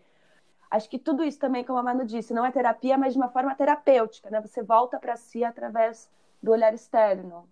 Acho 0.69 0.89
que 0.89 0.97
tudo 0.97 1.23
isso 1.23 1.37
também, 1.37 1.65
como 1.65 1.77
a 1.79 1.83
Manu 1.83 2.05
disse, 2.05 2.33
não 2.33 2.45
é 2.45 2.51
terapia, 2.51 2.97
mas 2.97 3.11
de 3.13 3.19
uma 3.19 3.27
forma 3.27 3.53
terapêutica, 3.53 4.29
né? 4.29 4.39
Você 4.39 4.63
volta 4.63 4.97
para 4.97 5.17
si 5.17 5.43
através 5.43 6.09
do 6.41 6.51
olhar 6.51 6.73
externo. 6.73 7.45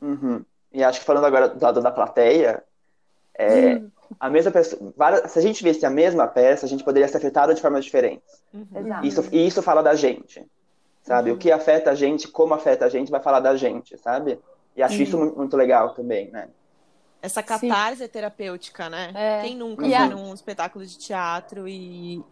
Uhum. 0.00 0.44
E 0.72 0.82
acho 0.82 1.00
que 1.00 1.06
falando 1.06 1.26
agora 1.26 1.48
do 1.48 1.62
lado 1.62 1.82
da 1.82 1.90
plateia, 1.90 2.64
é, 3.34 3.74
hum. 3.74 3.90
A 4.18 4.30
mesma 4.30 4.50
pessoa, 4.50 4.92
se 5.28 5.38
a 5.38 5.42
gente 5.42 5.62
visse 5.62 5.84
a 5.84 5.90
mesma 5.90 6.26
peça, 6.26 6.66
a 6.66 6.68
gente 6.68 6.84
poderia 6.84 7.08
ser 7.08 7.16
afetado 7.16 7.54
de 7.54 7.60
formas 7.60 7.84
diferentes. 7.84 8.42
Uhum. 8.52 9.02
Isso, 9.02 9.24
e 9.32 9.46
isso 9.46 9.62
fala 9.62 9.82
da 9.82 9.94
gente, 9.94 10.44
sabe? 11.02 11.30
Uhum. 11.30 11.36
O 11.36 11.38
que 11.38 11.50
afeta 11.50 11.90
a 11.90 11.94
gente, 11.94 12.28
como 12.28 12.54
afeta 12.54 12.84
a 12.84 12.88
gente, 12.88 13.10
vai 13.10 13.20
falar 13.20 13.40
da 13.40 13.56
gente, 13.56 13.96
sabe? 13.98 14.38
E 14.76 14.82
acho 14.82 15.02
isso 15.02 15.18
muito, 15.18 15.36
muito 15.36 15.56
legal 15.56 15.94
também, 15.94 16.30
né? 16.30 16.48
Essa 17.20 17.42
catarse 17.42 18.02
Sim. 18.02 18.08
terapêutica, 18.08 18.90
né? 18.90 19.12
É. 19.14 19.42
Quem 19.42 19.56
nunca 19.56 19.86
foi 19.86 20.08
num 20.08 20.34
espetáculo 20.34 20.84
de 20.84 20.98
teatro 20.98 21.68
e, 21.68 22.22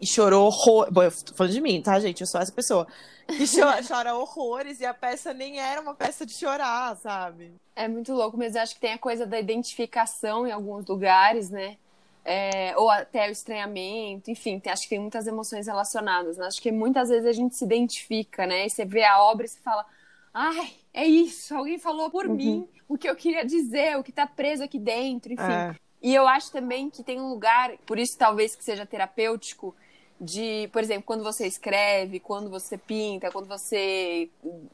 e 0.00 0.06
chorou 0.06 0.46
horror. 0.46 0.88
Bom, 0.90 1.02
eu 1.02 1.12
tô 1.24 1.34
falando 1.34 1.52
de 1.52 1.60
mim, 1.60 1.80
tá, 1.80 1.98
gente? 2.00 2.20
Eu 2.20 2.26
sou 2.26 2.40
essa 2.40 2.52
pessoa. 2.52 2.86
Que 3.26 3.44
chora, 3.46 3.80
chora 3.86 4.14
horrores 4.14 4.80
e 4.80 4.86
a 4.86 4.94
peça 4.94 5.32
nem 5.32 5.60
era 5.60 5.80
uma 5.80 5.94
peça 5.94 6.26
de 6.26 6.32
chorar, 6.32 6.96
sabe? 6.96 7.52
É 7.74 7.88
muito 7.88 8.12
louco, 8.12 8.36
mas 8.36 8.54
eu 8.54 8.62
acho 8.62 8.74
que 8.74 8.80
tem 8.80 8.92
a 8.92 8.98
coisa 8.98 9.26
da 9.26 9.38
identificação 9.38 10.46
em 10.46 10.52
alguns 10.52 10.86
lugares, 10.86 11.50
né? 11.50 11.76
É, 12.22 12.76
ou 12.76 12.90
até 12.90 13.28
o 13.28 13.32
estranhamento, 13.32 14.30
enfim, 14.30 14.60
tem, 14.60 14.70
acho 14.70 14.82
que 14.82 14.90
tem 14.90 14.98
muitas 14.98 15.26
emoções 15.26 15.66
relacionadas. 15.66 16.36
Né? 16.36 16.46
Acho 16.46 16.60
que 16.60 16.70
muitas 16.70 17.08
vezes 17.08 17.26
a 17.26 17.32
gente 17.32 17.56
se 17.56 17.64
identifica, 17.64 18.46
né? 18.46 18.66
E 18.66 18.70
você 18.70 18.84
vê 18.84 19.04
a 19.04 19.22
obra 19.22 19.46
e 19.46 19.48
você 19.48 19.58
fala, 19.60 19.86
ai, 20.34 20.72
é 20.92 21.06
isso, 21.06 21.54
alguém 21.54 21.78
falou 21.78 22.10
por 22.10 22.26
uhum. 22.26 22.34
mim 22.34 22.68
o 22.88 22.98
que 22.98 23.08
eu 23.08 23.14
queria 23.14 23.44
dizer, 23.44 23.96
o 23.96 24.02
que 24.02 24.12
tá 24.12 24.26
preso 24.26 24.64
aqui 24.64 24.78
dentro, 24.78 25.32
enfim. 25.32 25.44
É. 25.44 25.74
E 26.02 26.14
eu 26.14 26.26
acho 26.26 26.50
também 26.50 26.88
que 26.88 27.02
tem 27.02 27.20
um 27.20 27.28
lugar, 27.28 27.76
por 27.86 27.98
isso 27.98 28.16
talvez 28.16 28.56
que 28.56 28.64
seja 28.64 28.86
terapêutico, 28.86 29.74
de, 30.20 30.68
por 30.72 30.82
exemplo, 30.82 31.04
quando 31.04 31.22
você 31.22 31.46
escreve, 31.46 32.20
quando 32.20 32.50
você 32.50 32.76
pinta, 32.76 33.30
quando 33.30 33.46
você 33.46 34.28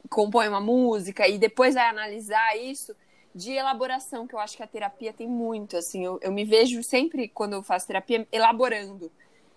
compõe 0.09 0.47
uma 0.47 0.59
música 0.59 1.27
e 1.27 1.37
depois 1.37 1.75
vai 1.75 1.87
analisar 1.87 2.57
isso, 2.57 2.95
de 3.33 3.51
elaboração, 3.51 4.27
que 4.27 4.33
eu 4.33 4.39
acho 4.39 4.57
que 4.57 4.63
a 4.63 4.67
terapia 4.67 5.13
tem 5.13 5.27
muito, 5.27 5.77
assim, 5.77 6.03
eu, 6.03 6.19
eu 6.21 6.31
me 6.31 6.43
vejo 6.43 6.81
sempre, 6.83 7.27
quando 7.27 7.53
eu 7.53 7.63
faço 7.63 7.87
terapia, 7.87 8.27
elaborando. 8.31 9.11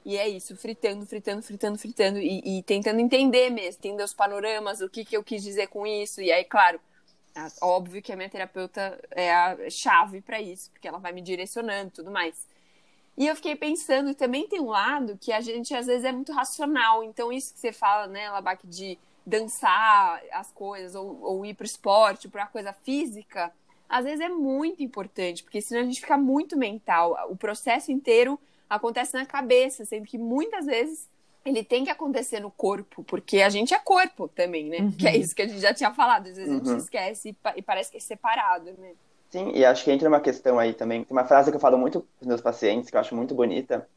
E 0.05 0.17
é 0.17 0.29
isso, 0.29 0.57
fritando, 0.57 1.05
fritando, 1.07 1.43
fritando, 1.43 1.79
fritando 1.79 2.19
e, 2.19 2.59
e, 2.59 2.63
tentando 2.63 3.01
entender 3.01 3.51
mesmo, 3.51 3.79
entender 3.79 4.03
os 4.03 4.15
panoramas, 4.15 4.81
o 4.81 4.89
que, 4.89 5.05
que 5.05 5.17
eu 5.17 5.25
quis 5.25 5.43
dizer 5.43 5.69
com 5.69 5.87
isso. 5.87 6.21
E 6.21 6.31
aí, 6.31 6.45
claro, 6.45 6.81
óbvio 7.61 8.03
que 8.03 8.13
a 8.13 8.17
minha 8.17 8.29
terapeuta 8.29 9.01
é 9.11 9.33
a 9.33 9.71
chave 9.71 10.21
para 10.21 10.41
isso, 10.41 10.71
porque 10.71 10.89
ela 10.89 10.99
vai 10.99 11.13
me 11.13 11.23
direcionando 11.23 11.89
e 11.89 11.93
tudo 11.93 12.11
mais. 12.11 12.47
E 13.17 13.27
eu 13.27 13.37
fiquei 13.37 13.55
pensando, 13.55 14.15
também 14.15 14.49
tem 14.49 14.61
um 14.61 14.71
lado 14.71 15.19
que 15.21 15.33
a 15.33 15.41
gente 15.41 15.75
às 15.75 15.87
vezes 15.87 16.05
é 16.05 16.13
muito 16.13 16.33
racional. 16.33 17.05
Então, 17.05 17.33
isso 17.33 17.53
que 17.53 17.61
você 17.61 17.73
fala, 17.73 18.07
né, 18.07 18.31
Labac, 18.31 18.67
de 18.67 18.99
dançar 19.27 20.23
as 20.33 20.51
coisas, 20.53 20.95
ou, 20.95 21.21
ou 21.23 21.45
ir 21.45 21.55
pro 21.55 21.67
esporte, 21.67 22.29
para 22.29 22.47
coisa 22.47 22.73
física, 22.73 23.53
às 23.89 24.05
vezes 24.05 24.21
é 24.21 24.29
muito 24.29 24.83
importante, 24.83 25.43
porque 25.43 25.61
senão 25.61 25.83
a 25.83 25.85
gente 25.85 26.01
fica 26.01 26.17
muito 26.17 26.57
mental. 26.57 27.29
O 27.29 27.37
processo 27.37 27.93
inteiro 27.93 28.41
acontece 28.69 29.15
na 29.15 29.27
cabeça, 29.27 29.85
sendo 29.85 30.07
que 30.07 30.17
muitas 30.17 30.65
vezes 30.65 31.09
ele 31.45 31.65
tem 31.65 31.85
que 31.85 31.91
acontecer 31.91 32.41
no 32.41 32.51
corpo, 32.51 33.03
porque 33.05 33.41
a 33.41 33.49
gente 33.49 33.73
é 33.73 33.79
corpo 33.79 34.29
também, 34.29 34.69
né? 34.69 34.79
Uhum. 34.79 34.93
Que 34.93 35.09
é 35.09 35.17
isso 35.17 35.35
que 35.35 35.43
a 35.43 35.49
gente 35.49 35.61
já 35.61 35.73
tinha 35.73 35.93
falado, 35.93 36.29
às 36.29 36.37
vezes 36.37 36.49
uhum. 36.49 36.57
a 36.57 36.59
gente 36.59 36.71
uhum. 36.71 36.77
esquece 36.77 37.37
e, 37.57 37.63
parece 37.63 37.91
que 37.91 37.97
é 37.97 38.01
separado, 38.01 38.73
né? 38.79 38.93
Sim, 39.31 39.53
e 39.55 39.65
acho 39.65 39.85
que 39.85 39.93
entra 39.93 40.09
uma 40.09 40.21
questão 40.21 40.59
aí 40.59 40.75
também. 40.75 41.05
Tem 41.05 41.17
uma 41.17 41.25
frase 41.25 41.51
que 41.51 41.57
eu 41.57 41.61
falo 41.61 41.79
muito 41.79 42.01
para 42.01 42.23
os 42.23 42.27
meus 42.27 42.41
pacientes, 42.41 42.91
que 42.91 42.97
eu 42.97 43.01
acho 43.01 43.15
muito 43.15 43.35
bonita, 43.35 43.89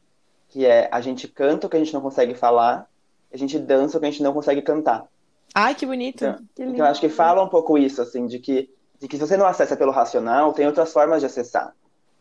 que 0.48 0.64
é 0.64 0.88
a 0.92 1.00
gente 1.00 1.26
canta 1.26 1.66
o 1.66 1.70
que 1.70 1.76
a 1.76 1.80
gente 1.80 1.92
não 1.92 2.00
consegue 2.00 2.34
falar, 2.34 2.88
a 3.32 3.36
gente 3.36 3.58
dança 3.58 3.96
o 3.96 4.00
que 4.00 4.06
a 4.06 4.10
gente 4.10 4.22
não 4.22 4.32
consegue 4.32 4.62
cantar. 4.62 5.06
Ai, 5.54 5.74
que 5.74 5.84
bonito. 5.84 6.24
Então, 6.24 6.46
que 6.54 6.62
então 6.62 6.86
acho 6.86 7.00
que 7.00 7.08
fala 7.08 7.42
um 7.42 7.48
pouco 7.48 7.76
isso, 7.76 8.00
assim, 8.00 8.26
de 8.26 8.38
que, 8.38 8.70
de 9.00 9.08
que 9.08 9.16
se 9.16 9.26
você 9.26 9.36
não 9.36 9.46
acessa 9.46 9.76
pelo 9.76 9.92
racional, 9.92 10.52
tem 10.52 10.66
outras 10.66 10.92
formas 10.92 11.20
de 11.20 11.26
acessar 11.26 11.74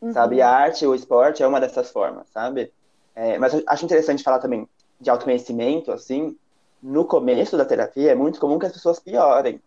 uhum. 0.03 0.13
sabe? 0.13 0.41
A 0.41 0.49
arte, 0.49 0.85
o 0.85 0.93
esporte 0.93 1.41
é 1.41 1.47
uma 1.47 1.61
dessas 1.61 1.89
formas, 1.89 2.27
sabe? 2.29 2.71
É, 3.15 3.37
mas 3.37 3.53
eu 3.53 3.63
acho 3.67 3.85
interessante 3.85 4.23
falar 4.23 4.39
também 4.39 4.67
de 5.03 5.09
autoconhecimento, 5.09 5.91
assim, 5.91 6.35
no 6.81 7.05
começo 7.05 7.57
da 7.57 7.65
terapia 7.65 8.11
é 8.11 8.15
muito 8.15 8.39
comum 8.39 8.57
que 8.57 8.65
as 8.65 8.71
pessoas 8.71 8.99
piorem. 8.99 9.61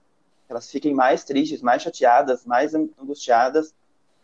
Elas 0.49 0.71
fiquem 0.71 0.95
mais 0.95 1.25
tristes, 1.25 1.61
mais 1.61 1.83
chateadas, 1.83 2.45
mais 2.45 2.75
angustiadas, 2.75 3.75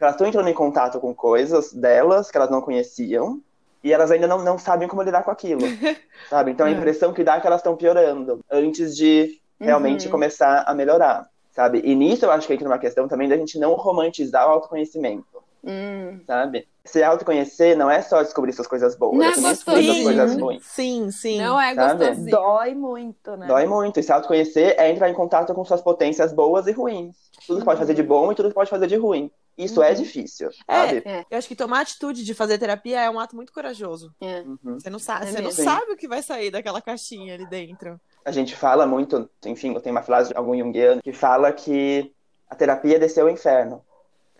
elas 0.00 0.14
estão 0.14 0.26
entrando 0.26 0.48
em 0.48 0.54
contato 0.54 0.98
com 0.98 1.14
coisas 1.14 1.72
delas 1.72 2.30
que 2.30 2.36
elas 2.36 2.50
não 2.50 2.60
conheciam 2.60 3.40
e 3.84 3.92
elas 3.92 4.10
ainda 4.10 4.26
não, 4.26 4.42
não 4.42 4.58
sabem 4.58 4.88
como 4.88 5.02
lidar 5.02 5.22
com 5.22 5.30
aquilo, 5.30 5.60
sabe? 6.28 6.50
Então 6.50 6.66
a 6.66 6.70
é. 6.70 6.72
impressão 6.72 7.12
que 7.12 7.22
dá 7.22 7.36
é 7.36 7.40
que 7.40 7.46
elas 7.46 7.60
estão 7.60 7.76
piorando 7.76 8.40
antes 8.50 8.96
de 8.96 9.40
realmente 9.60 10.06
uhum. 10.06 10.12
começar 10.12 10.64
a 10.66 10.74
melhorar, 10.74 11.28
sabe? 11.50 11.82
E 11.84 11.94
nisso 11.94 12.24
eu 12.24 12.30
acho 12.30 12.46
que 12.46 12.54
entra 12.54 12.68
uma 12.68 12.78
questão 12.78 13.06
também 13.06 13.28
da 13.28 13.36
gente 13.36 13.58
não 13.58 13.74
romantizar 13.74 14.46
o 14.48 14.50
autoconhecimento. 14.50 15.41
Hum. 15.64 16.20
Sabe? 16.26 16.66
Se 16.84 17.02
autoconhecer 17.02 17.76
não 17.76 17.88
é 17.88 18.02
só 18.02 18.20
descobrir 18.22 18.52
suas 18.52 18.66
coisas 18.66 18.96
boas, 18.96 19.16
não 19.16 19.24
é 19.24 19.32
também 19.32 19.52
descobrir 19.52 19.84
suas 19.84 20.02
coisas 20.02 20.36
ruins. 20.36 20.66
Sim, 20.66 21.10
sim. 21.12 21.40
Não 21.40 21.60
é 21.60 21.74
gostoso. 21.74 22.24
Dói 22.28 22.74
muito, 22.74 23.36
né? 23.36 23.46
Dói 23.46 23.66
muito. 23.66 24.00
E 24.00 24.02
se 24.02 24.12
autoconhecer 24.12 24.74
é 24.76 24.90
entrar 24.90 25.08
em 25.08 25.14
contato 25.14 25.54
com 25.54 25.64
suas 25.64 25.80
potências 25.80 26.32
boas 26.32 26.66
e 26.66 26.72
ruins. 26.72 27.16
Tudo 27.46 27.60
que 27.60 27.64
pode 27.64 27.78
fazer 27.78 27.94
de 27.94 28.02
bom 28.02 28.32
e 28.32 28.34
tudo 28.34 28.48
que 28.48 28.54
pode 28.54 28.70
fazer 28.70 28.88
de 28.88 28.96
ruim. 28.96 29.30
Isso 29.56 29.80
uhum. 29.80 29.86
é 29.86 29.94
difícil, 29.94 30.48
é, 30.66 30.74
sabe? 30.74 31.02
É. 31.04 31.24
Eu 31.30 31.38
acho 31.38 31.46
que 31.46 31.54
tomar 31.54 31.82
atitude 31.82 32.24
de 32.24 32.34
fazer 32.34 32.58
terapia 32.58 33.02
é 33.02 33.10
um 33.10 33.20
ato 33.20 33.36
muito 33.36 33.52
corajoso. 33.52 34.12
É. 34.20 34.40
Uhum. 34.40 34.80
Você 34.80 34.90
não 34.90 34.98
sabe, 34.98 35.26
é 35.26 35.30
você 35.30 35.40
não 35.40 35.50
sabe 35.50 35.92
o 35.92 35.96
que 35.96 36.08
vai 36.08 36.22
sair 36.22 36.50
daquela 36.50 36.80
caixinha 36.80 37.34
ali 37.34 37.46
dentro. 37.46 38.00
A 38.24 38.32
gente 38.32 38.56
fala 38.56 38.86
muito, 38.86 39.28
enfim, 39.44 39.78
tem 39.80 39.92
uma 39.92 40.02
frase 40.02 40.30
de 40.30 40.36
algum 40.36 40.56
junguiano 40.56 41.02
que 41.02 41.12
fala 41.12 41.52
que 41.52 42.12
a 42.48 42.54
terapia 42.54 42.96
é 42.96 42.98
descer 42.98 43.20
ao 43.20 43.28
inferno 43.28 43.84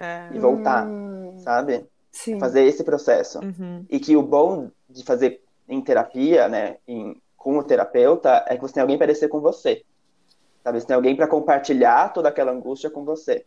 é. 0.02 0.28
e 0.32 0.38
voltar, 0.38 0.86
hum. 0.86 1.38
sabe? 1.38 1.86
Sim. 2.10 2.38
Fazer 2.38 2.64
esse 2.64 2.84
processo. 2.84 3.40
Uhum. 3.40 3.86
E 3.88 3.98
que 3.98 4.16
o 4.16 4.22
bom 4.22 4.70
de 4.88 5.02
fazer 5.02 5.42
em 5.68 5.80
terapia, 5.80 6.48
né, 6.48 6.76
em, 6.86 7.20
com 7.36 7.56
o 7.56 7.64
terapeuta, 7.64 8.44
é 8.46 8.56
que 8.56 8.62
você 8.62 8.74
tem 8.74 8.82
alguém 8.82 8.98
para 8.98 9.06
descer 9.06 9.28
com 9.28 9.40
você. 9.40 9.82
Sabe? 10.62 10.80
Você 10.80 10.86
tem 10.86 10.96
alguém 10.96 11.16
para 11.16 11.26
compartilhar 11.26 12.12
toda 12.12 12.28
aquela 12.28 12.52
angústia 12.52 12.90
com 12.90 13.04
você. 13.04 13.46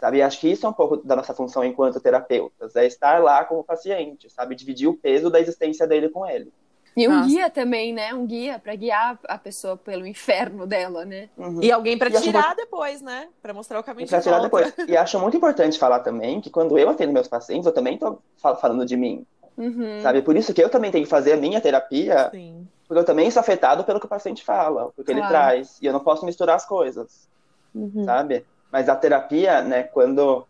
Sabe? 0.00 0.18
E 0.18 0.22
acho 0.22 0.40
que 0.40 0.50
isso 0.50 0.66
é 0.66 0.68
um 0.68 0.72
pouco 0.72 0.96
da 0.96 1.16
nossa 1.16 1.34
função 1.34 1.64
enquanto 1.64 2.00
terapeutas, 2.00 2.76
é 2.76 2.86
estar 2.86 3.22
lá 3.22 3.44
com 3.44 3.58
o 3.58 3.64
paciente, 3.64 4.28
sabe? 4.30 4.54
Dividir 4.54 4.88
o 4.88 4.96
peso 4.96 5.30
da 5.30 5.40
existência 5.40 5.86
dele 5.86 6.08
com 6.08 6.26
ele. 6.26 6.52
E 6.96 7.06
um 7.06 7.14
Nossa. 7.14 7.28
guia 7.28 7.50
também, 7.50 7.92
né? 7.92 8.14
Um 8.14 8.24
guia 8.24 8.58
para 8.58 8.74
guiar 8.74 9.18
a 9.28 9.36
pessoa 9.36 9.76
pelo 9.76 10.06
inferno 10.06 10.66
dela, 10.66 11.04
né? 11.04 11.28
Uhum. 11.36 11.62
E 11.62 11.70
alguém 11.70 11.98
para 11.98 12.10
tirar 12.10 12.46
muito... 12.46 12.56
depois, 12.56 13.02
né? 13.02 13.28
Para 13.42 13.52
mostrar 13.52 13.78
o 13.78 13.82
caminho 13.82 14.08
pra 14.08 14.16
de 14.16 14.24
tirar 14.24 14.38
volta. 14.38 14.72
depois. 14.72 14.88
E 14.88 14.96
acho 14.96 15.18
muito 15.20 15.36
importante 15.36 15.78
falar 15.78 16.00
também 16.00 16.40
que 16.40 16.48
quando 16.48 16.78
eu 16.78 16.88
atendo 16.88 17.12
meus 17.12 17.28
pacientes, 17.28 17.66
eu 17.66 17.72
também 17.72 17.98
tô 17.98 18.18
falando 18.38 18.86
de 18.86 18.96
mim. 18.96 19.26
Uhum. 19.58 20.00
Sabe? 20.02 20.22
Por 20.22 20.36
isso 20.36 20.54
que 20.54 20.62
eu 20.64 20.70
também 20.70 20.90
tenho 20.90 21.04
que 21.04 21.10
fazer 21.10 21.32
a 21.34 21.36
minha 21.36 21.60
terapia. 21.60 22.30
Sim. 22.30 22.66
Porque 22.88 23.00
eu 23.00 23.04
também 23.04 23.30
sou 23.30 23.40
afetado 23.40 23.84
pelo 23.84 24.00
que 24.00 24.06
o 24.06 24.08
paciente 24.08 24.42
fala, 24.42 24.90
porque 24.96 25.12
claro. 25.12 25.20
ele 25.20 25.28
traz. 25.28 25.78
E 25.82 25.86
eu 25.86 25.92
não 25.92 26.00
posso 26.00 26.24
misturar 26.24 26.56
as 26.56 26.64
coisas. 26.64 27.28
Uhum. 27.74 28.06
Sabe? 28.06 28.46
Mas 28.72 28.88
a 28.88 28.96
terapia, 28.96 29.60
né, 29.60 29.82
quando 29.82 30.46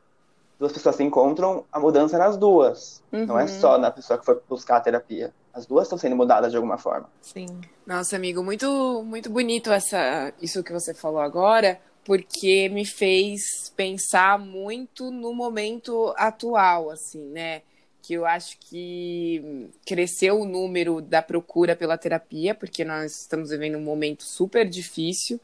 duas 0.61 0.73
pessoas 0.73 0.95
se 0.95 1.03
encontram, 1.03 1.65
a 1.73 1.81
mudança 1.81 2.15
é 2.15 2.19
nas 2.21 2.37
duas. 2.37 3.03
Não 3.11 3.37
é 3.37 3.43
uhum. 3.43 3.49
só 3.49 3.79
na 3.79 3.91
pessoa 3.91 4.17
que 4.17 4.25
foi 4.25 4.39
buscar 4.49 4.77
a 4.77 4.81
terapia. 4.81 5.33
As 5.57 5.65
duas 5.65 5.87
estão 5.87 5.97
sendo 5.97 6.15
mudadas 6.15 6.51
de 6.51 6.57
alguma 6.57 6.77
forma. 6.77 7.09
Sim. 7.23 7.47
Nossa, 7.87 8.15
amigo, 8.15 8.45
muito 8.45 9.03
muito 9.03 9.31
bonito 9.31 9.73
essa 9.73 10.31
isso 10.41 10.63
que 10.63 10.71
você 10.71 10.93
falou 10.93 11.19
agora, 11.19 11.81
porque 12.05 12.69
me 12.69 12.85
fez 12.85 13.73
pensar 13.75 14.39
muito 14.39 15.11
no 15.11 15.33
momento 15.33 16.13
atual, 16.19 16.91
assim, 16.91 17.23
né? 17.31 17.63
Que 18.03 18.13
eu 18.13 18.27
acho 18.27 18.59
que 18.61 19.71
cresceu 19.87 20.39
o 20.43 20.45
número 20.45 21.01
da 21.01 21.23
procura 21.23 21.75
pela 21.75 21.97
terapia, 21.97 22.55
porque 22.55 22.85
nós 22.85 23.23
estamos 23.23 23.49
vivendo 23.49 23.79
um 23.79 23.83
momento 23.83 24.25
super 24.25 24.69
difícil, 24.69 25.41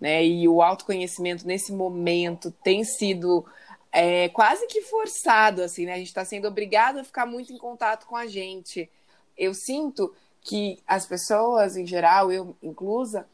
né? 0.00 0.24
E 0.24 0.46
o 0.46 0.62
autoconhecimento 0.62 1.44
nesse 1.44 1.72
momento 1.72 2.52
tem 2.62 2.84
sido 2.84 3.44
é, 3.90 4.28
quase 4.28 4.64
que 4.68 4.82
forçado, 4.82 5.60
assim, 5.60 5.86
né? 5.86 5.94
A 5.94 5.98
gente 5.98 6.06
está 6.06 6.24
sendo 6.24 6.46
obrigado 6.46 6.98
a 6.98 7.04
ficar 7.04 7.26
muito 7.26 7.52
em 7.52 7.58
contato 7.58 8.06
com 8.06 8.14
a 8.14 8.28
gente. 8.28 8.88
Eu 9.36 9.54
sinto 9.54 10.14
que 10.40 10.78
as 10.86 11.06
pessoas, 11.06 11.76
em 11.76 11.86
geral, 11.86 12.30
eu 12.30 12.56
inclusa, 12.62 13.26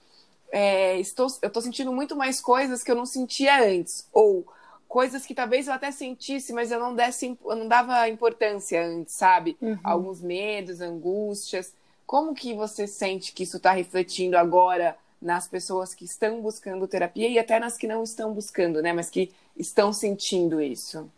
é, 0.50 0.98
estou, 0.98 1.26
eu 1.40 1.48
estou 1.48 1.62
sentindo 1.62 1.92
muito 1.92 2.16
mais 2.16 2.40
coisas 2.40 2.82
que 2.82 2.90
eu 2.90 2.96
não 2.96 3.07
sentia 3.07 3.64
antes. 3.64 4.07
Ou 4.12 4.46
coisas 4.88 5.24
que 5.24 5.34
talvez 5.34 5.66
eu 5.66 5.72
até 5.72 5.90
sentisse, 5.90 6.53
mas 6.53 6.70
eu 6.70 6.78
não, 6.78 6.94
desse, 6.94 7.38
eu 7.44 7.57
não 7.57 7.66
dava 7.66 8.09
importância 8.09 8.84
antes, 8.84 9.14
sabe? 9.14 9.57
Uhum. 9.61 9.78
Alguns 9.82 10.20
medos, 10.20 10.80
angústias. 10.80 11.72
Como 12.07 12.34
que 12.34 12.53
você 12.53 12.86
sente 12.86 13.32
que 13.32 13.44
isso 13.44 13.57
está 13.57 13.72
refletindo 13.72 14.36
agora 14.36 14.96
nas 15.20 15.48
pessoas 15.48 15.94
que 15.94 16.05
estão 16.05 16.42
buscando 16.42 16.86
terapia 16.88 17.28
e 17.28 17.38
até 17.38 17.59
nas 17.59 17.78
que 17.78 17.86
não 17.86 18.03
estão 18.03 18.34
buscando, 18.34 18.82
né? 18.82 18.92
Mas 18.92 19.09
que 19.09 19.32
estão 19.57 19.92
sentindo 19.92 20.61
isso? 20.61 21.11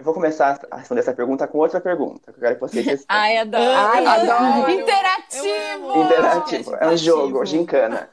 Eu 0.00 0.04
vou 0.04 0.14
começar 0.14 0.58
a 0.70 0.78
responder 0.78 1.02
essa 1.02 1.12
pergunta 1.12 1.46
com 1.46 1.58
outra 1.58 1.78
pergunta. 1.78 2.32
Que 2.32 2.38
eu 2.38 2.42
quero 2.42 2.54
que 2.54 2.60
vocês 2.62 2.86
respondam. 2.86 3.22
Ai, 3.22 3.36
adoro. 3.36 3.70
Ai, 3.70 4.06
adoro. 4.06 4.70
Interativo. 4.70 6.02
Interativo. 6.02 6.74
É 6.76 6.88
um 6.88 6.96
jogo, 6.96 7.44
gincana. 7.44 8.08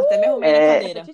Até 0.00 0.18
me 0.18 0.26
arrumei 0.26 0.50
é... 0.50 0.74
cadeira. 0.74 1.06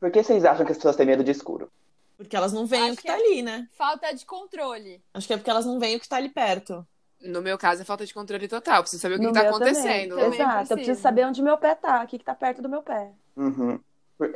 Por 0.00 0.10
que 0.10 0.24
vocês 0.24 0.44
acham 0.44 0.66
que 0.66 0.72
as 0.72 0.78
pessoas 0.78 0.96
têm 0.96 1.06
medo 1.06 1.22
de 1.22 1.30
escuro? 1.30 1.70
Porque 2.16 2.34
elas 2.34 2.52
não 2.52 2.66
veem 2.66 2.82
Acho 2.82 2.94
o 2.94 2.96
que, 2.96 3.02
que 3.02 3.08
tá 3.08 3.14
é 3.14 3.16
ali, 3.16 3.42
né? 3.42 3.68
Falta 3.78 4.12
de 4.12 4.26
controle. 4.26 5.00
Acho 5.14 5.24
que 5.24 5.32
é 5.32 5.36
porque 5.36 5.50
elas 5.50 5.66
não 5.66 5.78
veem 5.78 5.96
o 5.96 6.00
que 6.00 6.08
tá 6.08 6.16
ali 6.16 6.30
perto. 6.30 6.84
No 7.20 7.40
meu 7.40 7.56
caso, 7.56 7.82
é 7.82 7.84
falta 7.84 8.04
de 8.04 8.12
controle 8.12 8.48
total. 8.48 8.82
Preciso 8.82 9.02
saber 9.02 9.14
o 9.14 9.20
que, 9.20 9.26
que 9.28 9.32
tá 9.32 9.48
acontecendo. 9.48 10.16
Também. 10.16 10.34
Exato, 10.34 10.72
eu 10.72 10.76
preciso 10.76 11.00
saber 11.00 11.26
onde 11.26 11.40
meu 11.40 11.56
pé 11.58 11.76
tá, 11.76 12.02
o 12.02 12.08
que, 12.08 12.18
que 12.18 12.24
tá 12.24 12.34
perto 12.34 12.60
do 12.60 12.68
meu 12.68 12.82
pé. 12.82 13.12
Uhum. 13.36 13.78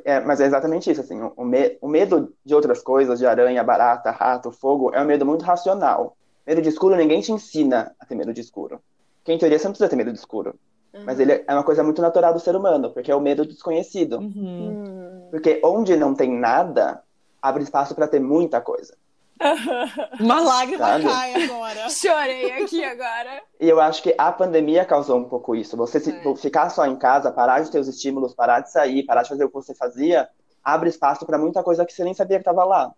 É, 0.05 0.21
mas 0.21 0.41
é 0.41 0.47
exatamente 0.47 0.91
isso, 0.91 1.01
assim, 1.01 1.21
o, 1.37 1.45
me 1.45 1.79
o, 1.81 1.89
medo 1.89 2.35
de 2.45 2.55
outras 2.55 2.83
coisas, 2.83 3.19
de 3.19 3.27
aranha, 3.27 3.63
barata, 3.63 4.11
rato, 4.11 4.51
fogo, 4.51 4.93
é 4.93 5.01
um 5.01 5.05
medo 5.05 5.25
muito 5.25 5.45
racional. 5.45 6.17
Medo 6.47 6.61
de 6.61 6.69
escuro, 6.69 6.97
ninguém 6.97 7.21
te 7.21 7.31
ensina 7.31 7.95
a 8.01 8.05
ter 8.07 8.15
medo 8.15 8.33
de 8.33 8.41
escuro. 8.41 8.81
Porque, 9.19 9.33
em 9.33 9.39
teoria, 9.39 9.59
você 9.59 9.67
não 9.67 9.73
precisa 9.73 9.89
ter 9.89 9.97
medo 9.97 10.13
de 10.13 10.19
escuro. 10.19 10.55
Uhum. 10.93 11.05
Mas 11.05 11.21
ele 11.21 11.45
é 11.47 11.53
uma 11.53 11.63
coisa 11.63 11.85
muito 11.85 12.03
natural 12.03 12.33
do 12.33 12.41
ser 12.41 12.57
humano, 12.57 12.91
porque 12.91 13.11
é 13.11 13.15
o 13.15 13.21
medo 13.21 13.45
do 13.45 13.53
desconhecido. 13.53 14.19
Uhum. 14.19 15.29
Porque 15.31 15.61
onde 15.63 15.97
não 15.97 16.15
tem 16.15 16.33
nada, 16.33 17.03
abre 17.41 17.63
espaço 17.63 17.95
para 17.95 18.09
ter 18.09 18.21
muita 18.21 18.61
coisa. 18.61 18.97
Uma 20.21 20.41
lágrima 20.41 20.87
Sabe? 20.87 21.05
cai 21.05 21.45
agora. 21.45 21.89
Chorei 21.91 22.63
aqui 22.63 22.85
agora. 22.85 23.43
E 23.61 23.69
eu 23.69 23.81
acho 23.81 24.03
que 24.03 24.15
a 24.17 24.33
pandemia 24.33 24.85
causou 24.85 25.19
um 25.19 25.25
pouco 25.25 25.55
isso. 25.55 25.77
Você 25.77 26.01
se, 26.01 26.11
é. 26.11 26.37
ficar 26.37 26.71
só 26.71 26.87
em 26.87 26.97
casa, 26.97 27.31
parar 27.31 27.61
de 27.61 27.71
ter 27.71 27.79
os 27.79 27.89
estímulos, 27.89 28.35
parar 28.35 28.61
de 28.61 28.71
sair, 28.71 29.05
parar 29.05 29.23
de 29.23 29.29
fazer 29.29 29.45
o 29.45 29.49
que 29.49 29.55
você 29.55 29.75
fazia, 29.75 30.29
abre 30.63 30.89
espaço 30.89 31.25
para 31.25 31.39
muita 31.39 31.63
coisa 31.63 31.85
que 31.85 31.93
você 31.93 32.05
nem 32.05 32.15
sabia 32.15 32.39
que 32.39 32.43
estava 32.43 32.65
lá. 32.65 32.93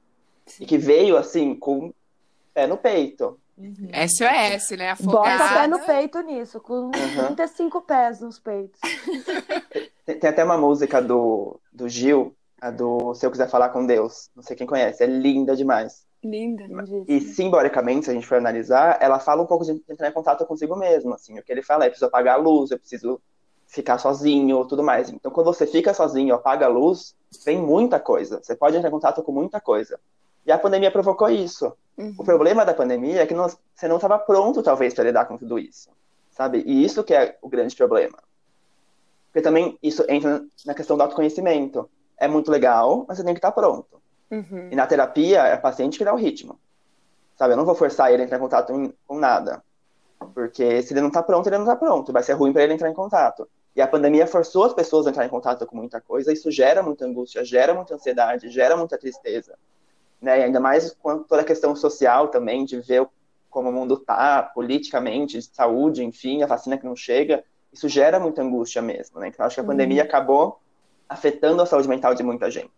Sim. 0.47 0.65
E 0.65 0.67
que 0.67 0.79
veio 0.79 1.17
assim, 1.17 1.55
com 1.55 1.93
pé 2.53 2.67
no 2.67 2.77
peito. 2.77 3.39
Uhum. 3.57 3.91
SOS, 4.09 4.71
né? 4.77 4.91
Afogada. 4.91 5.45
Bota 5.45 5.55
pé 5.55 5.67
no 5.67 5.79
peito 5.81 6.21
nisso, 6.23 6.61
com 6.61 6.87
uhum. 6.87 7.35
35 7.37 7.83
pés 7.83 8.21
nos 8.21 8.39
peitos. 8.39 8.81
Tem, 10.07 10.19
tem, 10.19 10.31
até 10.31 10.43
uma 10.43 10.57
música 10.59 11.01
do, 11.01 11.61
do 11.71 11.89
Gil, 11.89 12.35
a 12.61 12.71
do 12.71 13.15
Se 13.15 13.25
Eu 13.25 13.31
Quiser 13.31 13.49
Falar 13.49 13.69
com 13.69 13.87
Deus. 13.87 14.29
Não 14.35 14.43
sei 14.43 14.57
quem 14.57 14.67
conhece, 14.67 15.05
é 15.05 15.07
linda 15.07 15.55
demais. 15.55 16.05
Linda. 16.23 16.65
E 17.09 17.21
simbolicamente, 17.21 18.05
se 18.05 18.11
a 18.11 18.15
gente 18.15 18.27
for 18.27 18.37
analisar, 18.37 18.99
ela 19.01 19.19
fala 19.19 19.43
um 19.43 19.47
pouco 19.47 19.65
de 19.65 19.83
entrar 19.89 20.09
em 20.09 20.13
contato 20.13 20.45
consigo 20.45 20.77
mesmo. 20.77 21.15
Assim, 21.15 21.39
o 21.39 21.43
que 21.43 21.51
ele 21.51 21.63
fala 21.63 21.85
é: 21.85 21.89
preciso 21.89 22.07
apagar 22.07 22.35
a 22.35 22.43
luz, 22.43 22.71
eu 22.71 22.79
preciso 22.79 23.21
ficar 23.67 23.99
sozinho, 23.99 24.65
tudo 24.67 24.83
mais. 24.83 25.09
Então, 25.09 25.31
quando 25.31 25.47
você 25.47 25.67
fica 25.67 25.95
sozinho, 25.95 26.35
apaga 26.35 26.67
a 26.67 26.69
luz, 26.69 27.15
vem 27.45 27.59
muita 27.59 27.99
coisa. 27.99 28.41
Você 28.43 28.55
pode 28.55 28.77
entrar 28.77 28.89
em 28.89 28.93
contato 28.93 29.23
com 29.23 29.33
muita 29.33 29.61
coisa. 29.61 29.99
E 30.45 30.53
a 30.53 30.59
pandemia 30.59 30.91
provocou 30.91 31.31
isso. 31.31 31.73
Uhum. 31.97 32.15
O 32.19 32.25
problema 32.25 32.65
da 32.65 32.75
pandemia 32.75 33.23
é 33.23 33.27
que 33.27 33.35
nós, 33.35 33.57
você 33.75 33.87
não 33.87 33.97
estava 33.97 34.19
pronto, 34.19 34.63
talvez, 34.63 34.93
para 34.93 35.05
lidar 35.05 35.27
com 35.27 35.37
tudo 35.37 35.59
isso. 35.59 35.91
Sabe? 36.31 36.63
E 36.67 36.85
isso 36.85 37.05
que 37.05 37.15
é 37.15 37.39
o 37.41 37.49
grande 37.49 37.77
problema. 37.77 38.19
Porque 39.27 39.43
também 39.43 39.79
isso 39.83 40.05
entra 40.09 40.45
na 40.67 40.75
questão 40.75 40.97
do 40.97 41.03
autoconhecimento. 41.03 41.89
É 42.19 42.27
muito 42.27 42.51
legal, 42.51 43.05
mas 43.07 43.19
você 43.19 43.25
tem 43.25 43.35
que 43.35 43.39
estar 43.39 43.53
pronto. 43.53 44.00
Uhum. 44.31 44.69
E 44.71 44.77
na 44.77 44.87
terapia, 44.87 45.47
é 45.47 45.57
o 45.57 45.61
paciente 45.61 45.99
que 45.99 46.05
dá 46.05 46.13
o 46.13 46.17
ritmo. 46.17 46.59
Sabe? 47.37 47.55
Eu 47.55 47.57
não 47.57 47.65
vou 47.65 47.75
forçar 47.75 48.13
ele 48.13 48.23
a 48.23 48.25
entrar 48.25 48.37
em 48.37 48.41
contato 48.41 48.95
com 49.07 49.19
nada. 49.19 49.63
Porque 50.35 50.83
se 50.83 50.93
ele 50.93 51.01
não 51.01 51.11
tá 51.11 51.23
pronto, 51.23 51.49
ele 51.49 51.59
não 51.59 51.65
tá 51.65 51.75
pronto. 51.75 52.13
Vai 52.13 52.23
ser 52.23 52.35
ruim 52.35 52.53
para 52.53 52.63
ele 52.63 52.75
entrar 52.75 52.91
em 52.91 52.95
contato. 52.95 53.49
E 53.75 53.81
a 53.81 53.87
pandemia 53.87 54.27
forçou 54.27 54.65
as 54.65 54.75
pessoas 54.75 55.07
a 55.07 55.11
entrar 55.11 55.25
em 55.25 55.29
contato 55.29 55.65
com 55.67 55.77
muita 55.77 56.01
coisa. 56.01 56.33
Isso 56.33 56.51
gera 56.51 56.83
muita 56.83 57.07
angústia, 57.07 57.45
gera 57.45 57.73
muita 57.73 57.95
ansiedade, 57.95 58.51
gera 58.51 58.77
muita 58.77 58.99
tristeza. 58.99 59.57
Né? 60.21 60.41
E 60.41 60.43
ainda 60.45 60.61
mais 60.61 60.93
com 60.93 61.23
toda 61.23 61.43
a 61.43 61.45
questão 61.45 61.75
social 61.75 62.29
também, 62.29 62.65
de 62.65 62.79
ver 62.81 63.09
como 63.49 63.71
o 63.71 63.73
mundo 63.73 63.97
tá, 63.97 64.43
politicamente, 64.43 65.39
de 65.39 65.45
saúde, 65.45 66.05
enfim, 66.05 66.43
a 66.43 66.47
vacina 66.47 66.77
que 66.77 66.85
não 66.85 66.95
chega. 66.95 67.43
Isso 67.73 67.89
gera 67.89 68.21
muita 68.21 68.43
angústia 68.43 68.83
mesmo. 68.83 69.19
Né? 69.19 69.29
Então, 69.29 69.45
acho 69.47 69.55
que 69.55 69.61
a 69.61 69.63
uhum. 69.63 69.69
pandemia 69.69 70.03
acabou 70.03 70.61
afetando 71.09 71.63
a 71.63 71.67
saúde 71.67 71.89
mental 71.89 72.15
de 72.15 72.23
muita 72.23 72.51
gente. 72.51 72.71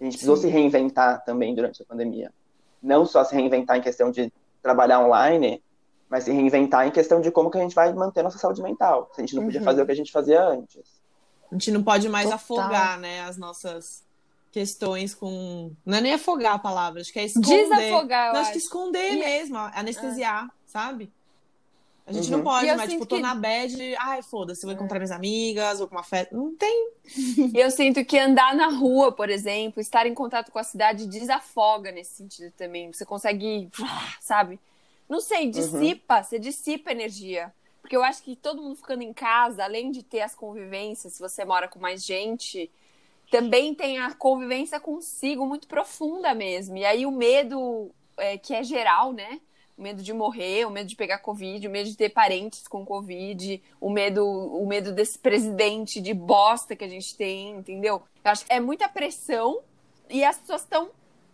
A 0.00 0.04
gente 0.04 0.12
precisou 0.12 0.36
Sim. 0.36 0.42
se 0.42 0.48
reinventar 0.48 1.24
também 1.24 1.54
durante 1.54 1.82
a 1.82 1.84
pandemia. 1.84 2.32
Não 2.82 3.04
só 3.04 3.24
se 3.24 3.34
reinventar 3.34 3.76
em 3.76 3.80
questão 3.80 4.10
de 4.10 4.32
trabalhar 4.62 5.00
online, 5.00 5.62
mas 6.08 6.24
se 6.24 6.32
reinventar 6.32 6.86
em 6.86 6.90
questão 6.90 7.20
de 7.20 7.30
como 7.30 7.50
que 7.50 7.58
a 7.58 7.60
gente 7.60 7.74
vai 7.74 7.92
manter 7.92 8.22
nossa 8.22 8.38
saúde 8.38 8.62
mental. 8.62 9.10
Se 9.12 9.20
a 9.20 9.24
gente 9.24 9.34
não 9.34 9.44
podia 9.44 9.60
uhum. 9.60 9.64
fazer 9.64 9.82
o 9.82 9.86
que 9.86 9.92
a 9.92 9.96
gente 9.96 10.12
fazia 10.12 10.42
antes. 10.42 10.82
A 11.50 11.54
gente 11.54 11.70
não 11.70 11.82
pode 11.82 12.08
mais 12.08 12.30
Total. 12.30 12.36
afogar, 12.36 12.98
né, 12.98 13.22
as 13.22 13.36
nossas 13.36 14.04
questões 14.50 15.14
com. 15.14 15.72
Não 15.84 15.98
é 15.98 16.00
nem 16.00 16.14
afogar 16.14 16.54
a 16.54 16.58
palavra, 16.58 17.00
acho 17.00 17.12
que 17.12 17.18
é 17.18 17.24
esconder. 17.24 17.68
Desafogar, 17.68 18.28
eu 18.28 18.32
não, 18.34 18.40
acho 18.40 18.52
que 18.52 18.58
esconder 18.58 19.12
e... 19.14 19.18
mesmo, 19.18 19.56
anestesiar, 19.56 20.44
é. 20.44 20.48
sabe? 20.66 21.12
A 22.08 22.12
gente 22.12 22.30
uhum. 22.30 22.38
não 22.38 22.42
pode, 22.42 22.74
mas, 22.74 22.90
tipo, 22.90 23.04
tô 23.04 23.16
que... 23.16 23.22
na 23.22 23.34
bad, 23.34 23.94
ai, 23.98 24.22
foda-se, 24.22 24.64
vou 24.64 24.74
encontrar 24.74 24.98
minhas 24.98 25.10
amigas, 25.10 25.78
vou 25.78 25.86
com 25.86 25.94
uma 25.94 26.02
festa. 26.02 26.34
Não 26.34 26.56
tem. 26.56 26.92
Eu 27.54 27.70
sinto 27.70 28.02
que 28.02 28.18
andar 28.18 28.54
na 28.54 28.68
rua, 28.68 29.12
por 29.12 29.28
exemplo, 29.28 29.78
estar 29.78 30.06
em 30.06 30.14
contato 30.14 30.50
com 30.50 30.58
a 30.58 30.64
cidade 30.64 31.06
desafoga 31.06 31.92
nesse 31.92 32.14
sentido 32.14 32.50
também. 32.52 32.90
Você 32.90 33.04
consegue, 33.04 33.68
sabe? 34.22 34.58
Não 35.06 35.20
sei, 35.20 35.44
uhum. 35.44 35.50
dissipa, 35.50 36.16
uhum. 36.16 36.24
você 36.24 36.38
dissipa 36.38 36.92
energia. 36.92 37.52
Porque 37.82 37.94
eu 37.94 38.02
acho 38.02 38.22
que 38.22 38.34
todo 38.34 38.62
mundo 38.62 38.76
ficando 38.76 39.02
em 39.02 39.12
casa, 39.12 39.62
além 39.62 39.90
de 39.90 40.02
ter 40.02 40.22
as 40.22 40.34
convivências, 40.34 41.12
se 41.12 41.20
você 41.20 41.44
mora 41.44 41.68
com 41.68 41.78
mais 41.78 42.02
gente, 42.02 42.70
também 43.30 43.74
tem 43.74 43.98
a 43.98 44.14
convivência 44.14 44.80
consigo 44.80 45.44
muito 45.44 45.68
profunda 45.68 46.34
mesmo. 46.34 46.78
E 46.78 46.86
aí 46.86 47.04
o 47.04 47.10
medo, 47.10 47.90
é, 48.16 48.38
que 48.38 48.54
é 48.54 48.62
geral, 48.62 49.12
né? 49.12 49.40
O 49.78 49.82
medo 49.82 50.02
de 50.02 50.12
morrer, 50.12 50.66
o 50.66 50.70
medo 50.70 50.88
de 50.88 50.96
pegar 50.96 51.18
Covid, 51.18 51.66
o 51.66 51.70
medo 51.70 51.88
de 51.88 51.96
ter 51.96 52.08
parentes 52.08 52.66
com 52.66 52.84
Covid, 52.84 53.62
o 53.80 53.88
medo, 53.88 54.26
o 54.26 54.66
medo 54.66 54.92
desse 54.92 55.16
presidente 55.16 56.00
de 56.00 56.12
bosta 56.12 56.74
que 56.74 56.84
a 56.84 56.88
gente 56.88 57.16
tem, 57.16 57.50
entendeu? 57.50 58.02
Eu 58.24 58.30
acho 58.30 58.44
que 58.44 58.52
é 58.52 58.58
muita 58.58 58.88
pressão 58.88 59.60
e 60.10 60.24
as 60.24 60.36
pessoas 60.36 60.62
estão 60.62 60.90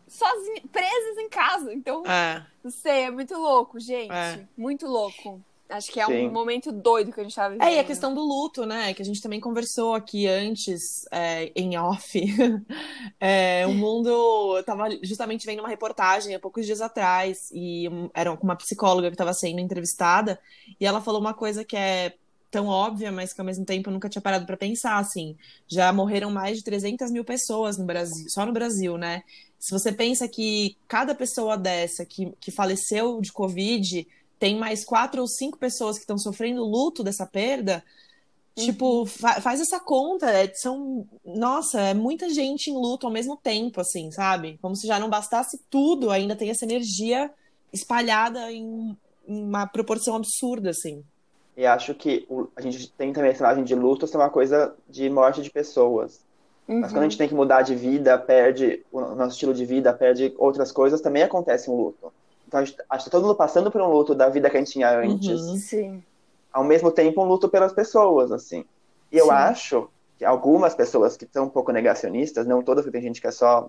sozinhas, 0.07 0.61
presas 0.71 1.19
em 1.19 1.29
casa. 1.31 1.73
Então, 1.73 2.05
é. 2.05 2.45
não 2.63 2.71
sei, 2.71 3.05
é 3.05 3.11
muito 3.11 3.35
louco, 3.35 3.81
gente. 3.81 4.13
É. 4.13 4.47
Muito 4.57 4.87
louco. 4.87 5.41
Acho 5.69 5.91
que 5.91 5.99
é 5.99 6.07
Sim. 6.07 6.29
um 6.29 6.31
momento 6.31 6.71
doido 6.71 7.11
que 7.11 7.21
a 7.21 7.23
gente 7.23 7.35
tá 7.35 7.49
vivendo. 7.49 7.67
É, 7.67 7.77
e 7.77 7.79
a 7.79 7.85
questão 7.85 8.15
do 8.15 8.21
luto, 8.21 8.67
né? 8.67 8.93
Que 8.93 9.01
a 9.01 9.05
gente 9.05 9.23
também 9.23 9.41
conversou 9.41 9.95
aqui 9.95 10.27
antes, 10.27 11.07
é, 11.11 11.51
em 11.57 11.77
off. 11.79 12.21
é, 13.19 13.67
o 13.67 13.73
mundo. 13.73 14.57
Eu 14.59 14.63
tava 14.63 14.89
justamente 15.03 15.47
vendo 15.47 15.61
uma 15.61 15.69
reportagem 15.69 16.35
há 16.35 16.39
poucos 16.39 16.67
dias 16.67 16.83
atrás, 16.83 17.51
e 17.53 17.89
era 18.13 18.37
com 18.37 18.45
uma 18.45 18.57
psicóloga 18.57 19.09
que 19.09 19.15
estava 19.15 19.33
sendo 19.33 19.59
entrevistada, 19.59 20.39
e 20.79 20.85
ela 20.85 21.01
falou 21.01 21.21
uma 21.21 21.35
coisa 21.35 21.65
que 21.65 21.77
é 21.77 22.15
tão 22.51 22.69
óbvia, 22.69 23.11
mas 23.11 23.33
que 23.33 23.41
ao 23.41 23.45
mesmo 23.45 23.65
tempo 23.65 23.89
eu 23.89 23.93
nunca 23.93 24.09
tinha 24.09 24.23
parado 24.23 24.47
para 24.47 24.57
pensar, 24.57 24.99
assim. 24.99 25.37
Já 25.67 25.93
morreram 25.93 26.31
mais 26.31 26.59
de 26.59 26.65
300 26.65 27.11
mil 27.11 27.25
pessoas 27.25 27.79
no 27.79 27.85
Brasil, 27.85 28.29
só 28.29 28.45
no 28.47 28.53
Brasil, 28.53 28.97
né? 28.97 29.25
Se 29.59 29.73
você 29.73 29.91
pensa 29.91 30.29
que 30.29 30.77
cada 30.87 31.15
pessoa 31.15 31.57
dessa 31.57 32.05
que, 32.05 32.33
que 32.39 32.51
faleceu 32.53 33.21
de 33.21 33.33
Covid 33.33 34.07
tem 34.45 34.59
mais 34.59 34.85
quatro 34.85 35.23
ou 35.23 35.27
cinco 35.27 35.57
pessoas 35.57 35.97
que 35.97 36.03
estão 36.03 36.19
sofrendo 36.19 36.63
luto 36.63 37.03
dessa 37.03 37.25
perda, 37.25 37.83
tipo, 38.55 38.99
uhum. 38.99 39.05
Tipo, 39.05 39.07
fa 39.07 39.41
faz 39.41 39.59
essa 39.59 39.81
conta. 39.81 40.31
É, 40.31 40.53
são, 40.53 41.07
nossa, 41.25 41.81
é 41.81 41.95
muita 41.95 42.29
gente 42.29 42.71
em 42.71 42.75
luto 42.75 43.07
ao 43.07 43.13
mesmo 43.13 43.39
tempo, 43.39 43.81
assim, 43.81 44.11
sabe? 44.11 44.59
Como 44.61 44.77
se 44.77 44.87
já 44.87 45.01
não 45.01 45.09
bastasse 45.09 45.59
tudo, 45.71 46.11
ainda 46.11 46.37
tem 46.37 46.51
essa 46.51 46.67
energia 46.67 47.31
espalhada 47.73 48.53
em, 48.53 48.95
uma 49.27 49.67
proporção 49.67 50.15
absurda, 50.15 50.69
assim. 50.69 51.03
E 51.57 51.65
acho 51.65 51.95
que 51.95 52.27
o, 52.29 52.47
a 52.55 52.61
gente 52.61 52.93
tem 52.93 53.15
também 53.15 53.31
essa 53.31 53.45
imagem 53.45 53.65
de 53.65 53.75
luto 53.75 54.07
ser 54.07 54.19
uma 54.19 54.29
coisa 54.29 54.75
de 54.87 55.09
morte 55.09 55.41
de 55.41 55.49
pessoas. 55.49 56.21
Mas 56.69 56.93
quando 56.93 57.05
a 57.05 57.09
gente 57.09 57.17
tem 57.17 57.29
que 57.29 57.35
mudar 57.35 57.63
de 57.63 57.75
vida, 57.75 58.19
perde 58.19 58.85
o 58.93 59.01
nosso 59.01 59.33
estilo 59.33 59.55
de 59.55 59.65
vida, 59.65 59.91
perde 59.95 60.35
outras 60.37 60.71
coisas, 60.71 61.01
também 61.01 61.23
acontece 61.23 61.71
um 61.71 61.77
luto. 61.77 62.13
Então 62.55 62.63
a 62.63 62.65
gente, 62.65 62.79
acho 62.89 63.05
que 63.05 63.11
tá 63.11 63.17
todo 63.19 63.27
mundo 63.27 63.37
passando 63.37 63.69
por 63.69 63.81
um 63.81 63.91
luto 63.91 64.15
da 64.15 64.29
vida 64.29 64.49
que 64.49 64.57
a 64.57 64.61
gente 64.61 64.71
tinha 64.71 64.97
antes. 64.97 65.41
Uhum. 65.41 65.57
Sim. 65.57 66.05
Ao 66.53 66.63
mesmo 66.63 66.93
tempo, 66.93 67.21
um 67.21 67.27
luto 67.27 67.49
pelas 67.49 67.73
pessoas, 67.73 68.31
assim. 68.31 68.65
E 69.11 69.19
eu 69.19 69.25
Sim. 69.25 69.33
acho 69.33 69.89
que 70.17 70.25
algumas 70.25 70.73
pessoas 70.73 71.17
que 71.17 71.25
estão 71.25 71.47
um 71.47 71.49
pouco 71.49 71.73
negacionistas, 71.73 72.47
não 72.47 72.63
todas, 72.63 72.85
porque 72.85 72.97
tem 72.99 73.09
gente 73.09 73.21
que 73.21 73.27
é 73.27 73.33
só 73.33 73.69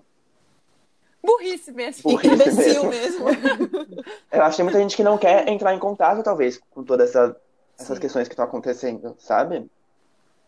Burrice 1.20 1.72
mesmo. 1.72 2.12
Burrice 2.12 2.30
Imbecil 2.34 2.84
mesmo. 2.86 3.24
mesmo. 3.24 4.04
Eu 4.30 4.42
acho 4.42 4.50
que 4.50 4.56
tem 4.58 4.64
muita 4.64 4.78
gente 4.78 4.96
que 4.96 5.02
não 5.02 5.18
quer 5.18 5.48
entrar 5.48 5.74
em 5.74 5.80
contato, 5.80 6.22
talvez, 6.22 6.60
com 6.70 6.84
todas 6.84 7.10
essa, 7.10 7.36
essas 7.76 7.96
Sim. 7.96 8.00
questões 8.02 8.28
que 8.28 8.34
estão 8.34 8.44
acontecendo, 8.44 9.16
sabe? 9.18 9.68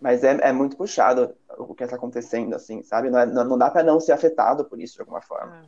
Mas 0.01 0.23
é, 0.23 0.39
é 0.43 0.53
muito 0.53 0.77
puxado 0.77 1.35
o 1.59 1.75
que 1.75 1.83
está 1.83 1.97
acontecendo, 1.97 2.55
assim, 2.55 2.85
sabe? 2.85 3.11
Não, 3.11 3.19
é- 3.19 3.27
não, 3.27 3.43
não 3.43 3.59
dá 3.59 3.69
pra 3.69 3.83
não 3.83 3.99
ser 3.99 4.13
afetado 4.13 4.65
por 4.65 4.81
isso 4.81 4.95
de 4.95 5.01
alguma 5.01 5.21
forma. 5.21 5.67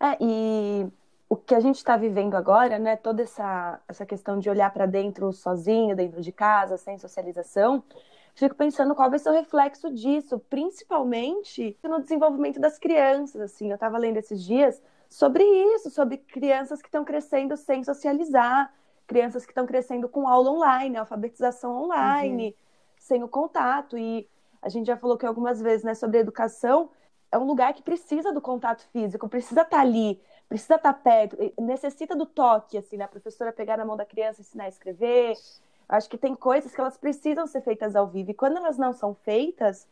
É, 0.00 0.16
e 0.20 0.86
o 1.28 1.36
que 1.36 1.54
a 1.54 1.60
gente 1.60 1.76
está 1.76 1.96
vivendo 1.96 2.34
agora, 2.34 2.78
né? 2.78 2.96
Toda 2.96 3.22
essa, 3.22 3.80
essa 3.86 4.06
questão 4.06 4.38
de 4.38 4.48
olhar 4.48 4.72
para 4.72 4.86
dentro 4.86 5.32
sozinho, 5.32 5.94
dentro 5.94 6.22
de 6.22 6.32
casa, 6.32 6.78
sem 6.78 6.98
socialização, 6.98 7.82
fico 8.34 8.54
pensando 8.54 8.94
qual 8.94 9.10
vai 9.10 9.18
ser 9.18 9.28
o 9.28 9.32
reflexo 9.32 9.92
disso, 9.92 10.38
principalmente 10.48 11.76
no 11.82 12.00
desenvolvimento 12.00 12.58
das 12.58 12.78
crianças. 12.78 13.42
Assim, 13.42 13.68
eu 13.68 13.74
estava 13.74 13.98
lendo 13.98 14.16
esses 14.16 14.42
dias 14.42 14.80
sobre 15.08 15.44
isso, 15.44 15.90
sobre 15.90 16.18
crianças 16.18 16.80
que 16.80 16.88
estão 16.88 17.04
crescendo 17.04 17.56
sem 17.56 17.84
socializar, 17.84 18.72
crianças 19.06 19.44
que 19.44 19.50
estão 19.50 19.66
crescendo 19.66 20.08
com 20.08 20.26
aula 20.26 20.50
online, 20.50 20.96
alfabetização 20.96 21.84
online, 21.84 22.56
sem 22.96 23.22
o 23.22 23.28
contato. 23.28 23.98
E 23.98 24.26
a 24.62 24.68
gente 24.68 24.86
já 24.86 24.96
falou 24.96 25.18
que 25.18 25.26
algumas 25.26 25.60
vezes, 25.60 25.84
né, 25.84 25.94
sobre 25.94 26.18
educação, 26.18 26.90
é 27.30 27.36
um 27.36 27.44
lugar 27.44 27.74
que 27.74 27.82
precisa 27.82 28.32
do 28.32 28.40
contato 28.40 28.86
físico, 28.92 29.28
precisa 29.28 29.62
estar 29.62 29.80
ali, 29.80 30.20
precisa 30.48 30.76
estar 30.76 30.92
perto, 30.94 31.36
e 31.40 31.52
necessita 31.60 32.16
do 32.16 32.24
toque, 32.26 32.78
assim, 32.78 32.96
né? 32.96 33.04
A 33.04 33.08
professora 33.08 33.52
pegar 33.52 33.76
na 33.76 33.84
mão 33.84 33.96
da 33.96 34.04
criança, 34.06 34.40
ensinar 34.40 34.64
a 34.64 34.68
escrever. 34.68 35.34
Acho 35.88 36.08
que 36.08 36.18
tem 36.18 36.34
coisas 36.34 36.74
que 36.74 36.80
elas 36.80 36.96
precisam 36.96 37.46
ser 37.46 37.60
feitas 37.62 37.94
ao 37.94 38.06
vivo. 38.06 38.30
E 38.30 38.34
quando 38.34 38.56
elas 38.56 38.78
não 38.78 38.92
são 38.92 39.14
feitas, 39.14 39.86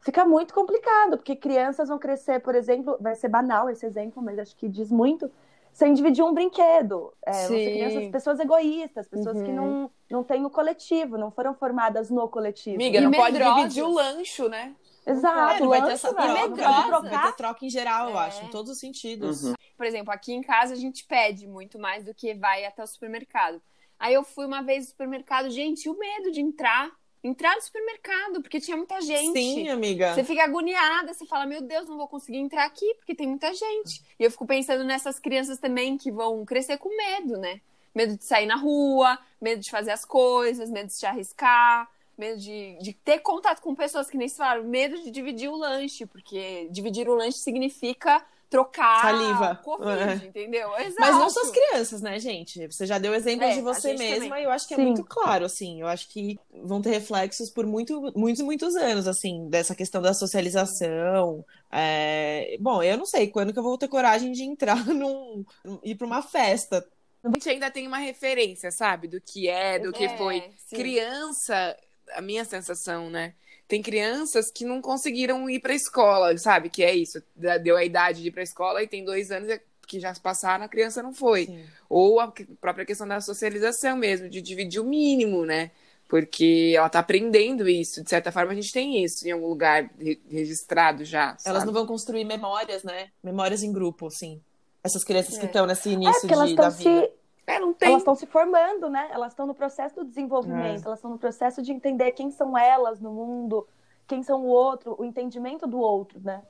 fica 0.00 0.24
muito 0.24 0.52
complicado, 0.54 1.16
porque 1.16 1.36
crianças 1.36 1.88
vão 1.88 1.98
crescer, 1.98 2.40
por 2.40 2.54
exemplo, 2.54 2.96
vai 3.00 3.14
ser 3.14 3.28
banal 3.28 3.68
esse 3.70 3.84
exemplo, 3.86 4.22
mas 4.22 4.38
acho 4.38 4.56
que 4.56 4.68
diz 4.68 4.90
muito, 4.90 5.30
sem 5.72 5.92
dividir 5.94 6.24
um 6.24 6.34
brinquedo. 6.34 7.12
É, 7.24 7.32
vão 7.32 7.58
ser 7.58 7.64
Sim. 7.64 7.72
crianças, 7.72 8.06
pessoas 8.08 8.40
egoístas, 8.40 9.06
pessoas 9.08 9.40
que 9.42 9.50
Uhum. 9.50 9.56
não, 9.56 9.90
não 10.10 10.24
têm 10.24 10.44
o 10.44 10.50
coletivo, 10.50 11.16
não 11.16 11.30
foram 11.30 11.54
formadas 11.54 12.10
no 12.10 12.28
coletivo. 12.28 12.76
Amiga, 12.76 12.98
E 12.98 13.04
não 13.04 13.12
pode 13.12 13.32
medrosas. 13.32 13.56
dividir 13.56 13.84
o 13.84 13.92
lancho, 13.92 14.48
né? 14.48 14.74
Exato, 15.06 15.64
É, 15.64 15.66
vai 15.66 15.84
ter 15.84 15.92
essa 15.92 16.12
troca, 16.14 16.32
medrosa. 16.48 17.00
Vai 17.08 17.26
ter 17.26 17.36
troca 17.36 17.64
em 17.64 17.70
geral, 17.70 18.10
eu 18.10 18.18
É. 18.18 18.26
acho, 18.26 18.44
em 18.44 18.48
todos 18.48 18.70
os 18.70 18.78
sentidos. 18.78 19.44
Uhum. 19.44 19.54
Por 19.76 19.86
exemplo, 19.86 20.12
aqui 20.12 20.32
em 20.32 20.42
casa 20.42 20.74
a 20.74 20.76
gente 20.76 21.04
pede 21.06 21.46
muito 21.46 21.78
mais 21.78 22.04
do 22.04 22.14
que 22.14 22.34
vai 22.34 22.64
até 22.64 22.82
o 22.82 22.86
supermercado. 22.86 23.60
Aí 23.98 24.14
eu 24.14 24.22
fui 24.22 24.46
uma 24.46 24.62
vez 24.62 24.84
no 24.84 24.90
supermercado, 24.90 25.50
gente, 25.50 25.84
e 25.84 25.90
o 25.90 25.98
medo 25.98 26.30
de 26.30 26.40
entrar, 26.40 26.90
entrar 27.22 27.54
no 27.54 27.62
supermercado, 27.62 28.40
porque 28.40 28.60
tinha 28.60 28.76
muita 28.76 29.00
gente. 29.00 29.38
Sim, 29.38 29.68
amiga. 29.68 30.14
Você 30.14 30.24
fica 30.24 30.44
agoniada, 30.44 31.12
você 31.12 31.26
fala, 31.26 31.44
meu 31.46 31.60
Deus, 31.62 31.88
não 31.88 31.96
vou 31.96 32.08
conseguir 32.08 32.38
entrar 32.38 32.64
aqui 32.64 32.94
porque 32.94 33.14
tem 33.14 33.26
muita 33.26 33.52
gente. 33.52 34.02
E 34.18 34.24
eu 34.24 34.30
fico 34.30 34.46
pensando 34.46 34.84
nessas 34.84 35.18
crianças 35.18 35.58
também 35.58 35.98
que 35.98 36.10
vão 36.10 36.44
crescer 36.44 36.78
com 36.78 36.94
medo, 36.96 37.36
né? 37.38 37.60
Medo 37.94 38.16
de 38.16 38.24
sair 38.24 38.46
na 38.46 38.56
rua, 38.56 39.18
medo 39.40 39.60
de 39.60 39.70
fazer 39.70 39.90
as 39.90 40.04
coisas, 40.04 40.70
medo 40.70 40.86
de 40.86 40.94
se 40.94 41.04
arriscar, 41.04 41.88
medo 42.20 42.38
de, 42.38 42.78
de 42.80 42.92
ter 42.92 43.18
contato 43.18 43.60
com 43.60 43.74
pessoas 43.74 44.08
que 44.08 44.16
nem 44.16 44.28
se 44.28 44.36
falaram, 44.36 44.62
medo 44.64 45.02
de 45.02 45.10
dividir 45.10 45.48
o 45.48 45.56
lanche, 45.56 46.06
porque 46.06 46.68
dividir 46.70 47.08
o 47.08 47.14
lanche 47.14 47.38
significa 47.38 48.24
trocar 48.48 49.02
Saliva. 49.02 49.60
Covid, 49.62 50.24
É. 50.24 50.26
entendeu? 50.26 50.76
Exato. 50.76 50.96
Mas 50.98 51.14
não 51.14 51.30
só 51.30 51.40
as 51.42 51.50
crianças, 51.52 52.02
né, 52.02 52.18
gente? 52.18 52.66
Você 52.66 52.84
já 52.84 52.98
deu 52.98 53.14
exemplo 53.14 53.44
É, 53.44 53.54
de 53.54 53.60
você 53.60 53.94
mesma 53.94 54.24
também. 54.26 54.42
e 54.42 54.44
eu 54.44 54.50
acho 54.50 54.66
que 54.66 54.74
é 54.74 54.76
Sim. 54.76 54.86
muito 54.86 55.04
claro, 55.04 55.44
assim. 55.44 55.80
Eu 55.80 55.86
acho 55.86 56.08
que 56.08 56.36
vão 56.64 56.82
ter 56.82 56.90
reflexos 56.90 57.48
por 57.48 57.64
muito, 57.64 58.12
muitos, 58.16 58.42
muitos 58.42 58.74
anos, 58.74 59.06
assim, 59.06 59.48
dessa 59.48 59.72
questão 59.74 60.02
da 60.02 60.12
socialização. 60.12 61.44
É, 61.70 62.56
Bom, 62.60 62.82
eu 62.82 62.98
não 62.98 63.06
sei 63.06 63.28
quando 63.28 63.52
que 63.52 63.58
eu 63.58 63.62
vou 63.62 63.78
ter 63.78 63.86
coragem 63.88 64.32
de 64.32 64.42
entrar 64.42 64.84
num. 64.92 65.44
ir 65.84 65.94
pra 65.94 66.06
uma 66.06 66.20
festa. 66.20 66.84
A 67.22 67.28
gente 67.28 67.48
ainda 67.50 67.70
tem 67.70 67.86
uma 67.86 67.98
referência, 67.98 68.70
sabe? 68.72 69.06
Do 69.06 69.20
que 69.20 69.46
é, 69.48 69.78
do 69.78 69.92
que 69.92 70.04
É, 70.06 70.16
foi. 70.16 70.42
sim. 70.66 70.74
Criança, 70.76 71.76
a 72.14 72.20
minha 72.20 72.44
sensação, 72.44 73.08
né? 73.10 73.34
Tem 73.68 73.80
crianças 73.82 74.50
que 74.50 74.64
não 74.64 74.80
conseguiram 74.82 75.48
ir 75.48 75.60
pra 75.60 75.74
escola, 75.74 76.36
sabe? 76.38 76.68
Que 76.70 76.82
é 76.82 76.94
isso. 76.94 77.22
Da- 77.36 77.56
Deu 77.58 77.76
a 77.76 77.84
idade 77.84 78.20
de 78.22 78.28
ir 78.28 78.32
pra 78.32 78.42
escola 78.42 78.82
e 78.82 78.88
tem 78.88 79.04
dois 79.04 79.30
anos 79.30 79.48
que 79.86 79.98
já 80.00 80.12
se 80.14 80.20
passaram, 80.20 80.64
a 80.64 80.68
criança 80.68 81.02
não 81.02 81.12
foi. 81.12 81.46
Sim. 81.46 81.64
Ou 81.88 82.20
a 82.20 82.30
que- 82.32 82.44
própria 82.60 82.84
questão 82.86 83.06
da 83.06 83.20
socialização 83.20 83.96
mesmo, 83.96 84.28
de 84.28 84.40
dividir 84.42 84.80
o 84.80 84.84
mínimo, 84.84 85.44
né? 85.44 85.70
Porque 86.08 86.74
ela 86.76 86.88
tá 86.88 86.98
aprendendo 86.98 87.68
isso. 87.68 88.02
De 88.02 88.10
certa 88.10 88.32
forma, 88.32 88.50
a 88.50 88.54
gente 88.54 88.72
tem 88.72 89.04
isso 89.04 89.26
em 89.26 89.30
algum 89.30 89.46
lugar 89.46 89.88
re- 89.98 90.20
registrado 90.28 91.04
já. 91.04 91.36
Elas 91.44 91.60
sabe? 91.62 91.66
não 91.66 91.72
vão 91.72 91.86
construir 91.86 92.24
memórias, 92.24 92.82
né? 92.82 93.10
Memórias 93.22 93.62
em 93.62 93.72
grupo, 93.72 94.08
assim. 94.08 94.40
Essas 94.82 95.04
crianças 95.04 95.36
que 95.38 95.44
É. 95.44 95.46
estão 95.46 95.66
nesse 95.66 95.88
É, 95.90 95.92
início 95.92 96.28
elas 96.32 96.48
de, 96.48 96.56
da 96.56 96.68
estão 96.68 96.78
vida. 96.92 97.06
se, 97.06 97.12
É, 97.50 97.58
não 97.58 97.72
tem. 97.72 97.88
elas 97.88 98.02
estão 98.02 98.14
se 98.14 98.26
formando, 98.26 98.88
né? 98.88 99.08
Elas 99.12 99.32
estão 99.32 99.46
no 99.46 99.54
processo 99.54 99.96
do 99.96 100.04
desenvolvimento, 100.04 100.86
elas 100.86 100.98
estão 100.98 101.10
no 101.10 101.18
processo 101.18 101.62
de 101.62 101.72
entender 101.72 102.12
quem 102.12 102.30
são 102.30 102.56
elas 102.56 103.00
no 103.00 103.12
mundo, 103.12 103.66
quem 104.06 104.22
são 104.22 104.42
o 104.42 104.48
outro, 104.48 104.96
o 104.98 105.04
entendimento 105.04 105.66
do 105.66 105.78
outro, 105.78 106.20
né? 106.20 106.42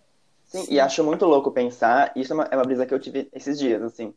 Sim, 0.45 0.67
e 0.69 0.81
acho 0.81 1.05
muito 1.05 1.25
louco 1.27 1.53
pensar, 1.53 2.13
isso 2.17 2.33
é 2.33 2.35
uma, 2.35 2.45
é 2.45 2.57
uma 2.57 2.65
brisa 2.65 2.85
que 2.85 2.93
eu 2.93 2.99
tive 2.99 3.29
esses 3.33 3.59
dias, 3.59 3.83
assim. 3.83 4.15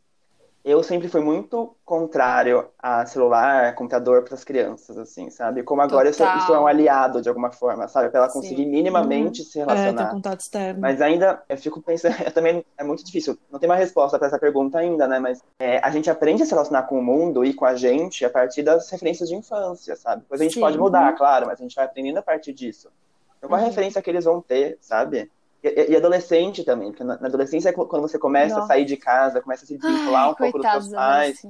Eu 0.64 0.82
sempre 0.82 1.08
fui 1.08 1.20
muito 1.20 1.76
contrário 1.84 2.70
a 2.78 3.04
celular, 3.04 3.74
computador 3.74 4.24
para 4.24 4.34
as 4.34 4.44
crianças, 4.44 4.96
assim, 4.96 5.28
sabe? 5.28 5.62
Como 5.62 5.82
agora 5.82 6.08
isso, 6.08 6.22
isso 6.34 6.54
é 6.54 6.58
um 6.58 6.66
aliado 6.66 7.20
de 7.20 7.28
alguma 7.28 7.52
forma, 7.52 7.86
sabe? 7.86 8.08
Para 8.08 8.20
ela 8.20 8.30
Sim. 8.30 8.38
conseguir 8.40 8.64
minimamente 8.64 9.44
se 9.44 9.60
É, 9.66 9.92
ter 9.92 10.06
relacionar. 10.06 10.06
contato 10.06 10.40
externo. 10.40 10.80
Mas 10.80 11.02
ainda, 11.02 11.42
eu 11.50 11.58
fico 11.58 11.82
pensando, 11.82 12.14
eu 12.26 12.32
também 12.32 12.64
é 12.78 12.82
muito 12.84 13.04
difícil, 13.04 13.38
não 13.50 13.58
tem 13.60 13.68
uma 13.68 13.76
resposta 13.76 14.18
para 14.18 14.26
essa 14.28 14.38
pergunta 14.38 14.78
ainda, 14.78 15.06
né? 15.06 15.18
Mas 15.18 15.42
é, 15.58 15.78
a 15.84 15.90
gente 15.90 16.08
aprende 16.10 16.42
a 16.42 16.46
se 16.46 16.52
relacionar 16.52 16.84
com 16.84 16.98
o 16.98 17.02
mundo 17.04 17.44
e 17.44 17.52
com 17.52 17.66
a 17.66 17.74
gente 17.76 18.24
a 18.24 18.30
partir 18.30 18.62
das 18.62 18.90
referências 18.90 19.28
de 19.28 19.34
infância, 19.34 19.96
sabe? 19.96 20.22
Depois 20.22 20.40
a 20.40 20.44
gente 20.44 20.54
Sim. 20.54 20.60
pode 20.60 20.78
mudar, 20.78 21.12
claro, 21.14 21.46
mas 21.46 21.60
a 21.60 21.62
gente 21.62 21.74
vai 21.74 21.84
aprendendo 21.84 22.18
a 22.18 22.22
partir 22.22 22.54
disso. 22.54 22.90
Então, 23.36 23.50
qual 23.50 23.60
a 23.60 23.64
Uhum. 23.64 23.68
referência 23.68 24.00
que 24.02 24.08
eles 24.10 24.24
vão 24.24 24.40
ter, 24.40 24.78
sabe? 24.80 25.30
E, 25.64 25.92
e- 25.92 25.96
adolescente 25.96 26.62
também, 26.62 26.90
porque 26.90 27.02
na, 27.02 27.18
na 27.18 27.26
adolescência 27.28 27.70
é 27.70 27.72
quando 27.72 28.02
você 28.02 28.18
começa 28.18 28.56
a 28.56 28.58
Nossa. 28.58 28.68
sair 28.68 28.84
de 28.84 28.98
casa, 28.98 29.40
começa 29.40 29.64
a 29.64 29.66
se 29.66 29.78
desvincular 29.78 30.24
Ai, 30.26 30.30
um 30.30 30.34
pouco 30.34 30.58
dos 30.58 30.70
seus 30.70 30.88
pais, 30.90 31.42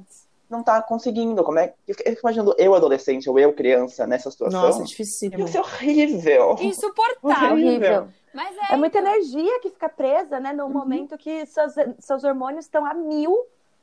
não 0.48 0.62
tá 0.62 0.80
conseguindo. 0.80 1.42
Como 1.42 1.58
é, 1.58 1.74
eu 1.88 1.94
fico 1.94 2.08
eu 2.08 2.14
fico 2.14 2.26
imaginando 2.26 2.54
eu 2.56 2.74
adolescente 2.74 3.28
ou 3.28 3.38
eu 3.38 3.52
criança 3.52 4.06
nessa 4.06 4.30
situação. 4.30 4.62
Nossa, 4.62 4.82
é 4.82 4.84
difícil. 4.84 5.30
Deve 5.30 5.48
ser 5.48 5.58
horrível. 5.58 6.56
Insuportável. 6.60 7.50
Horrível. 7.52 8.08
Mas 8.32 8.56
é, 8.56 8.74
É 8.74 8.76
muita 8.76 8.98
energia 8.98 9.60
que 9.60 9.70
fica 9.70 9.88
presa, 9.88 10.38
né? 10.38 10.52
No 10.52 10.68
momento 10.68 11.18
que 11.18 11.44
seus, 11.46 11.74
seus 11.98 12.24
hormônios 12.24 12.66
estão 12.66 12.84
a 12.86 12.94
mil, 12.94 13.36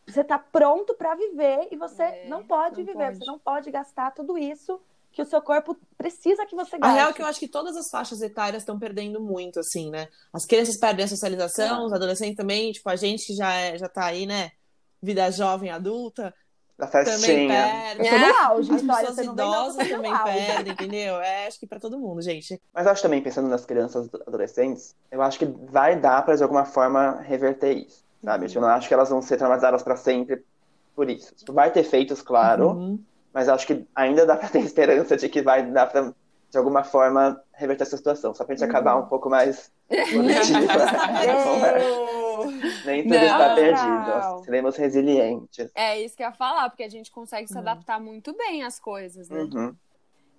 você 0.07 0.23
tá 0.23 0.37
pronto 0.39 0.93
para 0.93 1.13
viver 1.15 1.67
e 1.71 1.75
você 1.75 2.03
É, 2.03 2.27
não 2.29 2.43
pode 2.43 2.77
não 2.79 2.85
viver, 2.85 3.05
pode. 3.05 3.17
você 3.17 3.25
não 3.25 3.39
pode 3.39 3.71
gastar 3.71 4.11
tudo 4.11 4.37
isso 4.37 4.79
que 5.11 5.21
o 5.21 5.25
seu 5.25 5.41
corpo 5.41 5.77
precisa 5.97 6.45
que 6.45 6.55
você 6.55 6.77
A 6.77 6.79
gaste. 6.79 6.95
real 6.95 7.09
é 7.09 7.13
que 7.13 7.21
eu 7.21 7.25
acho 7.25 7.39
que 7.39 7.47
todas 7.47 7.75
as 7.75 7.89
faixas 7.89 8.21
etárias 8.21 8.61
estão 8.63 8.79
perdendo 8.79 9.19
muito, 9.21 9.59
assim, 9.59 9.89
né? 9.89 10.07
As 10.33 10.45
crianças 10.45 10.77
perdem 10.77 11.05
a 11.05 11.07
socialização, 11.07 11.85
os 11.85 11.93
adolescentes 11.93 12.35
também, 12.35 12.71
tipo, 12.71 12.89
a 12.89 12.95
gente 12.95 13.25
que 13.27 13.33
já, 13.35 13.53
é, 13.53 13.77
já 13.77 13.89
tá 13.89 14.05
aí, 14.05 14.25
né? 14.25 14.51
Vida 15.01 15.29
jovem, 15.31 15.69
adulta, 15.71 16.33
Da 16.77 16.87
também 16.87 17.05
festinha. 17.05 17.47
perde. 17.47 18.07
Eu 18.07 18.09
tô 18.09 18.17
no 18.27 18.35
auge, 18.45 18.71
As 18.73 18.81
pessoas 18.81 19.15
não 19.17 19.23
não, 19.25 19.33
idosas 19.33 19.75
tá 19.77 19.83
no 19.83 19.89
também 19.89 20.13
perdem, 20.23 20.73
entendeu? 20.73 21.15
É, 21.21 21.47
acho 21.47 21.59
que 21.59 21.67
pra 21.67 21.79
todo 21.79 21.99
mundo, 21.99 22.21
gente. 22.21 22.61
Mas 22.73 22.85
eu 22.85 22.91
acho 22.91 23.01
também, 23.01 23.21
pensando 23.21 23.49
nas 23.49 23.65
crianças 23.65 24.09
adolescentes, 24.27 24.95
eu 25.11 25.21
acho 25.21 25.37
que 25.39 25.45
vai 25.45 25.99
dar 25.99 26.23
pra, 26.23 26.35
de 26.35 26.43
alguma 26.43 26.65
forma, 26.65 27.19
reverter 27.21 27.77
isso, 27.77 28.03
sabe? 28.23 28.47
Tipo, 28.47 28.59
Eu 28.59 28.61
não 28.63 28.69
acho 28.69 28.87
que 28.87 28.93
elas 28.93 29.09
vão 29.09 29.21
ser 29.21 29.37
traumatizadas 29.37 29.83
pra 29.83 29.95
sempre 29.97 30.43
por 30.95 31.09
isso. 31.09 31.33
Tipo, 31.35 31.53
vai 31.53 31.71
ter 31.71 31.81
efeitos, 31.81 32.21
claro, 32.21 32.69
Uhum. 32.71 33.03
Mas 33.33 33.47
acho 33.49 33.65
que 33.67 33.85
ainda 33.95 34.25
dá 34.25 34.35
pra 34.35 34.49
ter 34.49 34.59
esperança 34.65 35.15
de 35.17 35.29
que 35.29 35.41
vai 35.41 35.65
dar 35.71 35.87
pra, 35.87 36.13
de 36.49 36.57
alguma 36.57 36.83
forma, 36.83 37.41
reverter 37.53 37.83
essa 37.83 37.97
situação. 37.97 38.33
Só 38.33 38.43
pra 38.43 38.55
gente 38.55 38.63
acabar 38.67 38.95
um 38.97 39.05
pouco 39.07 39.29
mais 39.29 39.71
positiva. 39.87 40.85
Nem 42.85 43.03
tudo 43.03 43.15
Não. 43.15 43.23
está 43.23 43.55
perdido. 43.55 44.43
Seremos 44.45 44.75
resilientes. 44.75 45.71
é 45.75 46.01
isso 46.01 46.15
que 46.17 46.23
eu 46.23 46.27
ia 46.27 46.33
falar, 46.33 46.69
porque 46.69 46.83
a 46.83 46.89
gente 46.89 47.11
consegue 47.11 47.47
se 47.47 47.55
Hum. 47.55 47.59
adaptar 47.59 47.99
muito 47.99 48.35
bem 48.35 48.63
às 48.63 48.79
coisas, 48.79 49.29
né? 49.29 49.41
Uhum. 49.41 49.75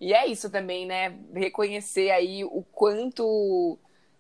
E 0.01 0.13
é 0.13 0.27
isso 0.27 0.51
também, 0.51 0.85
né? 0.87 1.15
Reconhecer 1.33 2.11
aí 2.11 2.45
o 2.45 2.65
quanto. 2.73 3.79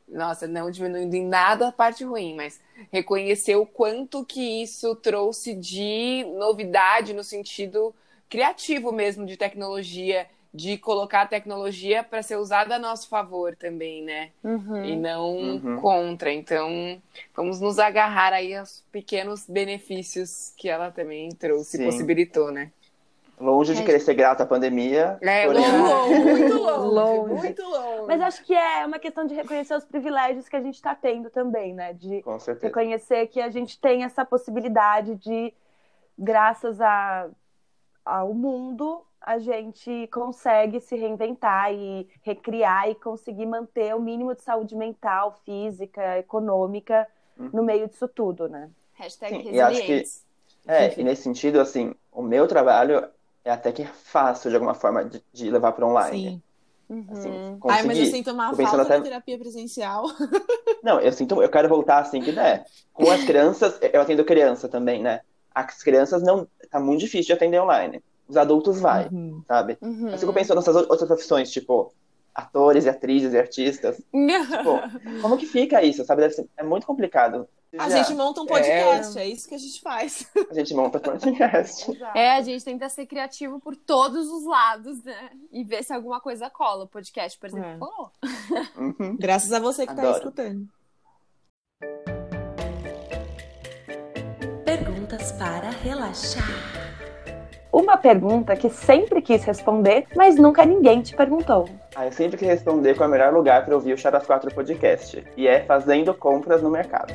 Nossa, 0.08 0.46
não 0.46 0.70
diminuindo 0.70 1.14
em 1.16 1.26
nada 1.26 1.68
a 1.68 1.72
parte 1.72 2.04
ruim, 2.04 2.36
mas 2.36 2.60
reconhecer 2.92 3.56
o 3.56 3.64
quanto 3.64 4.24
que 4.24 4.62
isso 4.62 4.94
trouxe 4.96 5.54
de 5.54 6.24
novidade 6.36 7.14
no 7.14 7.24
sentido 7.24 7.94
criativo 8.32 8.90
mesmo 8.92 9.26
de 9.26 9.36
tecnologia 9.36 10.26
de 10.54 10.76
colocar 10.78 11.22
a 11.22 11.26
tecnologia 11.26 12.02
para 12.02 12.22
ser 12.22 12.36
usada 12.36 12.76
a 12.76 12.78
nosso 12.78 13.08
favor 13.08 13.54
também, 13.56 14.02
né? 14.02 14.30
Uhum. 14.42 14.84
E 14.84 14.96
não 14.96 15.34
Uhum. 15.34 15.80
contra. 15.80 16.32
Então, 16.32 17.00
vamos 17.36 17.60
nos 17.60 17.78
agarrar 17.78 18.32
aí 18.32 18.54
aos 18.54 18.82
pequenos 18.90 19.46
benefícios 19.48 20.52
que 20.56 20.68
ela 20.68 20.90
também 20.90 21.28
trouxe 21.30 21.76
e 21.76 21.80
Sim. 21.80 21.84
possibilitou, 21.86 22.50
né? 22.50 22.70
Longe 23.40 23.74
de 23.74 23.82
É. 23.82 23.84
querer 23.84 24.00
ser 24.00 24.14
grata 24.14 24.42
à 24.44 24.46
pandemia. 24.46 25.18
É, 25.22 25.46
porém- 25.46 25.62
longe. 25.62 26.14
muito 26.24 26.54
longe, 26.54 26.94
Longe. 26.94 27.34
muito 27.34 27.62
longe. 27.62 28.06
Mas 28.06 28.20
acho 28.20 28.44
que 28.44 28.54
é 28.54 28.84
uma 28.86 28.98
questão 28.98 29.26
de 29.26 29.34
reconhecer 29.34 29.74
os 29.74 29.84
privilégios 29.84 30.48
que 30.48 30.56
a 30.56 30.60
gente 30.60 30.74
está 30.76 30.94
tendo 30.94 31.28
também, 31.30 31.74
né? 31.74 31.92
De 31.94 32.22
reconhecer 32.62 33.26
que 33.28 33.40
a 33.40 33.50
gente 33.50 33.78
tem 33.80 34.04
essa 34.04 34.22
possibilidade 34.24 35.14
de, 35.16 35.52
graças 36.18 36.78
a, 36.80 37.28
ao 38.04 38.34
mundo, 38.34 39.04
a 39.20 39.38
gente 39.38 40.06
consegue 40.08 40.80
se 40.80 40.96
reinventar 40.96 41.72
e 41.72 42.08
recriar 42.22 42.88
e 42.90 42.94
conseguir 42.94 43.46
manter 43.46 43.94
o 43.94 44.00
mínimo 44.00 44.34
de 44.34 44.42
saúde 44.42 44.74
mental, 44.76 45.32
física, 45.44 46.18
econômica 46.18 47.06
Uhum. 47.38 47.52
no 47.52 47.62
meio 47.62 47.88
disso 47.88 48.08
tudo, 48.08 48.48
né? 48.48 48.70
Hashtag 48.94 49.42
Sim, 49.42 49.48
e 49.50 49.60
acho 49.60 49.84
que-. 49.84 50.12
É, 50.66 50.98
e 51.00 51.04
nesse 51.04 51.22
sentido, 51.22 51.60
assim, 51.60 51.94
o 52.12 52.22
meu 52.22 52.46
trabalho 52.46 53.10
é 53.44 53.50
até 53.50 53.72
que 53.72 53.84
fácil, 53.86 54.50
de 54.50 54.56
alguma 54.56 54.74
forma, 54.74 55.04
de, 55.04 55.24
de 55.32 55.50
levar 55.50 55.72
para 55.72 55.86
online. 55.86 56.28
Sim. 56.28 56.42
Assim, 57.08 57.30
Uhum. 57.30 57.58
conseguir. 57.60 57.68
Ai, 57.68 57.82
mas 57.82 57.98
eu 57.98 58.06
sinto 58.06 58.30
uma 58.32 58.54
falta 58.54 58.82
até- 58.82 58.98
da 58.98 59.02
terapia 59.04 59.38
presencial. 59.38 60.04
Não, 60.82 61.00
eu 61.00 61.12
sinto, 61.12 61.40
eu 61.42 61.50
quero 61.50 61.68
voltar 61.68 61.98
assim 62.00 62.22
que 62.22 62.32
der. 62.32 62.64
Com 62.92 63.10
as 63.10 63.22
crianças, 63.24 63.78
eu 63.92 64.00
atendo 64.00 64.24
criança 64.24 64.68
também, 64.68 65.02
né? 65.02 65.20
As 65.54 65.82
crianças 65.82 66.22
não, 66.22 66.48
tá 66.72 66.80
muito 66.80 67.00
difícil 67.00 67.26
de 67.26 67.32
atender 67.34 67.60
online. 67.60 68.02
Os 68.28 68.36
adultos 68.36 68.80
vai, 68.80 69.08
Uhum. 69.08 69.42
sabe? 69.46 69.76
Uhum. 69.80 70.08
Eu 70.08 70.18
fico 70.18 70.32
pensando 70.32 70.56
nessas 70.56 70.74
outras 70.74 71.04
profissões, 71.06 71.50
tipo, 71.50 71.92
atores 72.34 72.86
e 72.86 72.88
atrizes 72.88 73.32
e 73.34 73.38
artistas. 73.38 74.00
Tipo, 74.12 75.20
como 75.20 75.36
que 75.36 75.44
fica 75.46 75.82
isso, 75.82 76.04
sabe? 76.04 76.22
Deve 76.22 76.34
ser, 76.34 76.48
é 76.56 76.62
muito 76.62 76.86
complicado. 76.86 77.46
A 77.78 77.88
Já, 77.88 78.02
gente 78.02 78.14
monta 78.16 78.42
um 78.42 78.46
podcast, 78.46 79.18
é, 79.18 79.26
isso 79.26 79.48
que 79.48 79.54
a 79.54 79.58
gente 79.58 79.80
faz. 79.80 80.26
a 80.50 80.54
gente 80.54 80.74
monta 80.74 81.00
podcast. 81.00 81.86
É, 82.14 82.32
a 82.32 82.42
gente 82.42 82.62
tenta 82.62 82.86
ser 82.90 83.06
criativo 83.06 83.58
por 83.60 83.74
todos 83.74 84.28
os 84.30 84.44
lados, 84.44 85.02
né? 85.02 85.30
E 85.50 85.64
ver 85.64 85.82
se 85.82 85.90
alguma 85.92 86.20
coisa 86.20 86.50
cola. 86.50 86.84
O 86.84 86.88
podcast, 86.88 87.38
por 87.38 87.48
exemplo, 87.48 87.70
É. 87.70 87.78
colou. 87.78 88.10
Uhum. 88.76 89.16
Graças 89.18 89.52
a 89.52 89.58
você 89.58 89.86
que 89.86 89.94
tá 89.94 90.02
Adoro. 90.02 90.18
escutando. 90.18 90.68
Perguntas 94.78 95.32
para 95.32 95.68
relaxar. 95.68 96.48
Uma 97.70 97.98
pergunta 97.98 98.56
que 98.56 98.70
sempre 98.70 99.20
quis 99.20 99.44
responder, 99.44 100.06
mas 100.16 100.36
nunca 100.36 100.64
ninguém 100.64 101.02
te 101.02 101.14
perguntou. 101.14 101.68
Ah, 101.94 102.06
eu 102.06 102.12
sempre 102.12 102.38
quis 102.38 102.48
responder 102.48 102.94
qual 102.94 103.06
é 103.06 103.08
o 103.08 103.12
melhor 103.12 103.34
lugar 103.34 103.66
para 103.66 103.74
ouvir 103.74 103.92
o 103.92 103.98
Chá 103.98 104.08
das 104.08 104.24
Quatro 104.24 104.50
podcast. 104.54 105.22
E 105.36 105.46
é 105.46 105.62
fazendo 105.62 106.14
compras 106.14 106.62
no 106.62 106.70
mercado. 106.70 107.12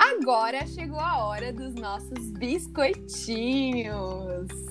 Agora 0.00 0.66
chegou 0.66 0.98
a 0.98 1.28
hora 1.28 1.52
dos 1.52 1.76
nossos 1.76 2.32
biscoitinhos. 2.32 4.67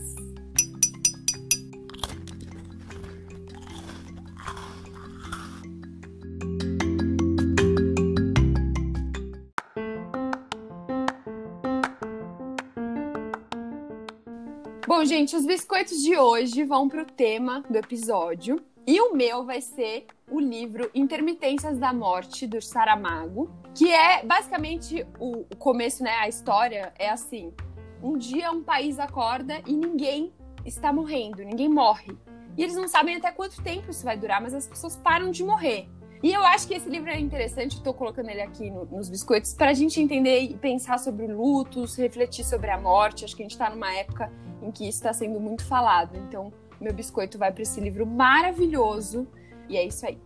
Gente, 15.28 15.36
os 15.36 15.46
biscoitos 15.46 16.02
de 16.02 16.18
hoje 16.18 16.64
vão 16.64 16.88
para 16.88 17.02
o 17.02 17.06
tema 17.06 17.62
do 17.70 17.76
episódio. 17.76 18.64
E 18.88 19.02
o 19.02 19.14
meu 19.14 19.44
vai 19.44 19.60
ser 19.60 20.06
o 20.32 20.40
livro 20.40 20.90
Intermitências 20.96 21.78
da 21.78 21.92
Morte, 21.92 22.48
do 22.48 22.62
Saramago, 22.62 23.52
que 23.76 23.92
é 23.92 24.24
basicamente 24.24 25.06
o, 25.20 25.40
o 25.42 25.56
começo, 25.58 26.02
né? 26.02 26.12
A 26.12 26.30
história 26.30 26.94
é 26.98 27.10
assim: 27.10 27.54
um 28.02 28.18
dia 28.18 28.50
um 28.52 28.64
país 28.64 29.00
acorda 29.00 29.62
e 29.68 29.74
ninguém 29.74 30.32
está 30.66 30.94
morrendo, 30.94 31.44
ninguém 31.44 31.68
morre. 31.68 32.18
E 32.56 32.64
eles 32.64 32.76
não 32.76 32.88
sabem 32.88 33.18
até 33.18 33.30
quanto 33.30 33.62
tempo 33.62 33.92
isso 33.92 34.06
vai 34.06 34.16
durar, 34.16 34.42
mas 34.42 34.54
as 34.54 34.66
pessoas 34.66 34.96
param 34.96 35.30
de 35.30 35.44
morrer. 35.44 35.90
E 36.24 36.34
eu 36.34 36.44
acho 36.44 36.68
que 36.68 36.74
esse 36.74 36.90
livro 36.90 37.10
é 37.10 37.20
interessante, 37.20 37.76
estou 37.76 37.94
colocando 37.94 38.30
ele 38.30 38.42
aqui 38.42 38.72
no- 38.72 38.86
nos 38.86 39.08
biscoitos, 39.10 39.54
para 39.54 39.70
a 39.70 39.74
gente 39.74 40.02
entender 40.02 40.40
e 40.42 40.56
pensar 40.56 40.98
sobre 40.98 41.28
lutos, 41.28 41.96
refletir 41.96 42.44
sobre 42.44 42.72
a 42.72 42.80
morte. 42.80 43.24
Acho 43.24 43.36
que 43.36 43.44
a 43.44 43.46
gente 43.46 43.52
está 43.52 43.70
numa 43.70 43.94
época 43.94 44.32
em 44.62 44.72
que 44.72 44.84
isso 44.84 44.98
está 44.98 45.14
sendo 45.14 45.40
muito 45.40 45.64
falado. 45.64 46.18
Então, 46.18 46.52
meu 46.82 46.94
biscoito 46.94 47.38
vai 47.38 47.52
para 47.52 47.62
esse 47.62 47.80
livro 47.80 48.06
maravilhoso. 48.06 49.28
E 49.70 49.78
é 49.78 49.86
isso 49.86 50.06
aí. 50.08 50.18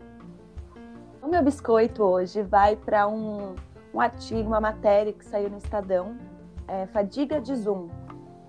O 1.21 1.27
meu 1.27 1.43
biscoito 1.43 2.03
hoje 2.03 2.41
vai 2.41 2.75
para 2.75 3.07
um, 3.07 3.55
um 3.93 3.99
artigo, 3.99 4.47
uma 4.47 4.61
matéria 4.61 5.11
que 5.11 5.25
saiu 5.25 5.49
no 5.49 5.57
Estadão, 5.57 6.17
é, 6.67 6.87
Fadiga 6.87 7.41
de 7.41 7.53
Zoom, 7.53 7.89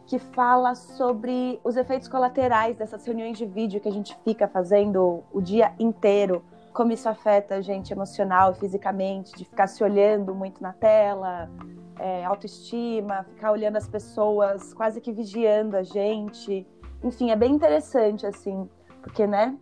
que 0.06 0.18
fala 0.18 0.74
sobre 0.74 1.58
os 1.64 1.76
efeitos 1.76 2.08
colaterais 2.08 2.76
dessas 2.76 3.04
reuniões 3.04 3.36
de 3.36 3.46
vídeo 3.46 3.80
que 3.80 3.88
a 3.88 3.92
gente 3.92 4.16
fica 4.24 4.46
fazendo 4.46 5.22
o 5.32 5.40
dia 5.40 5.74
inteiro, 5.78 6.42
como 6.72 6.92
isso 6.92 7.08
afeta 7.08 7.56
a 7.56 7.60
gente 7.60 7.92
emocional 7.92 8.52
e 8.52 8.54
fisicamente, 8.54 9.32
de 9.32 9.44
ficar 9.44 9.66
se 9.66 9.82
olhando 9.84 10.34
muito 10.34 10.62
na 10.62 10.72
tela, 10.72 11.50
é, 11.98 12.24
autoestima, 12.24 13.24
ficar 13.24 13.52
olhando 13.52 13.76
as 13.76 13.88
pessoas, 13.88 14.72
quase 14.74 15.00
que 15.00 15.12
vigiando 15.12 15.76
a 15.76 15.82
gente. 15.82 16.66
Enfim, 17.02 17.30
é 17.30 17.36
bem 17.36 17.52
interessante, 17.52 18.26
assim, 18.26 18.68
porque, 19.02 19.26
né? 19.26 19.56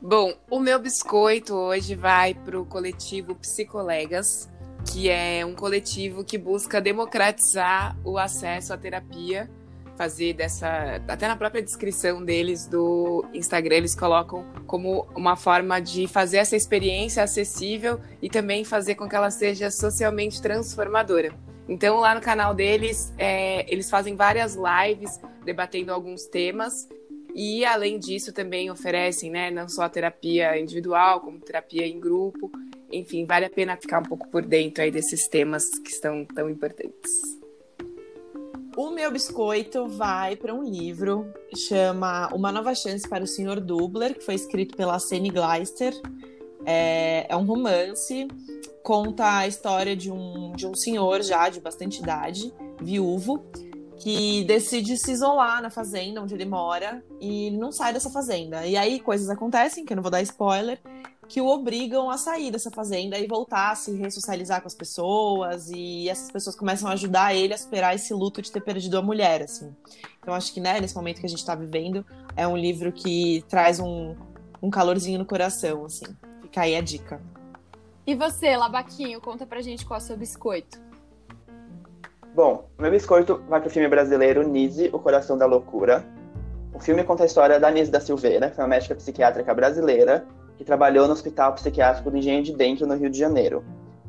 Bom, 0.00 0.32
o 0.50 0.60
meu 0.60 0.78
biscoito 0.78 1.54
hoje 1.54 1.94
vai 1.94 2.32
para 2.32 2.58
o 2.58 2.64
coletivo 2.64 3.34
Psicolegas, 3.34 4.48
que 4.90 5.10
é 5.10 5.44
um 5.44 5.54
coletivo 5.54 6.24
que 6.24 6.38
busca 6.38 6.80
democratizar 6.80 7.96
o 8.04 8.16
acesso 8.16 8.72
à 8.72 8.78
terapia, 8.78 9.50
fazer 9.98 10.32
dessa. 10.32 11.02
Até 11.08 11.26
na 11.26 11.36
própria 11.36 11.60
descrição 11.60 12.24
deles 12.24 12.66
do 12.66 13.24
Instagram, 13.34 13.78
eles 13.78 13.96
colocam 13.96 14.46
como 14.66 15.06
uma 15.14 15.34
forma 15.34 15.80
de 15.80 16.06
fazer 16.06 16.36
essa 16.38 16.56
experiência 16.56 17.22
acessível 17.22 18.00
e 18.22 18.30
também 18.30 18.64
fazer 18.64 18.94
com 18.94 19.08
que 19.08 19.16
ela 19.16 19.30
seja 19.30 19.70
socialmente 19.70 20.40
transformadora. 20.40 21.34
Então, 21.68 21.98
lá 21.98 22.14
no 22.14 22.20
canal 22.20 22.54
deles, 22.54 23.12
é, 23.18 23.70
eles 23.70 23.90
fazem 23.90 24.14
várias 24.14 24.56
lives 24.56 25.20
debatendo 25.44 25.92
alguns 25.92 26.24
temas 26.26 26.88
e, 27.34 27.64
além 27.64 27.98
disso, 27.98 28.32
também 28.32 28.70
oferecem, 28.70 29.30
né, 29.30 29.50
não 29.50 29.68
só 29.68 29.88
terapia 29.88 30.58
individual, 30.58 31.20
como 31.20 31.40
terapia 31.40 31.86
em 31.86 32.00
grupo. 32.00 32.50
Enfim, 32.90 33.26
vale 33.26 33.44
a 33.44 33.50
pena 33.50 33.76
ficar 33.76 33.98
um 33.98 34.04
pouco 34.04 34.28
por 34.28 34.42
dentro 34.42 34.82
aí 34.82 34.90
desses 34.90 35.28
temas 35.28 35.64
que 35.84 35.90
estão 35.90 36.24
tão 36.24 36.48
importantes. 36.48 37.37
O 38.78 38.90
meu 38.90 39.10
biscoito 39.10 39.88
vai 39.88 40.36
para 40.36 40.54
um 40.54 40.62
livro, 40.62 41.34
chama 41.52 42.32
Uma 42.32 42.52
Nova 42.52 42.72
Chance 42.76 43.08
para 43.08 43.24
o 43.24 43.26
Sr. 43.26 43.60
Dubler, 43.60 44.16
que 44.16 44.24
foi 44.24 44.36
escrito 44.36 44.76
pela 44.76 45.00
Sene 45.00 45.30
Gleister. 45.30 45.92
É, 46.64 47.26
é 47.28 47.36
um 47.36 47.44
romance, 47.44 48.28
conta 48.84 49.38
a 49.38 49.48
história 49.48 49.96
de 49.96 50.12
um, 50.12 50.52
de 50.52 50.64
um 50.64 50.76
senhor 50.76 51.24
já 51.24 51.48
de 51.48 51.60
bastante 51.60 52.00
idade, 52.00 52.54
viúvo, 52.80 53.42
que 53.96 54.44
decide 54.44 54.96
se 54.96 55.10
isolar 55.10 55.60
na 55.60 55.70
fazenda 55.70 56.22
onde 56.22 56.34
ele 56.34 56.44
mora 56.44 57.02
e 57.20 57.50
não 57.50 57.72
sai 57.72 57.92
dessa 57.92 58.10
fazenda. 58.10 58.64
E 58.64 58.76
aí 58.76 59.00
coisas 59.00 59.28
acontecem, 59.28 59.84
que 59.84 59.92
eu 59.92 59.96
não 59.96 60.04
vou 60.04 60.12
dar 60.12 60.22
spoiler, 60.22 60.78
que 61.28 61.42
o 61.42 61.46
obrigam 61.46 62.10
a 62.10 62.16
sair 62.16 62.50
dessa 62.50 62.70
fazenda 62.70 63.18
e 63.18 63.26
voltar 63.26 63.72
a 63.72 63.74
se 63.74 63.94
ressocializar 63.94 64.62
com 64.62 64.66
as 64.66 64.74
pessoas 64.74 65.68
e 65.70 66.08
essas 66.08 66.30
pessoas 66.30 66.56
começam 66.56 66.88
a 66.88 66.94
ajudar 66.94 67.34
ele 67.34 67.52
a 67.52 67.58
superar 67.58 67.94
esse 67.94 68.14
luto 68.14 68.40
de 68.40 68.50
ter 68.50 68.62
perdido 68.62 68.96
a 68.96 69.02
mulher, 69.02 69.42
assim. 69.42 69.74
Então 70.18 70.32
acho 70.32 70.52
que, 70.54 70.60
né, 70.60 70.80
nesse 70.80 70.96
momento 70.96 71.20
que 71.20 71.26
a 71.26 71.28
gente 71.28 71.44
tá 71.44 71.54
vivendo, 71.54 72.04
é 72.34 72.48
um 72.48 72.56
livro 72.56 72.90
que 72.90 73.44
traz 73.46 73.78
um, 73.78 74.16
um 74.62 74.70
calorzinho 74.70 75.18
no 75.18 75.26
coração, 75.26 75.84
assim. 75.84 76.06
Fica 76.40 76.62
aí 76.62 76.74
a 76.74 76.80
dica. 76.80 77.20
E 78.06 78.14
você, 78.14 78.56
Labaquinho, 78.56 79.20
conta 79.20 79.44
pra 79.44 79.60
gente 79.60 79.84
qual 79.84 80.00
é 80.00 80.02
o 80.02 80.06
seu 80.06 80.16
biscoito. 80.16 80.80
Bom, 82.34 82.70
o 82.78 82.82
meu 82.82 82.90
biscoito 82.90 83.42
vai 83.48 83.60
pro 83.60 83.68
filme 83.68 83.88
brasileiro 83.88 84.48
Nise, 84.48 84.88
O 84.94 84.98
Coração 84.98 85.36
da 85.36 85.44
Loucura. 85.44 86.06
O 86.72 86.80
filme 86.80 87.04
conta 87.04 87.24
a 87.24 87.26
história 87.26 87.60
da 87.60 87.70
Nise 87.70 87.90
da 87.90 88.00
Silveira, 88.00 88.50
que 88.50 88.58
é 88.58 88.62
uma 88.62 88.68
médica 88.68 88.94
psiquiátrica 88.94 89.52
brasileira 89.52 90.26
que 90.58 90.64
trabalhou 90.64 91.06
no 91.06 91.12
Hospital 91.12 91.54
Psiquiátrico 91.54 92.10
do 92.10 92.16
Engenho 92.16 92.42
de 92.42 92.52
Dentro, 92.52 92.86
no 92.86 92.94
Rio 92.94 93.08
de 93.08 93.18
Janeiro. 93.18 93.64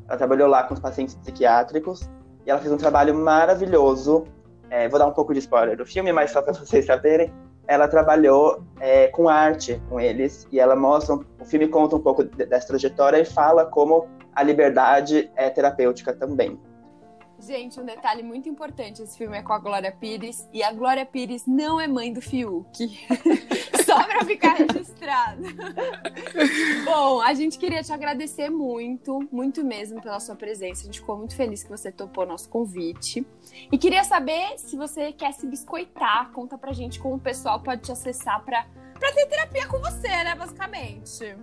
Ela 0.07 0.17
trabalhou 0.17 0.47
lá 0.47 0.63
com 0.63 0.73
os 0.73 0.79
pacientes 0.79 1.13
psiquiátricos 1.15 2.09
e 2.45 2.49
ela 2.49 2.59
fez 2.59 2.73
um 2.73 2.77
trabalho 2.77 3.13
maravilhoso. 3.13 4.25
É, 4.69 4.89
vou 4.89 4.97
dar 4.99 5.05
um 5.05 5.13
pouco 5.13 5.31
de 5.31 5.39
spoiler 5.39 5.77
do 5.77 5.85
filme, 5.85 6.11
mas 6.11 6.31
só 6.31 6.41
para 6.41 6.53
vocês 6.53 6.85
saberem. 6.85 7.31
Ela 7.67 7.87
trabalhou 7.87 8.63
é, 8.79 9.07
com 9.09 9.29
arte 9.29 9.79
com 9.87 9.99
eles 9.99 10.47
e 10.51 10.59
ela 10.59 10.75
mostra, 10.75 11.15
o 11.15 11.45
filme 11.45 11.67
conta 11.67 11.95
um 11.95 12.01
pouco 12.01 12.23
de- 12.23 12.45
dessa 12.47 12.67
trajetória 12.67 13.19
e 13.19 13.25
fala 13.25 13.65
como 13.65 14.07
a 14.33 14.41
liberdade 14.41 15.29
é 15.35 15.49
terapêutica 15.51 16.11
também. 16.11 16.59
Gente, 17.41 17.79
um 17.79 17.85
detalhe 17.85 18.21
muito 18.21 18.49
importante: 18.49 19.01
esse 19.01 19.17
filme 19.17 19.37
é 19.37 19.41
com 19.41 19.53
a 19.53 19.59
Glória 19.59 19.91
Pires 19.91 20.47
e 20.53 20.61
a 20.61 20.71
Glória 20.71 21.05
Pires 21.05 21.45
não 21.47 21.79
é 21.79 21.87
mãe 21.87 22.11
do 22.11 22.21
Fiuk. 22.21 22.67
Só 23.85 24.03
pra 24.03 24.23
ficar 24.23 24.53
registrado. 24.53 25.41
Bom, 26.85 27.21
a 27.21 27.33
gente 27.33 27.57
queria 27.57 27.81
te 27.81 27.91
agradecer 27.91 28.49
muito, 28.49 29.27
muito 29.31 29.63
mesmo 29.63 30.01
pela 30.01 30.19
sua 30.19 30.35
presença. 30.35 30.81
A 30.81 30.85
gente 30.85 30.99
ficou 30.99 31.17
muito 31.17 31.35
feliz 31.35 31.63
que 31.63 31.69
você 31.69 31.91
topou 31.91 32.25
nosso 32.25 32.49
convite. 32.49 33.25
E 33.71 33.77
queria 33.77 34.03
saber 34.03 34.57
se 34.57 34.75
você 34.75 35.11
quer 35.11 35.33
se 35.33 35.47
biscoitar. 35.47 36.31
Conta 36.31 36.57
pra 36.57 36.71
gente 36.73 36.99
como 36.99 37.15
o 37.15 37.19
pessoal 37.19 37.61
pode 37.61 37.81
te 37.81 37.91
acessar 37.91 38.43
pra, 38.43 38.67
pra 38.99 39.11
ter 39.11 39.25
terapia 39.25 39.67
com 39.67 39.79
você, 39.79 40.07
né? 40.07 40.35
Basicamente. 40.35 41.35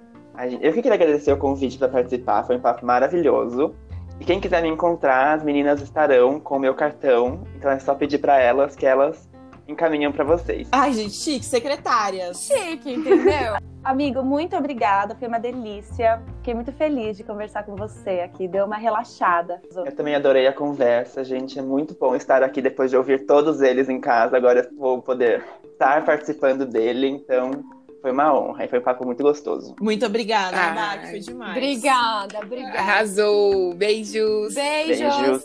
Eu 0.60 0.72
que 0.72 0.82
queria 0.82 0.94
agradecer 0.94 1.32
o 1.32 1.38
convite 1.38 1.78
para 1.78 1.88
participar, 1.88 2.44
foi 2.44 2.56
um 2.56 2.60
papo 2.60 2.84
maravilhoso. 2.84 3.74
E 4.18 4.24
quem 4.24 4.40
quiser 4.40 4.62
me 4.62 4.68
encontrar, 4.68 5.34
as 5.34 5.42
meninas 5.42 5.80
estarão 5.82 6.40
com 6.40 6.56
o 6.56 6.60
meu 6.60 6.74
cartão, 6.74 7.44
então 7.54 7.70
é 7.70 7.78
só 7.78 7.94
pedir 7.94 8.18
para 8.18 8.38
elas 8.38 8.74
que 8.74 8.86
elas 8.86 9.28
encaminham 9.68 10.12
para 10.12 10.24
vocês. 10.24 10.68
Ai, 10.72 10.92
gente, 10.92 11.14
chique, 11.14 11.44
secretárias. 11.44 12.46
Chique, 12.46 12.94
entendeu? 12.94 13.54
Amigo, 13.84 14.22
muito 14.22 14.56
obrigada, 14.56 15.14
foi 15.14 15.28
uma 15.28 15.38
delícia. 15.38 16.20
Fiquei 16.38 16.54
muito 16.54 16.72
feliz 16.72 17.16
de 17.16 17.22
conversar 17.22 17.64
com 17.64 17.76
você 17.76 18.20
aqui, 18.20 18.48
deu 18.48 18.64
uma 18.64 18.76
relaxada. 18.76 19.60
Eu 19.74 19.94
também 19.94 20.14
adorei 20.14 20.46
a 20.46 20.52
conversa, 20.52 21.22
gente. 21.22 21.58
É 21.58 21.62
muito 21.62 21.94
bom 21.94 22.16
estar 22.16 22.42
aqui 22.42 22.60
depois 22.60 22.90
de 22.90 22.96
ouvir 22.96 23.26
todos 23.26 23.60
eles 23.60 23.88
em 23.88 24.00
casa. 24.00 24.36
Agora 24.36 24.60
eu 24.60 24.76
vou 24.76 25.00
poder 25.02 25.44
estar 25.64 26.04
participando 26.04 26.64
dele, 26.64 27.06
então 27.08 27.50
foi 28.06 28.12
uma 28.12 28.32
honra 28.32 28.64
e 28.64 28.68
foi 28.68 28.78
um 28.78 28.82
papo 28.82 29.04
muito 29.04 29.20
gostoso. 29.20 29.74
Muito 29.80 30.06
obrigada, 30.06 30.56
ah, 30.56 31.10
foi 31.10 31.18
demais. 31.18 31.56
Obrigada, 31.56 32.38
obrigada. 32.38 32.78
Arrasou. 32.78 33.74
Beijos. 33.74 34.54
Beijos. 34.54 35.16
Beijos. 35.16 35.44